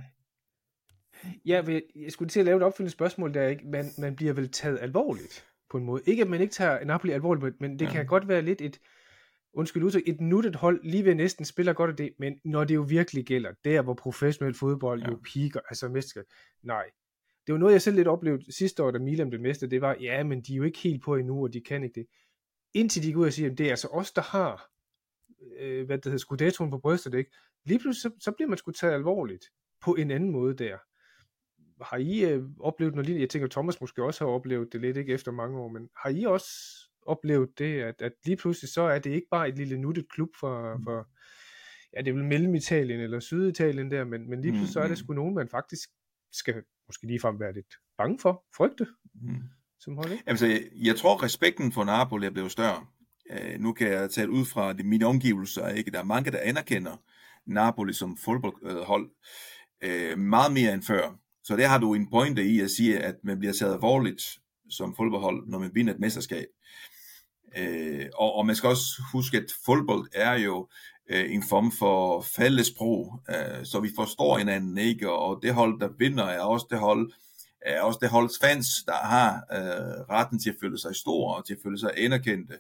Ja, 1.47 1.63
jeg 1.97 2.13
skulle 2.13 2.29
til 2.29 2.41
at 2.41 2.47
lave 2.47 2.57
et 2.57 2.63
opfølgende 2.63 2.93
spørgsmål, 2.93 3.35
der 3.35 3.49
ikke, 3.49 3.67
man, 3.67 3.91
man 3.99 4.17
bliver 4.17 4.33
vel 4.33 4.51
taget 4.51 4.79
alvorligt 4.81 5.45
på 5.71 5.77
en 5.77 5.85
måde. 5.85 6.03
Ikke 6.07 6.23
at 6.23 6.29
man 6.29 6.41
ikke 6.41 6.53
tager 6.53 6.85
Napoli 6.85 7.13
alvorligt, 7.13 7.61
men 7.61 7.79
det 7.79 7.87
ja. 7.87 7.93
kan 7.93 8.07
godt 8.07 8.29
være 8.29 8.43
lidt 8.43 8.61
et, 8.61 8.81
undskyld 9.53 9.83
udtryk, 9.83 10.03
et 10.07 10.21
nuttet 10.21 10.57
hold 10.57 10.81
lige 10.83 11.05
ved 11.05 11.15
næsten 11.15 11.45
spiller 11.45 11.73
godt 11.73 11.91
af 11.91 11.97
det, 11.97 12.13
men 12.19 12.41
når 12.45 12.65
det 12.65 12.75
jo 12.75 12.83
virkelig 12.83 13.25
gælder, 13.25 13.53
der 13.65 13.83
hvor 13.83 13.95
professionel 13.95 14.55
fodbold 14.55 15.03
ja. 15.03 15.11
jo 15.11 15.21
piker, 15.25 15.61
altså 15.69 15.89
mester, 15.89 16.23
nej. 16.63 16.85
Det 17.47 17.53
var 17.53 17.59
noget, 17.59 17.73
jeg 17.73 17.83
selv 17.83 17.97
lidt 17.97 18.09
oplevede 18.09 18.53
sidste 18.53 18.83
år, 18.83 18.91
da 18.91 18.99
Milan 18.99 19.31
blev 19.31 19.41
mester, 19.41 19.67
det 19.67 19.81
var, 19.81 19.97
ja, 20.01 20.25
men 20.25 20.41
de 20.41 20.53
er 20.53 20.57
jo 20.57 20.63
ikke 20.63 20.79
helt 20.79 21.03
på 21.03 21.17
endnu, 21.17 21.43
og 21.43 21.53
de 21.53 21.61
kan 21.61 21.83
ikke 21.83 22.01
det. 22.01 22.07
Indtil 22.75 23.03
de 23.03 23.13
går 23.13 23.21
ud 23.21 23.27
og 23.27 23.33
siger, 23.33 23.51
at 23.51 23.59
det 23.59 23.67
er 23.67 23.71
altså 23.71 23.89
os, 23.89 24.13
der 24.13 24.23
har, 24.23 24.71
øh, 25.59 25.87
hvad 25.87 25.99
det 25.99 26.05
hedder, 26.05 26.19
skudetoen 26.19 26.71
på 26.71 26.79
brystet, 26.79 27.15
ikke? 27.15 27.31
Lige 27.65 27.79
pludselig, 27.79 28.13
så, 28.13 28.25
så 28.25 28.33
bliver 28.33 28.49
man 28.49 28.59
sgu 28.59 28.71
taget 28.71 28.95
alvorligt 28.95 29.45
på 29.81 29.95
en 29.95 30.11
anden 30.11 30.31
måde 30.31 30.55
der. 30.55 30.79
Har 31.85 31.97
I 31.97 32.25
øh, 32.25 32.45
oplevet 32.61 32.95
noget 32.95 33.07
lignende? 33.07 33.23
Jeg 33.23 33.31
tænker, 33.31 33.49
Thomas 33.49 33.81
måske 33.81 34.05
også 34.05 34.25
har 34.25 34.33
oplevet 34.33 34.73
det 34.73 34.81
lidt, 34.81 34.97
ikke 34.97 35.13
efter 35.13 35.33
mange 35.33 35.59
år, 35.59 35.69
men 35.69 35.89
har 35.97 36.11
I 36.11 36.25
også 36.25 36.49
oplevet 37.09 37.59
det, 37.59 37.81
at, 37.81 38.03
at 38.03 38.13
lige 38.25 38.37
pludselig 38.37 38.71
så 38.71 38.83
er 38.83 38.99
det 38.99 39.11
ikke 39.11 39.27
bare 39.31 39.49
et 39.49 39.57
lille 39.57 39.79
nuttet 39.79 40.09
klub 40.11 40.29
for, 40.41 40.77
mm. 40.77 40.85
for 40.85 41.09
ja, 41.97 42.03
det 42.03 42.09
er 42.09 42.15
vel 42.15 42.25
Mellemitalien 42.25 43.01
eller 43.01 43.21
Syditalien 43.21 43.91
der, 43.91 44.05
men, 44.05 44.31
men 44.31 44.41
lige 44.41 44.53
pludselig 44.53 44.73
så 44.73 44.81
er 44.81 44.89
det 44.89 44.91
mm. 44.91 44.97
sgu 44.97 45.13
nogen, 45.13 45.35
man 45.35 45.49
faktisk 45.49 45.89
skal 46.33 46.63
måske 46.89 47.07
ligefrem 47.07 47.41
være 47.41 47.55
lidt 47.55 47.75
bange 47.99 48.19
for, 48.19 48.45
frygte, 48.57 48.87
mm. 49.15 49.43
som 49.81 49.97
hold, 49.97 50.13
ikke? 50.13 50.25
Altså, 50.27 50.47
jeg, 50.47 50.61
jeg 50.75 50.97
tror, 50.97 51.23
respekten 51.23 51.73
for 51.73 51.85
Napoli 51.85 52.27
er 52.27 52.31
blevet 52.31 52.53
større. 52.53 52.87
Uh, 53.31 53.61
nu 53.61 53.73
kan 53.73 53.89
jeg 53.89 54.11
tale 54.11 54.31
ud 54.31 54.45
fra 54.45 54.73
de, 54.73 54.83
mine 54.83 55.07
omgivelser, 55.07 55.69
ikke? 55.69 55.91
Der 55.91 55.99
er 55.99 56.05
mange, 56.05 56.31
der 56.31 56.39
anerkender 56.43 57.03
Napoli 57.47 57.93
som 57.93 58.17
fodboldhold 58.17 59.11
uh, 59.87 60.19
meget 60.19 60.53
mere 60.53 60.75
end 60.75 60.83
før. 60.83 61.19
Så 61.45 61.57
der 61.57 61.69
har 61.69 61.79
du 61.79 61.95
en 61.95 62.11
pointe 62.11 62.45
i 62.45 62.61
at 62.61 62.71
sige, 62.71 62.99
at 62.99 63.15
man 63.25 63.39
bliver 63.39 63.53
taget 63.53 63.75
alvorligt 63.75 64.23
som 64.71 64.97
fodboldhold, 64.97 65.49
når 65.49 65.59
man 65.59 65.71
vinder 65.75 65.95
et 65.95 66.01
mesterskab. 66.01 66.47
Øh, 67.57 68.07
og, 68.15 68.35
og 68.35 68.47
man 68.47 68.57
skal 68.57 68.69
også 68.69 69.03
huske, 69.13 69.37
at 69.37 69.53
fodbold 69.67 70.09
er 70.15 70.35
jo 70.35 70.69
øh, 71.11 71.33
en 71.35 71.43
form 71.43 71.73
for 71.73 72.21
fællesprog, 72.21 73.21
øh, 73.29 73.65
så 73.65 73.81
vi 73.81 73.91
forstår 73.97 74.39
hinanden, 74.39 74.79
ikke? 74.79 75.11
Og 75.11 75.39
det 75.43 75.55
hold, 75.55 75.81
der 75.81 75.89
vinder, 75.99 76.25
er 76.25 76.41
også 76.41 76.67
det 76.71 76.79
hold, 76.79 77.13
er 77.63 77.83
også 77.83 77.99
det 78.03 78.09
holds 78.11 78.39
fans, 78.39 78.67
der 78.87 78.97
har 78.97 79.33
øh, 79.53 80.17
retten 80.17 80.39
til 80.39 80.51
at 80.51 80.57
føle 80.61 80.79
sig 80.79 80.97
store 80.97 81.37
og 81.37 81.47
til 81.47 81.55
at 81.55 81.61
føle 81.63 81.79
sig 81.79 81.93
anerkendte. 81.97 82.55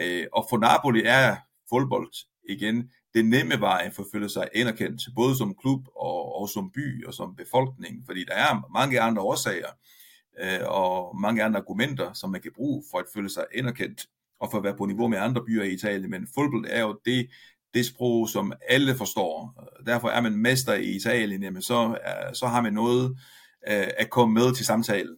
Øh, 0.00 0.26
og 0.32 0.46
for 0.50 0.58
Napoli 0.58 1.02
er 1.04 1.36
fodbold 1.70 2.12
igen 2.48 2.90
det 3.14 3.24
nemme 3.24 3.60
vej 3.60 3.90
for 3.90 4.02
at 4.02 4.08
føle 4.12 4.28
sig 4.28 4.48
anerkendt, 4.54 5.02
både 5.14 5.36
som 5.36 5.54
klub 5.54 5.88
og, 5.96 6.40
og 6.40 6.48
som 6.48 6.70
by 6.70 7.06
og 7.06 7.14
som 7.14 7.36
befolkning, 7.36 8.02
fordi 8.06 8.24
der 8.24 8.34
er 8.34 8.72
mange 8.72 9.00
andre 9.00 9.22
årsager 9.22 9.68
øh, 10.40 10.60
og 10.64 11.20
mange 11.20 11.42
andre 11.42 11.60
argumenter, 11.60 12.12
som 12.12 12.30
man 12.30 12.40
kan 12.40 12.52
bruge 12.56 12.84
for 12.90 12.98
at 12.98 13.04
føle 13.14 13.30
sig 13.30 13.44
anerkendt 13.54 14.06
og 14.40 14.50
for 14.50 14.58
at 14.58 14.64
være 14.64 14.76
på 14.76 14.86
niveau 14.86 15.08
med 15.08 15.18
andre 15.18 15.44
byer 15.44 15.62
i 15.62 15.72
Italien, 15.72 16.10
men 16.10 16.28
fodbold 16.34 16.66
er 16.68 16.80
jo 16.80 17.00
det, 17.04 17.30
det 17.74 17.86
sprog, 17.86 18.28
som 18.28 18.52
alle 18.68 18.94
forstår. 18.94 19.64
Derfor 19.86 20.08
er 20.08 20.20
man 20.20 20.36
mester 20.36 20.74
i 20.74 20.96
Italien, 20.96 21.42
jamen 21.42 21.62
så, 21.62 21.98
så 22.34 22.46
har 22.46 22.62
man 22.62 22.72
noget 22.72 23.10
øh, 23.68 23.88
at 23.98 24.10
komme 24.10 24.34
med 24.34 24.54
til 24.54 24.66
samtalen. 24.66 25.16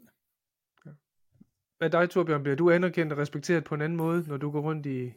Hvad 1.78 1.90
dig, 1.90 2.10
Torbjørn? 2.10 2.42
Bliver 2.42 2.56
du 2.56 2.70
anerkendt 2.70 3.12
og 3.12 3.18
respekteret 3.18 3.64
på 3.64 3.74
en 3.74 3.82
anden 3.82 3.96
måde, 3.96 4.24
når 4.28 4.36
du 4.36 4.50
går 4.50 4.60
rundt 4.60 4.86
i, 4.86 5.12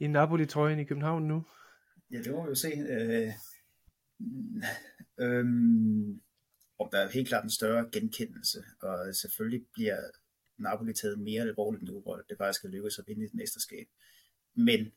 i 0.00 0.06
Napoli-trøjen 0.06 0.78
i 0.78 0.84
København 0.84 1.22
nu? 1.22 1.44
Ja, 2.12 2.18
det 2.18 2.32
må 2.32 2.42
vi 2.42 2.48
jo 2.48 2.54
se. 2.54 2.68
Øh, 2.68 3.28
øh, 5.20 5.44
og 6.78 6.88
der 6.92 6.98
er 6.98 7.10
helt 7.10 7.28
klart 7.28 7.44
en 7.44 7.50
større 7.50 7.88
genkendelse, 7.92 8.58
og 8.82 9.14
selvfølgelig 9.14 9.66
bliver 9.74 10.00
Napoli 10.58 10.94
taget 10.94 11.18
mere 11.18 11.42
alvorligt 11.42 11.82
nu, 11.82 12.00
hvor 12.00 12.16
det 12.16 12.38
faktisk 12.38 12.58
skal 12.58 12.70
lykkes 12.70 12.98
at 12.98 13.04
vinde 13.06 13.24
et 13.24 13.34
mesterskab. 13.34 13.88
Men 14.54 14.92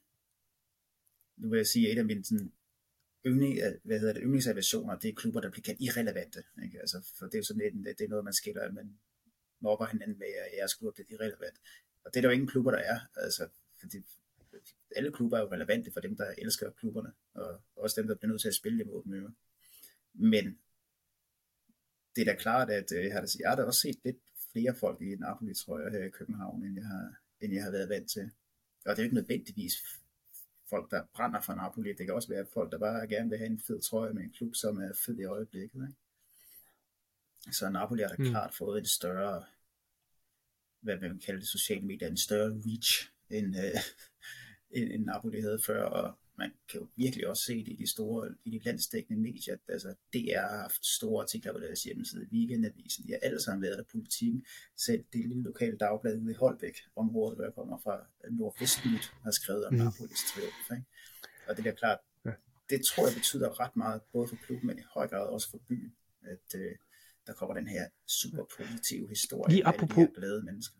nu 1.37 1.49
vil 1.49 1.57
jeg 1.57 1.67
sige, 1.67 1.87
at 1.87 1.93
et 1.93 1.99
af 1.99 2.05
mine 2.05 2.25
sådan, 2.25 2.51
yndling, 3.25 3.59
hvad 3.83 3.99
hedder 3.99 4.13
det, 4.13 4.21
yndlingsaversioner, 4.23 4.99
det 4.99 5.09
er 5.09 5.13
klubber, 5.13 5.41
der 5.41 5.51
bliver 5.51 5.63
kaldt 5.63 5.81
irrelevante. 5.81 6.43
Ikke? 6.63 6.79
Altså, 6.79 7.11
for 7.17 7.25
det 7.25 7.33
er 7.33 7.39
jo 7.39 7.43
sådan 7.43 7.61
lidt, 7.61 7.97
det 7.97 8.05
er 8.05 8.09
noget, 8.09 8.25
man 8.25 8.33
skiller, 8.33 8.71
man 8.71 8.99
mobber 9.59 9.85
hinanden 9.85 10.19
med, 10.19 10.27
at 10.27 10.57
jeres 10.57 10.73
klub 10.73 10.97
det 10.97 11.05
er 11.09 11.13
irrelevant. 11.13 11.57
Og 12.03 12.13
det 12.13 12.17
er 12.17 12.21
der 12.21 12.29
jo 12.29 12.33
ingen 12.33 12.47
klubber, 12.47 12.71
der 12.71 12.77
er. 12.77 12.99
Altså, 13.15 13.49
fordi 13.79 13.97
alle 14.95 15.11
klubber 15.11 15.37
er 15.37 15.41
jo 15.41 15.51
relevante 15.51 15.91
for 15.91 15.99
dem, 15.99 16.15
der 16.17 16.33
elsker 16.37 16.71
klubberne, 16.71 17.11
og 17.33 17.61
også 17.75 18.01
dem, 18.01 18.07
der 18.07 18.15
bliver 18.15 18.31
nødt 18.31 18.41
til 18.41 18.47
at 18.47 18.55
spille 18.55 18.79
dem 18.79 19.13
Jo. 19.13 19.31
Men 20.13 20.59
det 22.15 22.21
er 22.21 22.25
da 22.25 22.35
klart, 22.35 22.69
at 22.69 22.91
øh, 22.91 23.03
jeg 23.05 23.13
har, 23.13 23.35
jeg 23.39 23.49
har 23.49 23.55
da 23.55 23.63
også 23.63 23.79
set 23.79 23.99
lidt 24.03 24.17
flere 24.55 24.75
folk 24.75 25.01
i 25.01 25.15
Napoli, 25.15 25.53
tror 25.53 25.79
jeg, 25.79 25.91
her 25.91 26.03
i 26.05 26.09
København, 26.09 26.63
end 26.63 26.75
jeg 26.75 26.85
har, 26.85 27.13
end 27.41 27.53
jeg 27.53 27.63
har 27.63 27.71
været 27.71 27.89
vant 27.89 28.09
til. 28.09 28.31
Og 28.85 28.91
det 28.91 28.99
er 28.99 29.03
jo 29.03 29.07
ikke 29.09 29.15
nødvendigvis 29.15 29.73
folk, 30.69 30.91
der 30.91 31.03
brænder 31.13 31.41
for 31.41 31.55
Napoli. 31.55 31.89
Det 31.89 32.05
kan 32.05 32.15
også 32.15 32.29
være 32.29 32.45
folk, 32.53 32.71
der 32.71 32.77
bare 32.77 33.07
gerne 33.07 33.29
vil 33.29 33.37
have 33.37 33.49
en 33.49 33.59
fed 33.59 33.81
trøje 33.81 34.13
med 34.13 34.23
en 34.23 34.33
klub, 34.33 34.55
som 34.55 34.77
er 34.77 34.93
fed 35.05 35.19
i 35.19 35.23
øjeblikket. 35.23 35.81
Ikke? 35.87 35.95
Så 37.51 37.69
Napoli 37.69 38.01
har 38.01 38.09
da 38.09 38.15
mm. 38.19 38.29
klart 38.29 38.53
fået 38.53 38.79
en 38.79 38.85
større, 38.85 39.43
hvad 40.81 40.99
man 40.99 41.19
kalde 41.19 41.39
det, 41.39 41.47
sociale 41.47 41.85
medier, 41.85 42.07
en 42.07 42.17
større 42.17 42.61
reach, 42.65 43.11
end, 43.29 43.55
øh, 43.57 43.81
end, 44.77 44.91
end 44.91 45.05
Napoli 45.05 45.41
havde 45.41 45.59
før, 45.65 45.83
og 45.83 46.17
man 46.38 46.51
kan 46.69 46.79
jo 46.79 46.88
virkelig 46.95 47.27
også 47.27 47.43
se 47.43 47.65
det 47.65 47.71
i 47.71 47.75
de 47.75 47.91
store, 47.91 48.36
i 48.45 48.49
de 48.49 48.59
landsdækkende 48.63 49.21
medier, 49.21 49.57
altså 49.67 49.95
DR 50.13 50.39
har 50.39 50.61
haft 50.61 50.86
store 50.86 51.23
artikler 51.23 51.53
på 51.53 51.59
deres 51.59 51.83
hjemmeside, 51.83 52.27
Weekendavisen, 52.31 53.07
de 53.07 53.11
har 53.11 53.19
alle 53.21 53.41
sammen 53.41 53.61
været 53.61 53.77
der 53.77 53.83
politikken, 53.91 54.45
selv 54.77 55.03
det 55.13 55.29
lille 55.29 55.43
lokale 55.43 55.77
dagblad 55.77 56.21
ude 56.21 56.31
i 56.31 56.36
Holbæk, 56.36 56.77
området, 56.95 57.38
hvor 57.38 57.43
jeg 57.43 57.53
kommer 57.53 57.77
fra 57.77 58.05
Nordvestnyt, 58.31 59.13
har 59.23 59.31
skrevet 59.31 59.65
om 59.65 59.73
mm. 59.73 59.79
Napolis 59.79 60.23
triumf, 60.33 60.71
ikke? 60.71 60.86
og 61.47 61.57
det 61.57 61.67
er 61.67 61.71
klart, 61.71 61.99
ja. 62.25 62.31
det 62.69 62.86
tror 62.86 63.07
jeg 63.07 63.15
betyder 63.15 63.59
ret 63.59 63.75
meget, 63.75 64.01
både 64.13 64.27
for 64.27 64.36
klubben, 64.36 64.67
men 64.67 64.79
i 64.79 64.83
høj 64.93 65.07
grad 65.07 65.27
også 65.27 65.51
for 65.51 65.57
byen, 65.57 65.95
at 66.21 66.55
øh, 66.55 66.75
der 67.27 67.33
kommer 67.33 67.55
den 67.55 67.67
her 67.67 67.89
super 68.07 68.43
positive 68.57 69.09
historie 69.09 69.51
Lige 69.53 69.67
apropos, 69.67 69.97
af 69.97 70.07
de 70.07 70.13
glade 70.15 70.43
mennesker. 70.43 70.77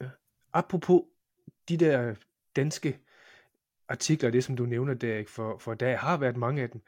Ja. 0.00 0.10
Apropos 0.52 1.02
de 1.68 1.76
der 1.76 2.14
danske 2.56 3.00
artikler, 3.90 4.30
det 4.30 4.44
som 4.44 4.56
du 4.56 4.66
nævner 4.66 4.94
der, 4.94 5.16
ikke? 5.18 5.30
For, 5.30 5.58
for 5.58 5.74
der 5.74 5.96
har 5.96 6.16
været 6.16 6.36
mange 6.36 6.62
af 6.62 6.70
dem, 6.70 6.80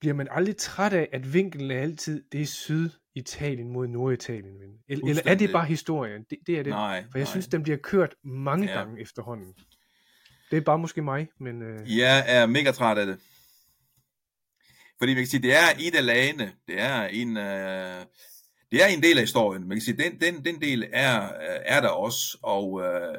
bliver 0.00 0.14
man 0.14 0.28
aldrig 0.30 0.56
træt 0.56 0.92
af, 0.92 1.08
at 1.12 1.34
vinkelen 1.34 1.70
er 1.70 1.80
altid, 1.80 2.24
det 2.32 2.42
er 2.42 2.46
Syditalien 2.46 3.68
mod 3.72 3.86
Norditalien, 3.86 4.60
ven? 4.60 4.70
Eller, 4.88 5.08
eller 5.08 5.22
er 5.26 5.34
det 5.34 5.52
bare 5.52 5.64
historien? 5.64 6.24
Det, 6.30 6.38
det 6.46 6.58
er 6.58 6.62
det. 6.62 6.70
Nej, 6.70 7.04
for 7.10 7.18
jeg 7.18 7.24
nej. 7.24 7.30
synes, 7.30 7.46
den 7.46 7.62
bliver 7.62 7.78
kørt 7.78 8.14
mange 8.24 8.68
ja. 8.68 8.78
gange 8.78 9.00
efterhånden. 9.00 9.54
Det 10.50 10.56
er 10.56 10.60
bare 10.60 10.78
måske 10.78 11.02
mig, 11.02 11.28
men... 11.40 11.62
Øh... 11.62 11.98
Jeg 11.98 12.24
er 12.26 12.46
mega 12.46 12.70
træt 12.70 12.98
af 12.98 13.06
det. 13.06 13.18
Fordi 14.98 15.14
man 15.14 15.22
kan 15.22 15.26
sige, 15.26 15.42
det 15.42 15.52
er 15.52 15.68
et 15.80 15.94
af 15.94 16.06
lagene. 16.06 16.52
Det 16.66 16.80
er 16.80 17.02
en... 17.04 17.36
Øh, 17.36 18.04
det 18.70 18.82
er 18.82 18.86
en 18.86 19.02
del 19.02 19.18
af 19.18 19.22
historien. 19.22 19.68
Man 19.68 19.76
kan 19.76 19.82
sige, 19.82 19.96
den, 19.96 20.20
den, 20.20 20.44
den 20.44 20.60
del 20.60 20.86
er, 20.92 21.28
er 21.64 21.80
der 21.80 21.88
også, 21.88 22.38
og 22.42 22.80
øh, 22.80 23.16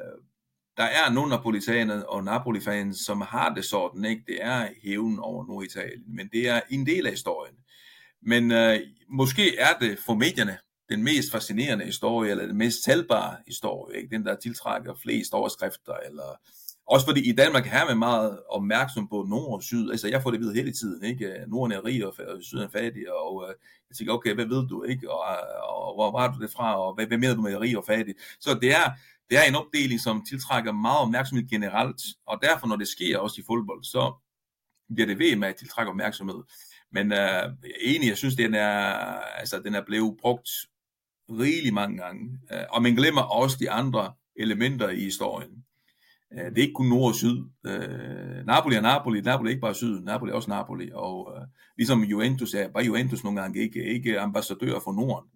der 0.81 0.87
er 0.87 1.11
nogle 1.11 1.29
napolitaner 1.29 2.03
og 2.03 2.23
Napoli-fans, 2.23 2.97
som 2.97 3.21
har 3.21 3.53
det 3.53 3.65
sådan, 3.65 4.05
ikke? 4.05 4.23
Det 4.27 4.37
er 4.41 4.67
hævn 4.83 5.19
over 5.19 5.45
Norditalien, 5.45 6.03
men 6.07 6.29
det 6.33 6.49
er 6.49 6.61
en 6.69 6.85
del 6.85 7.05
af 7.05 7.11
historien. 7.11 7.55
Men 8.21 8.51
øh, 8.51 8.79
måske 9.09 9.57
er 9.57 9.73
det 9.81 9.99
for 10.05 10.13
medierne 10.13 10.57
den 10.89 11.03
mest 11.03 11.31
fascinerende 11.31 11.85
historie, 11.85 12.31
eller 12.31 12.45
den 12.45 12.57
mest 12.57 12.83
talbare 12.85 13.37
historie, 13.47 13.97
ikke? 13.97 14.15
den 14.15 14.25
der 14.25 14.35
tiltrækker 14.35 14.93
flest 15.03 15.33
overskrifter, 15.33 15.93
eller 16.05 16.39
også 16.87 17.05
fordi 17.05 17.29
i 17.29 17.31
Danmark 17.31 17.67
er 17.71 17.85
man 17.85 17.97
meget 17.97 18.39
opmærksom 18.49 19.07
på 19.07 19.25
nord 19.29 19.53
og 19.53 19.63
syd, 19.63 19.91
altså 19.91 20.07
jeg 20.07 20.23
får 20.23 20.31
det 20.31 20.39
vidt 20.39 20.55
hele 20.55 20.71
tiden, 20.71 21.03
ikke? 21.03 21.45
Norden 21.47 21.71
er 21.71 21.85
rig 21.85 22.05
og 22.05 22.13
syden 22.41 22.63
er 22.63 22.69
fattig, 22.69 23.13
og 23.13 23.45
øh, 23.47 23.55
jeg 23.89 23.95
tænker, 23.97 24.13
okay, 24.13 24.33
hvad 24.33 24.45
ved 24.45 24.67
du, 24.67 24.83
ikke? 24.83 25.11
Og, 25.11 25.23
øh, 25.31 25.87
og 25.87 25.95
hvor 25.95 26.11
var 26.11 26.33
du 26.33 26.41
det 26.41 26.51
fra, 26.51 26.81
og 26.81 26.95
hvad, 26.95 27.05
hvad 27.05 27.17
mener 27.17 27.35
du 27.35 27.41
med 27.41 27.57
rig 27.57 27.77
og 27.77 27.85
fattig? 27.85 28.15
Så 28.39 28.59
det 28.61 28.71
er, 28.71 28.87
det 29.31 29.39
er 29.39 29.43
en 29.43 29.55
opdeling, 29.55 29.99
som 29.99 30.25
tiltrækker 30.29 30.71
meget 30.71 30.99
opmærksomhed 30.99 31.49
generelt, 31.49 32.01
og 32.27 32.39
derfor 32.41 32.67
når 32.67 32.75
det 32.75 32.87
sker 32.87 33.17
også 33.17 33.41
i 33.41 33.43
fodbold, 33.47 33.83
så 33.83 34.13
bliver 34.93 35.07
det 35.07 35.19
ved 35.19 35.35
med 35.35 35.47
at 35.47 35.55
tiltrække 35.55 35.89
opmærksomhed. 35.89 36.43
Men 36.91 37.11
øh, 37.11 37.43
egentlig, 37.85 38.09
jeg 38.09 38.17
synes, 38.17 38.35
den 38.35 38.53
er, 38.53 38.83
altså, 39.41 39.61
den 39.65 39.75
er 39.75 39.85
blevet 39.85 40.17
brugt 40.21 40.49
rigeligt 41.29 41.73
mange 41.73 41.97
gange, 41.97 42.39
øh, 42.51 42.63
og 42.69 42.81
man 42.81 42.95
glemmer 42.95 43.21
også 43.21 43.57
de 43.59 43.71
andre 43.71 44.13
elementer 44.35 44.89
i 44.89 44.99
historien. 44.99 45.65
Øh, 46.33 46.45
det 46.45 46.57
er 46.57 46.61
ikke 46.61 46.73
kun 46.73 46.89
nord 46.89 47.07
og 47.07 47.15
syd. 47.15 47.43
Øh, 47.65 48.45
Napoli 48.45 48.75
er 48.75 48.81
Napoli, 48.81 49.21
Napoli 49.21 49.49
er 49.49 49.51
ikke 49.51 49.61
bare 49.61 49.75
syd, 49.75 50.01
Napoli 50.01 50.31
er 50.31 50.35
også 50.35 50.49
Napoli, 50.49 50.89
og 50.93 51.33
øh, 51.35 51.47
ligesom 51.77 52.03
Juventus 52.03 52.53
er, 52.53 52.67
bare 52.67 52.83
Juventus 52.83 53.23
nogle 53.23 53.41
gange 53.41 53.59
ikke, 53.59 53.85
ikke 53.85 54.19
ambassadør 54.19 54.79
for 54.79 54.91
Norden, 54.91 55.29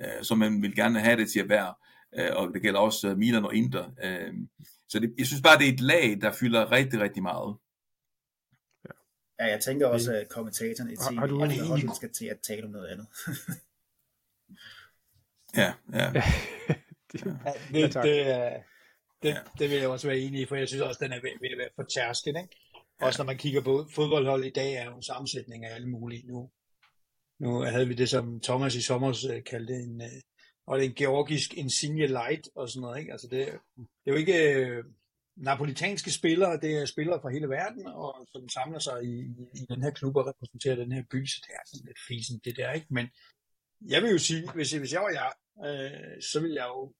øh, 0.00 0.22
som 0.22 0.38
man 0.38 0.62
vil 0.62 0.74
gerne 0.74 1.00
have 1.00 1.16
det 1.16 1.30
til 1.30 1.40
at 1.40 1.48
være 1.48 1.74
øh, 2.18 2.36
og 2.36 2.54
det 2.54 2.62
gælder 2.62 2.80
også 2.80 3.08
øh, 3.08 3.16
Milan 3.16 3.44
og 3.44 3.54
Inter. 3.54 3.90
Øh, 4.04 4.34
så 4.88 4.98
det, 4.98 5.14
jeg 5.18 5.26
synes 5.26 5.42
bare, 5.42 5.58
det 5.58 5.68
er 5.68 5.72
et 5.72 5.80
lag, 5.80 6.20
der 6.20 6.32
fylder 6.32 6.72
rigtig, 6.72 7.00
rigtig 7.00 7.22
meget. 7.22 7.56
Ja, 9.40 9.44
jeg 9.44 9.60
tænker 9.60 9.86
også, 9.86 10.12
at 10.12 10.28
kommentatoren 10.28 10.90
i 10.90 10.96
TV 10.96 11.18
har, 11.18 11.94
skal 11.94 12.12
til 12.12 12.26
at 12.26 12.40
tale 12.40 12.64
om 12.64 12.70
noget 12.70 12.88
andet. 12.88 13.06
ja, 15.62 15.72
ja. 15.98 16.12
ja. 16.14 16.22
det, 17.12 17.24
det, 17.72 17.94
det, 17.94 18.62
det, 19.22 19.36
det 19.58 19.70
vil 19.70 19.78
jeg 19.78 19.88
også 19.88 20.06
være 20.06 20.18
enig 20.18 20.40
i, 20.40 20.46
for 20.46 20.56
jeg 20.56 20.68
synes 20.68 20.82
også, 20.82 21.04
at 21.04 21.10
den 21.10 21.12
er 21.12 21.22
ved, 21.22 21.30
ved 21.40 21.50
at 21.50 21.58
være 21.58 21.68
for 21.76 21.82
tærsken. 21.82 22.36
Ikke? 22.36 22.56
Også 23.00 23.22
når 23.22 23.26
man 23.26 23.38
kigger 23.38 23.60
på 23.60 23.86
fodboldhold 23.90 24.44
i 24.44 24.50
dag, 24.50 24.74
er 24.74 24.84
jo 24.84 24.96
en 24.96 25.02
sammensætning 25.02 25.64
af 25.64 25.74
alle 25.74 25.88
mulige. 25.88 26.26
Nu, 26.26 26.50
nu 27.38 27.60
havde 27.60 27.88
vi 27.88 27.94
det, 27.94 28.08
som 28.08 28.40
Thomas 28.40 28.74
i 28.74 28.82
sommer 28.82 29.26
øh, 29.32 29.44
kaldte 29.44 29.74
en, 29.74 30.02
og 30.66 30.78
det 30.78 30.84
er 30.84 30.88
en 30.88 30.94
georgisk 30.94 31.54
Insigne 31.54 32.06
Light 32.06 32.48
og 32.54 32.68
sådan 32.68 32.80
noget. 32.80 32.98
Ikke? 32.98 33.12
Altså 33.12 33.28
det, 33.28 33.46
det 33.76 34.06
er 34.06 34.10
jo 34.10 34.14
ikke 34.14 34.52
øh, 34.54 34.84
napolitanske 35.36 36.10
spillere, 36.12 36.60
det 36.60 36.78
er 36.78 36.84
spillere 36.84 37.20
fra 37.20 37.30
hele 37.30 37.48
verden, 37.48 37.86
og 37.86 38.28
som 38.32 38.48
samler 38.48 38.78
sig 38.78 39.04
i, 39.04 39.14
i, 39.20 39.46
i 39.54 39.66
den 39.68 39.82
her 39.82 39.90
klub 39.90 40.16
og 40.16 40.26
repræsenterer 40.26 40.76
den 40.76 40.92
her 40.92 41.02
by, 41.10 41.26
så 41.26 41.36
det 41.46 41.54
er 41.54 41.60
sådan 41.66 41.86
lidt 41.86 41.98
fisen 42.08 42.40
det 42.44 42.56
der, 42.56 42.72
ikke? 42.72 42.86
Men 42.90 43.08
jeg 43.88 44.02
vil 44.02 44.10
jo 44.10 44.18
sige, 44.18 44.52
hvis, 44.54 44.72
hvis 44.72 44.92
jeg 44.92 45.00
var 45.00 45.10
jeg, 45.10 45.32
øh, 45.66 46.22
så 46.22 46.40
vil 46.40 46.52
jeg 46.52 46.66
jo 46.68 46.92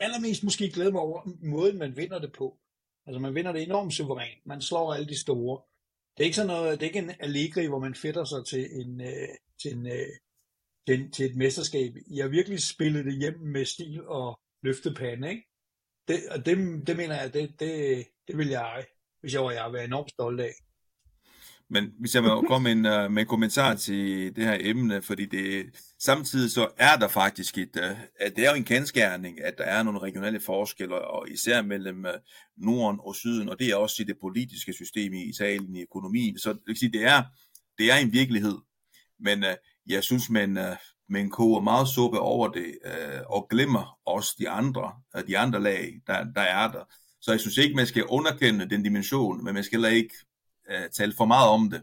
allermest 0.00 0.44
måske 0.44 0.70
glæde 0.70 0.92
mig 0.92 1.00
over 1.00 1.28
måden, 1.42 1.78
man 1.78 1.96
vinder 1.96 2.18
det 2.18 2.32
på. 2.32 2.58
Altså 3.06 3.20
man 3.20 3.34
vinder 3.34 3.52
det 3.52 3.62
enormt 3.62 3.94
suverænt. 3.94 4.46
Man 4.46 4.62
slår 4.62 4.94
alle 4.94 5.08
de 5.08 5.20
store. 5.20 5.62
Det 6.16 6.22
er 6.22 6.24
ikke 6.24 6.36
sådan 6.36 6.46
noget, 6.46 6.80
det 6.80 6.86
er 6.86 6.90
ikke 6.90 6.98
en 6.98 7.12
Allegri, 7.20 7.66
hvor 7.66 7.78
man 7.78 7.94
fætter 7.94 8.24
sig 8.24 8.46
til 8.46 8.80
en, 8.80 9.00
øh, 9.00 9.28
til 9.62 9.72
en 9.72 9.86
øh, 9.86 10.08
til, 10.86 11.10
til 11.10 11.26
et 11.26 11.36
mesterskab. 11.36 11.92
I 12.06 12.18
har 12.18 12.28
virkelig 12.28 12.62
spillet 12.62 13.04
det 13.04 13.18
hjem 13.18 13.38
med 13.40 13.64
stil 13.64 14.06
og 14.06 14.40
løftepande, 14.62 15.30
ikke? 15.30 15.46
Det, 16.08 16.20
og 16.30 16.46
det, 16.46 16.86
det 16.86 16.96
mener 16.96 17.20
jeg, 17.20 17.34
det, 17.34 17.60
det, 17.60 18.06
det 18.28 18.38
vil 18.38 18.48
jeg, 18.48 18.86
hvis 19.20 19.34
jeg 19.34 19.44
var 19.44 19.50
jeg, 19.50 19.72
være 19.72 19.84
enormt 19.84 20.10
stolt 20.10 20.40
af. 20.40 20.52
Men 21.72 21.92
hvis 21.98 22.14
jeg 22.14 22.22
må 22.22 22.42
komme 22.48 22.74
med 22.74 22.92
en, 22.92 23.04
uh, 23.04 23.12
med 23.12 23.22
en 23.22 23.28
kommentar 23.28 23.74
til 23.74 24.36
det 24.36 24.44
her 24.44 24.58
emne, 24.60 25.02
fordi 25.02 25.26
det, 25.26 25.66
samtidig 25.98 26.50
så 26.50 26.68
er 26.76 26.96
der 26.96 27.08
faktisk 27.08 27.58
et, 27.58 27.76
uh, 27.76 28.00
at 28.16 28.36
det 28.36 28.46
er 28.46 28.50
jo 28.50 28.56
en 28.56 28.64
kendskærning, 28.64 29.40
at 29.40 29.58
der 29.58 29.64
er 29.64 29.82
nogle 29.82 29.98
regionale 29.98 30.40
forskelle, 30.40 30.94
og 30.94 31.30
især 31.30 31.62
mellem 31.62 32.04
uh, 32.04 32.10
Norden 32.56 33.00
og 33.02 33.16
Syden, 33.16 33.48
og 33.48 33.58
det 33.58 33.70
er 33.70 33.76
også 33.76 34.02
i 34.02 34.06
det 34.06 34.16
politiske 34.20 34.72
system 34.72 35.12
i 35.12 35.22
Italien, 35.22 35.76
i 35.76 35.82
økonomien. 35.82 36.38
Så 36.38 36.56
det, 36.66 36.78
sige, 36.78 36.92
det, 36.92 37.04
er, 37.04 37.22
det 37.78 37.92
er 37.92 37.96
en 37.96 38.12
virkelighed. 38.12 38.58
Men 39.22 39.44
jeg 39.86 40.04
synes, 40.04 40.30
man, 40.30 40.58
uh, 40.58 40.76
man 41.08 41.30
koger 41.30 41.60
meget 41.60 41.88
suppe 41.88 42.18
over 42.18 42.48
det, 42.48 42.78
uh, 42.84 43.36
og 43.36 43.46
glemmer 43.50 43.98
også 44.06 44.36
de 44.38 44.48
andre, 44.48 44.92
uh, 45.16 45.22
de 45.26 45.38
andre 45.38 45.62
lag, 45.62 46.00
der, 46.06 46.24
der 46.24 46.40
er 46.40 46.72
der. 46.72 46.84
Så 47.20 47.30
jeg 47.30 47.40
synes 47.40 47.58
ikke, 47.58 47.76
man 47.76 47.86
skal 47.86 48.04
underkende 48.04 48.70
den 48.70 48.82
dimension, 48.82 49.44
men 49.44 49.54
man 49.54 49.64
skal 49.64 49.76
heller 49.76 49.96
ikke 49.96 50.14
uh, 50.70 50.90
tale 50.92 51.12
for 51.16 51.24
meget 51.24 51.48
om 51.48 51.70
det. 51.70 51.82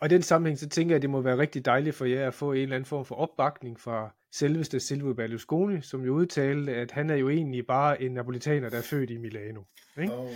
Og 0.00 0.06
i 0.06 0.08
den 0.08 0.22
sammenhæng, 0.22 0.58
så 0.58 0.68
tænker 0.68 0.92
jeg, 0.92 0.96
at 0.96 1.02
det 1.02 1.10
må 1.10 1.20
være 1.20 1.38
rigtig 1.38 1.64
dejligt 1.64 1.96
for 1.96 2.04
jer 2.04 2.26
at 2.26 2.34
få 2.34 2.52
en 2.52 2.58
eller 2.58 2.76
anden 2.76 2.86
form 2.86 3.04
for 3.04 3.14
opbakning 3.14 3.80
fra 3.80 4.14
selveste 4.32 4.80
Silvio 4.80 5.14
Berlusconi, 5.14 5.80
som 5.80 6.04
jo 6.04 6.14
udtalte, 6.14 6.74
at 6.74 6.90
han 6.90 7.10
er 7.10 7.14
jo 7.14 7.28
egentlig 7.28 7.66
bare 7.66 8.02
en 8.02 8.12
napolitaner, 8.12 8.68
der 8.68 8.78
er 8.78 8.82
født 8.82 9.10
i 9.10 9.16
Milano. 9.16 9.62
Ikke? 10.00 10.14
Oh, 10.14 10.24
uh... 10.24 10.32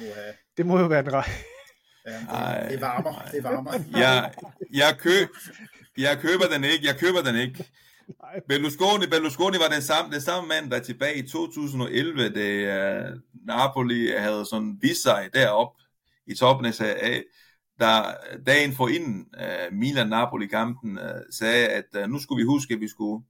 Det 0.56 0.66
må 0.66 0.78
jo 0.78 0.86
være 0.86 1.02
den 1.02 1.12
rej. 1.12 1.28
Ja, 2.10 2.62
det, 2.62 2.70
det 2.70 2.80
varmer, 2.80 3.28
det 3.32 3.44
varmer. 3.44 3.72
jeg, 3.92 4.32
jeg, 4.72 4.96
køb, 4.98 5.28
jeg 5.98 6.18
køber 6.18 6.44
den 6.52 6.64
ikke, 6.64 6.86
jeg 6.86 6.96
køber 6.96 7.22
den 7.22 7.36
ikke. 7.36 7.64
Berlusconi, 8.48 9.06
Berlusconi 9.06 9.58
var 9.58 9.68
den 9.68 9.82
samme, 9.82 10.12
den 10.12 10.20
samme 10.20 10.48
mand, 10.48 10.70
der 10.70 10.78
tilbage 10.78 11.18
i 11.18 11.28
2011, 11.28 12.28
da 12.28 13.08
uh, 13.08 13.18
Napoli 13.46 14.12
havde 14.18 14.46
sådan 14.46 14.78
vist 14.80 15.02
sig 15.02 15.28
derop 15.34 15.72
i 16.26 16.34
toppen 16.34 16.66
af 16.66 16.80
A, 16.80 17.20
der 17.78 18.14
dagen 18.46 18.72
for 18.72 18.88
inden 18.88 19.26
uh, 19.38 19.76
Milan-Napoli-kampen 19.78 20.98
uh, 20.98 21.20
sagde, 21.30 21.68
at 21.68 21.84
uh, 21.98 22.10
nu 22.10 22.18
skulle 22.18 22.42
vi 22.42 22.46
huske, 22.46 22.74
at 22.74 22.80
vi 22.80 22.88
skulle, 22.88 23.24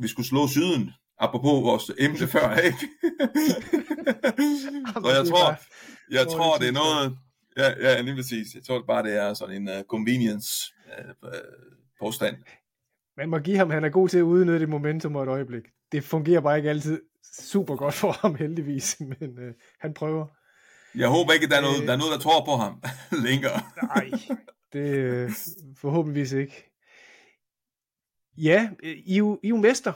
vi 0.00 0.08
skulle 0.08 0.26
slå 0.26 0.48
syden, 0.48 0.90
apropos 1.18 1.64
vores 1.64 1.90
emne 1.98 2.26
før, 2.28 2.56
ikke? 2.56 2.78
Så 5.02 5.10
jeg 5.10 5.26
tror, 5.26 5.56
jeg 6.10 6.26
tror, 6.28 6.56
det 6.56 6.68
er 6.68 6.72
noget, 6.72 7.18
ja, 7.58 7.70
ja, 7.80 8.00
lige 8.00 8.16
præcis. 8.16 8.54
Jeg 8.54 8.62
tror 8.62 8.84
bare, 8.86 9.02
det 9.02 9.16
er 9.16 9.34
sådan 9.34 9.62
en 9.62 9.68
uh, 9.68 9.84
convenience 9.88 10.74
uh, 11.22 11.30
påstand. 12.00 12.36
Man 13.16 13.28
må 13.28 13.38
give 13.38 13.56
ham, 13.56 13.70
han 13.70 13.84
er 13.84 13.88
god 13.88 14.08
til 14.08 14.18
at 14.18 14.22
udnytte 14.22 14.62
et 14.62 14.68
momentum 14.68 15.16
og 15.16 15.22
et 15.22 15.28
øjeblik. 15.28 15.62
Det 15.92 16.04
fungerer 16.04 16.40
bare 16.40 16.56
ikke 16.56 16.70
altid 16.70 17.00
super 17.40 17.76
godt 17.76 17.94
for 17.94 18.12
ham 18.12 18.34
heldigvis, 18.34 18.96
men 19.20 19.38
uh, 19.38 19.52
han 19.80 19.94
prøver. 19.94 20.26
Jeg 20.94 21.08
håber 21.08 21.32
ikke, 21.32 21.44
at 21.44 21.50
der 21.50 21.56
er 21.56 21.62
noget, 21.62 21.86
der, 21.86 21.92
er 21.92 21.96
noget, 21.96 22.12
der 22.12 22.18
tror 22.18 22.44
på 22.44 22.56
ham 22.56 22.82
længere. 23.26 23.60
Nej, 23.82 24.10
det 24.72 25.24
uh, 25.24 25.30
forhåbentligvis 25.76 26.32
ikke. 26.32 26.64
Ja, 28.36 28.70
I 28.82 29.12
er 29.14 29.18
jo, 29.18 29.40
I 29.42 29.46
er 29.46 29.48
jo 29.48 29.56
mester, 29.56 29.92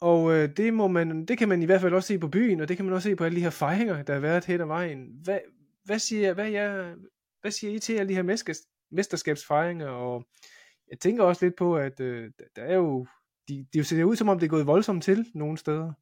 og 0.00 0.32
øh, 0.32 0.48
det, 0.56 0.74
må 0.74 0.88
man, 0.88 1.24
det 1.24 1.38
kan 1.38 1.48
man 1.48 1.62
i 1.62 1.64
hvert 1.64 1.80
fald 1.80 1.94
også 1.94 2.06
se 2.06 2.18
på 2.18 2.28
byen, 2.28 2.60
og 2.60 2.68
det 2.68 2.76
kan 2.76 2.86
man 2.86 2.94
også 2.94 3.08
se 3.08 3.16
på 3.16 3.24
alle 3.24 3.36
de 3.36 3.42
her 3.42 3.50
fejringer, 3.50 4.02
der 4.02 4.12
har 4.12 4.20
været 4.20 4.44
hen 4.44 4.60
ad 4.60 4.66
vejen. 4.66 5.06
Hvad, 5.24 5.38
hvad, 5.86 5.98
siger, 5.98 6.34
hvad, 6.34 6.50
jeg, 6.50 6.94
hvad 7.40 7.50
siger 7.50 7.72
I 7.72 7.78
til 7.78 7.92
alle 7.92 8.08
de 8.08 8.14
her 8.14 8.56
mesterskabsfejringer? 8.90 9.88
Og 9.88 10.26
jeg 10.90 10.98
tænker 11.00 11.24
også 11.24 11.44
lidt 11.44 11.56
på, 11.56 11.76
at 11.76 12.00
øh, 12.00 12.30
der 12.56 12.62
er 12.62 12.74
jo, 12.74 13.06
de, 13.48 13.66
de 13.72 13.84
ser 13.84 14.04
ud 14.04 14.16
som 14.16 14.28
om 14.28 14.38
det 14.38 14.46
er 14.46 14.50
gået 14.50 14.66
voldsomt 14.66 15.04
til 15.04 15.26
nogle 15.34 15.58
steder. 15.58 15.92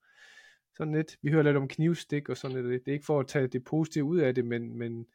Sådan 0.76 0.94
lidt, 0.94 1.16
vi 1.22 1.30
hører 1.30 1.42
lidt 1.42 1.56
om 1.56 1.68
knivstik 1.68 2.28
og 2.28 2.36
sådan 2.36 2.56
lidt. 2.56 2.84
Det 2.84 2.90
er 2.90 2.94
ikke 2.94 3.06
for 3.06 3.20
at 3.20 3.28
tage 3.28 3.46
det 3.46 3.64
positive 3.64 4.04
ud 4.04 4.18
af 4.18 4.34
det, 4.34 4.44
men, 4.44 4.78
men 4.78 5.06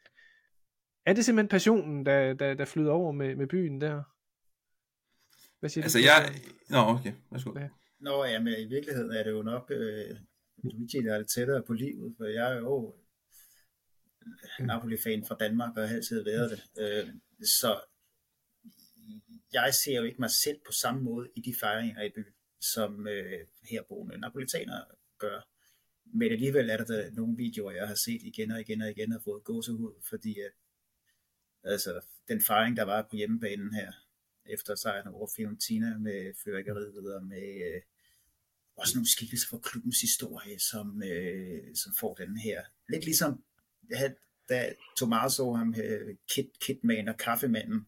er 1.06 1.12
det 1.12 1.24
simpelthen 1.24 1.48
passionen, 1.48 2.06
der, 2.06 2.34
der, 2.34 2.54
der 2.54 2.64
flyder 2.64 2.92
over 2.92 3.12
med, 3.12 3.36
med 3.36 3.46
byen 3.46 3.80
der? 3.80 4.02
Hvad 5.60 5.70
siger 5.70 5.84
altså 5.84 5.98
du? 5.98 6.04
jeg... 6.04 6.34
Nå, 6.68 6.78
okay. 6.78 7.12
Værsgo. 7.30 7.58
Ja. 7.58 7.68
Nå 8.00 8.24
ja, 8.24 8.38
men 8.42 8.54
i 8.58 8.64
virkeligheden 8.64 9.10
er 9.10 9.22
det 9.22 9.30
jo 9.30 9.42
nok 9.42 9.70
øh, 9.70 10.16
Luigi, 10.64 10.98
der 10.98 11.14
er 11.14 11.18
lidt 11.18 11.30
tættere 11.30 11.62
på 11.66 11.72
livet, 11.72 12.14
for 12.16 12.24
jeg 12.24 12.52
er 12.52 12.58
jo 12.58 12.94
Napoli-fan 14.60 15.24
fra 15.24 15.36
Danmark, 15.40 15.76
og 15.76 15.88
har 15.88 15.96
altid 15.96 16.24
været 16.24 16.50
det. 16.50 16.62
Øh, 16.82 17.14
så 17.42 17.80
jeg 19.52 19.74
ser 19.74 19.96
jo 19.96 20.02
ikke 20.02 20.20
mig 20.20 20.30
selv 20.30 20.60
på 20.66 20.72
samme 20.72 21.02
måde 21.02 21.28
i 21.36 21.40
de 21.40 21.54
fejringer 21.60 22.02
i 22.02 22.10
byen, 22.10 22.34
som 22.60 23.06
øh, 23.06 23.46
herboende 23.70 24.18
napolitanere 24.18 24.84
gør. 25.18 25.48
Men 26.04 26.32
alligevel 26.32 26.70
er 26.70 26.76
der, 26.76 26.84
der 26.84 27.10
nogle 27.10 27.36
videoer, 27.36 27.72
jeg 27.72 27.88
har 27.88 27.94
set 27.94 28.22
igen 28.22 28.50
og 28.50 28.60
igen 28.60 28.82
og 28.82 28.90
igen, 28.90 29.12
og 29.12 29.22
fået 29.24 29.44
gåsehud, 29.44 30.02
fordi 30.08 30.40
at, 30.40 30.52
altså, 31.64 32.00
den 32.28 32.42
fejring, 32.42 32.76
der 32.76 32.82
var 32.82 33.06
på 33.10 33.16
hjemmebanen 33.16 33.74
her, 33.74 33.92
efter 34.46 34.74
sejren 34.74 35.08
over 35.08 35.28
Fiorentina 35.36 35.98
med 35.98 36.34
fyrværkeriet 36.44 37.14
og 37.14 37.24
med 37.24 37.74
øh, 37.74 37.82
også 38.76 38.94
nogle 38.96 39.10
skikkelser 39.10 39.48
fra 39.48 39.58
klubbens 39.58 40.00
historie, 40.00 40.58
som, 40.58 41.02
øh, 41.02 41.76
som 41.76 41.92
får 42.00 42.14
den 42.14 42.36
her. 42.36 42.62
Lidt 42.92 43.04
ligesom, 43.04 43.44
da 44.48 44.74
Tomaso, 44.98 45.52
ham 45.52 45.74
øh, 45.84 46.16
Kit, 46.28 46.50
Kitman 46.60 47.08
og 47.08 47.16
kaffemanden, 47.16 47.86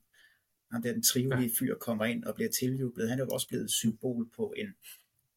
ham 0.71 0.83
der 0.83 0.93
den 0.93 1.03
trivelige 1.03 1.51
fyr, 1.59 1.75
kommer 1.75 2.05
ind 2.05 2.25
og 2.25 2.35
bliver 2.35 2.51
tiljublet, 2.51 3.09
han 3.09 3.19
er 3.21 3.25
jo 3.25 3.31
også 3.31 3.49
blevet 3.49 3.65
et 3.65 3.71
symbol 3.71 4.31
på 4.37 4.55
en, 4.57 4.75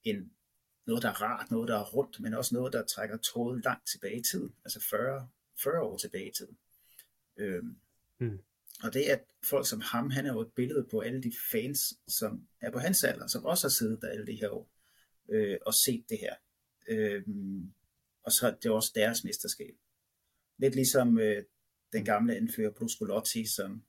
en 0.03 0.31
noget, 0.87 1.03
der 1.03 1.09
er 1.09 1.21
rart, 1.21 1.51
noget, 1.51 1.67
der 1.67 1.79
er 1.79 1.83
rundt, 1.83 2.19
men 2.19 2.33
også 2.33 2.55
noget, 2.55 2.73
der 2.73 2.85
trækker 2.85 3.17
tråden 3.17 3.61
langt 3.61 3.87
tilbage 3.87 4.19
i 4.19 4.23
tiden, 4.23 4.55
altså 4.65 4.79
40, 4.89 5.29
40 5.63 5.81
år 5.81 5.97
tilbage 5.97 6.27
i 6.27 6.31
tiden. 6.37 6.57
Øhm, 7.37 7.77
mm. 8.19 8.39
Og 8.83 8.93
det 8.93 9.01
at 9.01 9.23
folk 9.43 9.67
som 9.67 9.81
ham, 9.81 10.09
han 10.09 10.25
er 10.25 10.33
jo 10.33 10.41
et 10.41 10.51
billede 10.55 10.87
på 10.91 10.99
alle 10.99 11.23
de 11.23 11.33
fans, 11.51 11.93
som 12.07 12.47
er 12.61 12.71
på 12.71 12.79
hans 12.79 13.03
alder, 13.03 13.27
som 13.27 13.45
også 13.45 13.67
har 13.67 13.69
siddet 13.69 14.01
der 14.01 14.07
alle 14.07 14.27
de 14.27 14.35
her 14.35 14.49
år, 14.49 14.69
øh, 15.29 15.57
og 15.65 15.73
set 15.73 16.05
det 16.09 16.19
her. 16.19 16.35
Øh, 16.87 17.23
og 18.23 18.31
så 18.31 18.47
er 18.47 18.51
det 18.51 18.71
også 18.71 18.91
deres 18.95 19.23
mesterskab. 19.23 19.75
Lidt 20.57 20.75
ligesom 20.75 21.19
øh, 21.19 21.43
den 21.93 22.05
gamle 22.05 22.35
anfører 22.35 22.71
Bruscolotti, 22.71 23.45
som 23.55 23.83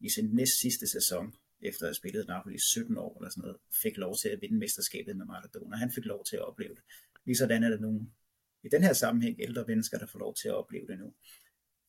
i 0.00 0.08
sin 0.08 0.34
næst 0.34 0.60
sidste 0.60 0.86
sæson, 0.86 1.34
efter 1.60 1.82
at 1.84 1.88
have 1.88 1.94
spillet 1.94 2.28
Napoli 2.28 2.54
i 2.54 2.58
17 2.58 2.96
år 2.96 3.18
eller 3.18 3.30
sådan 3.30 3.42
noget, 3.42 3.56
fik 3.82 3.96
lov 3.96 4.16
til 4.22 4.28
at 4.28 4.40
vinde 4.40 4.58
mesterskabet 4.58 5.16
med 5.16 5.26
Maradona. 5.26 5.76
Han 5.76 5.92
fik 5.92 6.04
lov 6.04 6.24
til 6.24 6.36
at 6.36 6.42
opleve 6.42 6.74
det. 6.74 6.82
Ligesådan 7.24 7.62
er 7.62 7.68
der 7.68 7.80
nogle, 7.80 8.00
i 8.62 8.68
den 8.68 8.82
her 8.82 8.92
sammenhæng 8.92 9.36
ældre 9.40 9.64
mennesker, 9.66 9.98
der 9.98 10.06
får 10.06 10.18
lov 10.18 10.34
til 10.34 10.48
at 10.48 10.54
opleve 10.54 10.86
det 10.86 10.98
nu. 10.98 11.14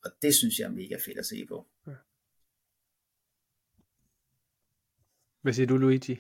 Og 0.03 0.11
det 0.21 0.36
synes 0.36 0.59
jeg 0.59 0.65
er 0.65 0.71
mega 0.71 0.95
fedt 1.05 1.17
at 1.17 1.25
se 1.25 1.45
på. 1.45 1.67
Ja. 1.88 1.95
Hvad 5.41 5.53
siger 5.53 5.67
du, 5.67 5.77
Luigi? 5.77 6.19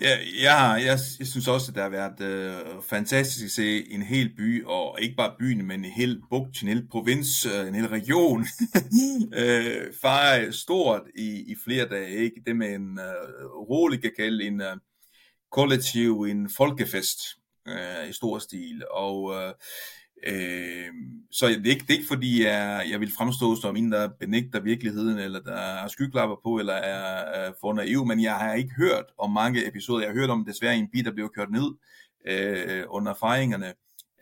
Ja, 0.00 0.18
ja 0.42 0.62
jeg, 0.62 0.98
jeg 1.18 1.26
synes 1.26 1.48
også, 1.48 1.70
at 1.70 1.74
der 1.74 1.82
har 1.82 1.88
været 1.88 2.20
øh, 2.20 2.82
fantastisk 2.82 3.44
at 3.44 3.50
se 3.50 3.92
en 3.92 4.02
hel 4.02 4.36
by, 4.36 4.64
og 4.64 4.98
ikke 5.00 5.16
bare 5.16 5.34
byen, 5.38 5.66
men 5.66 5.84
en 5.84 5.90
hel 5.90 6.22
bugt, 6.30 6.62
en 6.62 6.68
hel 6.68 6.88
provins, 6.88 7.46
øh, 7.46 7.68
en 7.68 7.74
hel 7.74 7.88
region, 7.88 8.46
øh, 9.40 9.92
fejre 10.00 10.52
stort 10.52 11.02
i, 11.14 11.52
i 11.52 11.56
flere 11.64 11.88
dage. 11.88 12.16
Ikke? 12.16 12.42
Det 12.46 12.56
med 12.56 12.74
en 12.74 12.98
øh, 12.98 13.46
rolig, 13.46 14.02
kan 14.02 14.12
kalde 14.16 14.44
en 14.44 14.60
øh, 14.60 14.76
kollektiv, 15.50 16.22
en 16.22 16.50
folkefest 16.50 17.18
øh, 17.68 18.08
i 18.08 18.12
stor 18.12 18.38
stil. 18.38 18.84
Og 18.90 19.34
øh, 19.34 19.54
Øh, 20.26 20.88
så 21.30 21.46
det 21.48 21.66
er, 21.66 21.70
ikke, 21.70 21.82
det 21.82 21.90
er 21.90 21.98
ikke 21.98 22.08
fordi, 22.08 22.44
jeg, 22.44 22.86
jeg 22.90 23.00
vil 23.00 23.12
fremstå 23.12 23.56
som 23.56 23.76
en, 23.76 23.92
der 23.92 24.08
benægter 24.20 24.60
virkeligheden, 24.60 25.18
eller 25.18 25.40
der 25.40 25.56
har 25.56 25.88
skyklapper 25.88 26.36
på, 26.42 26.58
eller 26.58 26.72
er, 26.72 27.18
er 27.40 27.52
for 27.60 27.72
naiv, 27.72 28.06
men 28.06 28.22
jeg 28.22 28.34
har 28.34 28.54
ikke 28.54 28.74
hørt 28.76 29.04
om 29.18 29.30
mange 29.30 29.68
episoder. 29.68 30.00
Jeg 30.00 30.08
har 30.08 30.20
hørt 30.20 30.30
om 30.30 30.44
desværre 30.44 30.76
en 30.76 30.88
bil, 30.92 31.04
der 31.04 31.12
blev 31.12 31.30
kørt 31.36 31.50
ned 31.50 31.74
øh, 32.26 32.84
under 32.88 33.14
fejringerne. 33.14 33.66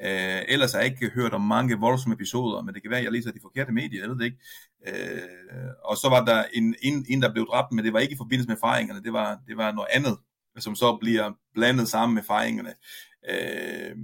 Øh, 0.02 0.42
ellers 0.48 0.72
har 0.72 0.80
jeg 0.80 0.90
ikke 0.90 1.10
hørt 1.14 1.32
om 1.32 1.40
mange 1.40 1.78
voldsomme 1.78 2.14
episoder, 2.14 2.62
men 2.62 2.74
det 2.74 2.82
kan 2.82 2.90
være, 2.90 3.00
at 3.00 3.04
jeg 3.04 3.12
læser 3.12 3.32
de 3.32 3.38
forkerte 3.42 3.72
medier, 3.72 4.00
jeg 4.00 4.10
ved 4.10 4.18
det 4.18 4.24
ikke. 4.24 4.38
Øh, 4.86 5.70
og 5.84 5.96
så 5.96 6.08
var 6.08 6.24
der 6.24 6.44
en, 6.52 6.74
en, 6.82 7.06
en, 7.08 7.22
der 7.22 7.32
blev 7.32 7.46
dræbt, 7.46 7.72
men 7.72 7.84
det 7.84 7.92
var 7.92 7.98
ikke 7.98 8.14
i 8.14 8.16
forbindelse 8.16 8.48
med 8.48 8.56
fejringerne, 8.60 9.02
det 9.02 9.12
var, 9.12 9.38
det 9.48 9.56
var 9.56 9.72
noget 9.72 9.88
andet, 9.92 10.18
som 10.58 10.74
så 10.74 10.96
bliver 10.96 11.32
blandet 11.54 11.88
sammen 11.88 12.14
med 12.14 12.22
fejringerne. 12.22 12.74
Øh, 13.30 13.96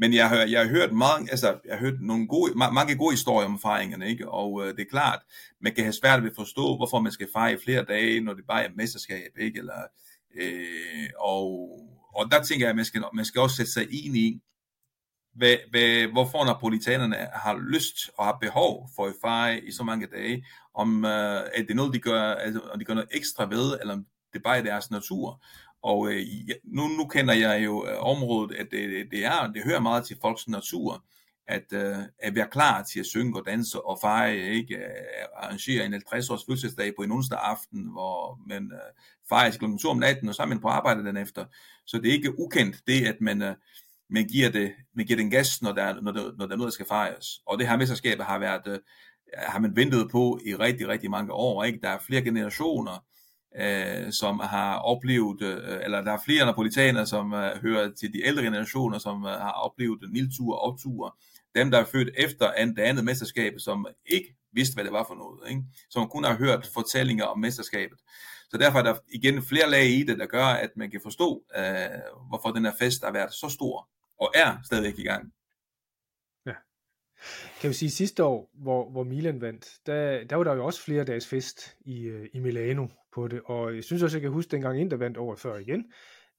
men 0.00 0.14
jeg 0.14 0.28
har, 0.28 0.36
jeg 0.36 0.60
har 0.60 0.68
hørt 0.68 0.92
mange, 0.92 1.30
altså, 1.30 1.58
jeg 1.64 1.74
har 1.74 1.80
hørt 1.80 2.00
nogle 2.00 2.28
gode, 2.28 2.54
mange 2.54 2.96
gode 2.96 3.12
historier 3.12 3.48
om 3.48 3.60
fejringerne, 3.60 4.08
ikke? 4.08 4.28
og 4.28 4.62
øh, 4.62 4.76
det 4.76 4.80
er 4.80 4.90
klart, 4.90 5.20
man 5.60 5.74
kan 5.74 5.84
have 5.84 5.92
svært 5.92 6.22
ved 6.22 6.30
at 6.30 6.36
forstå, 6.36 6.76
hvorfor 6.76 7.00
man 7.00 7.12
skal 7.12 7.28
fejre 7.32 7.58
flere 7.64 7.84
dage, 7.84 8.20
når 8.20 8.34
det 8.34 8.44
bare 8.48 8.64
er 8.64 8.70
mesterskab, 8.76 9.32
ikke? 9.38 9.58
Eller, 9.58 9.82
øh, 10.34 11.08
og, 11.18 11.70
og 12.14 12.30
der 12.30 12.42
tænker 12.42 12.66
jeg, 12.66 12.70
at 12.70 12.76
man 12.76 12.84
skal, 12.84 13.04
man 13.14 13.24
skal 13.24 13.40
også 13.40 13.56
sætte 13.56 13.72
sig 13.72 14.04
ind 14.04 14.16
i, 14.16 14.40
hvad, 15.34 15.56
hvad, 15.70 16.06
hvorfor 16.12 16.44
napolitanerne 16.44 17.16
har 17.32 17.58
lyst 17.58 18.10
og 18.18 18.24
har 18.24 18.38
behov 18.40 18.88
for 18.96 19.06
at 19.06 19.14
fejre 19.20 19.60
i 19.64 19.72
så 19.72 19.82
mange 19.82 20.06
dage, 20.06 20.46
om 20.74 21.04
øh, 21.04 21.40
er 21.54 21.62
det 21.68 21.76
noget, 21.76 21.94
de 21.94 21.98
gør, 21.98 22.22
altså, 22.22 22.60
om 22.60 22.78
de 22.78 22.84
gør 22.84 22.94
noget 22.94 23.10
ekstra 23.12 23.48
ved, 23.48 23.78
eller 23.80 23.94
om 23.94 24.06
det 24.32 24.42
bare 24.42 24.58
er 24.58 24.62
deres 24.62 24.90
natur. 24.90 25.44
Og 25.82 26.12
øh, 26.12 26.26
nu, 26.64 26.88
nu 26.88 27.06
kender 27.06 27.34
jeg 27.34 27.64
jo 27.64 27.86
øh, 27.86 27.98
området, 28.00 28.56
at 28.56 28.66
det, 28.70 29.10
det, 29.10 29.24
er, 29.24 29.52
det 29.52 29.64
hører 29.64 29.80
meget 29.80 30.04
til 30.04 30.16
folks 30.20 30.48
natur, 30.48 31.04
at, 31.50 31.72
øh, 31.72 31.96
at 32.18 32.34
være 32.34 32.48
klar 32.50 32.82
til 32.82 33.00
at 33.00 33.06
synge 33.06 33.40
og 33.40 33.46
danse 33.46 33.80
og 33.80 33.98
fejre, 34.00 34.36
ikke? 34.36 34.78
Arrangere 35.36 35.86
en 35.86 35.94
50-års 35.94 36.44
fødselsdag 36.48 36.92
på 36.96 37.02
en 37.02 37.12
onsdag 37.12 37.38
aften, 37.42 37.92
hvor 37.92 38.38
man 38.46 38.72
øh, 38.72 39.04
fejrer 39.28 39.50
kl. 39.50 39.64
2 39.82 39.88
om 39.88 39.98
natten, 39.98 40.28
og 40.28 40.34
så 40.34 40.42
er 40.42 40.46
man 40.46 40.60
på 40.60 40.68
arbejde 40.68 41.04
den 41.04 41.16
efter. 41.16 41.44
Så 41.86 41.98
det 41.98 42.08
er 42.08 42.12
ikke 42.12 42.38
ukendt, 42.38 42.76
det 42.86 43.06
at 43.06 43.20
man, 43.20 43.42
øh, 43.42 43.54
man, 44.10 44.24
giver, 44.24 44.50
det, 44.50 44.72
man 44.94 45.06
giver 45.06 45.16
den 45.16 45.30
gas, 45.30 45.62
når 45.62 45.72
der, 45.72 46.00
når, 46.00 46.12
der, 46.12 46.22
når 46.38 46.46
der 46.46 46.52
er 46.52 46.58
noget, 46.58 46.70
der 46.70 46.74
skal 46.74 46.86
fejres. 46.86 47.26
Og 47.46 47.58
det 47.58 47.68
her 47.68 47.76
mesterskab 47.76 48.20
har 48.20 48.38
været, 48.38 48.66
øh, 48.66 48.78
har 49.36 49.58
man 49.58 49.76
ventet 49.76 50.10
på 50.10 50.40
i 50.46 50.54
rigtig, 50.54 50.88
rigtig 50.88 51.10
mange 51.10 51.32
år. 51.32 51.64
Ikke? 51.64 51.80
Der 51.82 51.88
er 51.88 51.98
flere 51.98 52.22
generationer, 52.22 53.04
øh, 53.56 54.12
som 54.12 54.40
har 54.40 54.78
oplevet, 54.78 55.42
øh, 55.42 55.80
eller 55.84 56.00
der 56.00 56.12
er 56.12 56.18
flere 56.24 56.46
napolitanere, 56.46 57.06
som 57.06 57.32
øh, 57.32 57.62
hører 57.62 57.90
til 58.00 58.12
de 58.12 58.26
ældre 58.26 58.42
generationer, 58.42 58.98
som 58.98 59.24
øh, 59.24 59.30
har 59.30 59.52
oplevet 59.52 60.12
nildtur 60.12 60.54
og 60.54 60.72
opture. 60.72 61.10
Dem, 61.54 61.70
der 61.70 61.78
er 61.78 61.84
født 61.84 62.10
efter 62.18 62.52
det 62.76 62.82
andet 62.82 63.04
mesterskab, 63.04 63.52
som 63.58 63.86
ikke 64.06 64.36
vidste, 64.52 64.74
hvad 64.74 64.84
det 64.84 64.92
var 64.92 65.04
for 65.08 65.14
noget, 65.14 65.50
ikke? 65.50 65.62
som 65.90 66.08
kun 66.08 66.24
har 66.24 66.36
hørt 66.36 66.70
fortællinger 66.74 67.24
om 67.24 67.38
mesterskabet. 67.38 67.98
Så 68.50 68.56
derfor 68.58 68.78
er 68.78 68.82
der 68.82 68.94
igen 69.12 69.42
flere 69.42 69.70
lag 69.70 69.86
i 69.86 70.02
det, 70.02 70.18
der 70.18 70.26
gør, 70.26 70.44
at 70.44 70.70
man 70.76 70.90
kan 70.90 71.00
forstå, 71.02 71.42
øh, 71.56 71.64
hvorfor 72.28 72.50
den 72.50 72.64
her 72.64 72.72
fest 72.78 73.04
har 73.04 73.12
været 73.12 73.32
så 73.32 73.48
stor, 73.48 73.88
og 74.20 74.32
er 74.34 74.56
stadigvæk 74.64 74.98
i 74.98 75.02
gang. 75.02 75.32
Kan 77.60 77.68
vi 77.68 77.74
sige, 77.74 77.90
sidste 77.90 78.24
år, 78.24 78.50
hvor, 78.54 78.90
hvor 78.90 79.04
Milan 79.04 79.40
vandt, 79.40 79.78
der, 79.86 80.24
der 80.24 80.36
var 80.36 80.44
der 80.44 80.54
jo 80.54 80.64
også 80.64 80.82
flere 80.82 81.04
dages 81.04 81.26
fest 81.26 81.76
i, 81.80 82.02
øh, 82.02 82.28
i 82.32 82.38
Milano 82.38 82.86
på 83.14 83.28
det, 83.28 83.40
og 83.44 83.74
jeg 83.74 83.84
synes 83.84 84.02
også, 84.02 84.16
jeg 84.16 84.22
kan 84.22 84.30
huske 84.30 84.50
dengang 84.50 84.90
der 84.90 84.96
vandt 84.96 85.16
året 85.16 85.40
før 85.40 85.56
igen, 85.56 85.84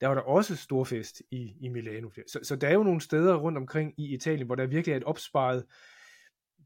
der 0.00 0.08
var 0.08 0.14
der 0.14 0.22
også 0.22 0.56
stor 0.56 0.84
fest 0.84 1.22
i, 1.30 1.52
i 1.60 1.68
Milano. 1.68 2.08
Så, 2.26 2.38
så 2.42 2.56
der 2.56 2.68
er 2.68 2.74
jo 2.74 2.82
nogle 2.82 3.00
steder 3.00 3.36
rundt 3.36 3.58
omkring 3.58 3.94
i 3.98 4.14
Italien, 4.14 4.46
hvor 4.46 4.54
der 4.54 4.66
virkelig 4.66 4.92
er 4.92 4.96
et 4.96 5.04
opsparet 5.04 5.64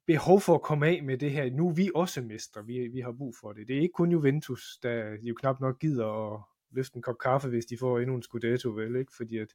behov 0.06 0.40
for 0.40 0.54
at 0.54 0.62
komme 0.62 0.86
af 0.86 1.02
med 1.02 1.18
det 1.18 1.30
her. 1.30 1.50
Nu 1.50 1.68
er 1.68 1.74
vi 1.74 1.90
også 1.94 2.22
mestre, 2.22 2.66
vi, 2.66 2.88
vi 2.88 3.00
har 3.00 3.12
brug 3.12 3.34
for 3.40 3.52
det. 3.52 3.68
Det 3.68 3.76
er 3.76 3.80
ikke 3.80 3.92
kun 3.92 4.10
Juventus, 4.10 4.78
der 4.82 5.16
jo 5.22 5.34
knap 5.34 5.60
nok 5.60 5.78
gider 5.78 6.34
at 6.34 6.42
løfte 6.70 6.96
en 6.96 7.02
kop 7.02 7.18
kaffe, 7.18 7.48
hvis 7.48 7.66
de 7.66 7.78
får 7.78 7.98
endnu 7.98 8.14
en 8.14 8.22
Scudetto, 8.22 8.70
vel? 8.70 8.96
Ikke? 8.96 9.12
Fordi 9.16 9.38
at, 9.38 9.48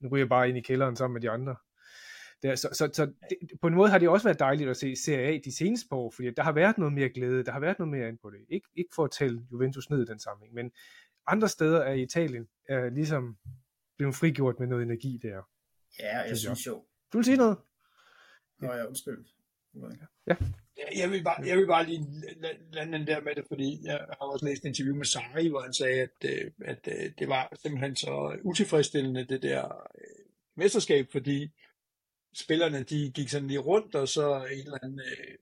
nu 0.00 0.08
ryger 0.08 0.24
jeg 0.24 0.28
bare 0.28 0.48
ind 0.48 0.58
i 0.58 0.60
kælderen 0.60 0.96
sammen 0.96 1.14
med 1.14 1.20
de 1.20 1.30
andre. 1.30 1.56
Der, 2.42 2.54
så 2.54 2.68
så, 2.72 2.90
så 2.92 3.06
det, 3.06 3.60
på 3.60 3.66
en 3.66 3.74
måde 3.74 3.90
har 3.90 3.98
det 3.98 4.08
også 4.08 4.26
været 4.26 4.38
dejligt 4.38 4.70
at 4.70 4.76
se 4.76 4.96
Serie 4.96 5.26
A 5.26 5.38
de 5.44 5.56
seneste 5.56 5.88
par 5.88 5.96
år, 5.96 6.10
fordi 6.10 6.30
der 6.30 6.42
har 6.42 6.52
været 6.52 6.78
noget 6.78 6.92
mere 6.92 7.08
glæde, 7.08 7.44
der 7.44 7.52
har 7.52 7.60
været 7.60 7.78
noget 7.78 7.90
mere 7.90 8.08
ind 8.08 8.18
på 8.18 8.30
det. 8.30 8.38
Ik, 8.48 8.62
ikke 8.74 8.90
for 8.94 9.04
at 9.04 9.10
tælle 9.10 9.46
Juventus 9.52 9.90
ned 9.90 10.02
i 10.02 10.06
den 10.06 10.18
sammenhæng, 10.18 10.54
men 10.54 10.72
andre 11.26 11.48
steder 11.48 11.82
af 11.82 11.98
Italien 11.98 12.48
er 12.68 12.90
ligesom 12.90 13.36
blevet 13.98 14.14
frigjort 14.14 14.58
med 14.58 14.66
noget 14.66 14.82
energi 14.82 15.18
der. 15.22 15.42
Ja, 16.00 16.18
jeg 16.18 16.38
synes 16.38 16.66
jo. 16.66 16.84
Du 17.12 17.18
vil 17.18 17.24
sige 17.24 17.36
noget? 17.36 17.58
Nå 18.60 18.72
ja, 18.72 18.86
undskyld. 18.86 19.24
Ja. 20.26 20.36
Jeg 20.96 21.10
vil 21.10 21.24
bare, 21.24 21.42
jeg 21.46 21.56
vil 21.58 21.66
bare 21.66 21.86
lige 21.86 22.06
lande 22.72 22.98
den 22.98 23.06
der 23.06 23.20
med 23.20 23.34
det, 23.34 23.44
fordi 23.48 23.80
jeg 23.84 23.98
har 24.08 24.26
også 24.26 24.46
læst 24.46 24.64
et 24.64 24.68
interview 24.68 24.96
med 24.96 25.04
Sari, 25.04 25.48
hvor 25.48 25.60
han 25.60 25.72
sagde, 25.72 26.00
at, 26.00 26.24
øh, 26.24 26.50
at, 26.64 26.88
at 26.88 27.04
øh, 27.04 27.12
det 27.18 27.28
var 27.28 27.52
simpelthen 27.62 27.96
så 27.96 28.38
utilfredsstillende, 28.42 29.24
det 29.24 29.42
der 29.42 29.88
øh, 29.98 30.24
mesterskab, 30.56 31.06
fordi 31.12 31.50
spillerne 32.34 32.82
de 32.82 33.10
gik 33.14 33.28
sådan 33.28 33.48
lige 33.48 33.58
rundt, 33.58 33.94
og 33.94 34.08
så 34.08 34.36
en 34.36 34.58
eller 34.58 34.78
anden 34.82 35.00
øh, 35.00 35.34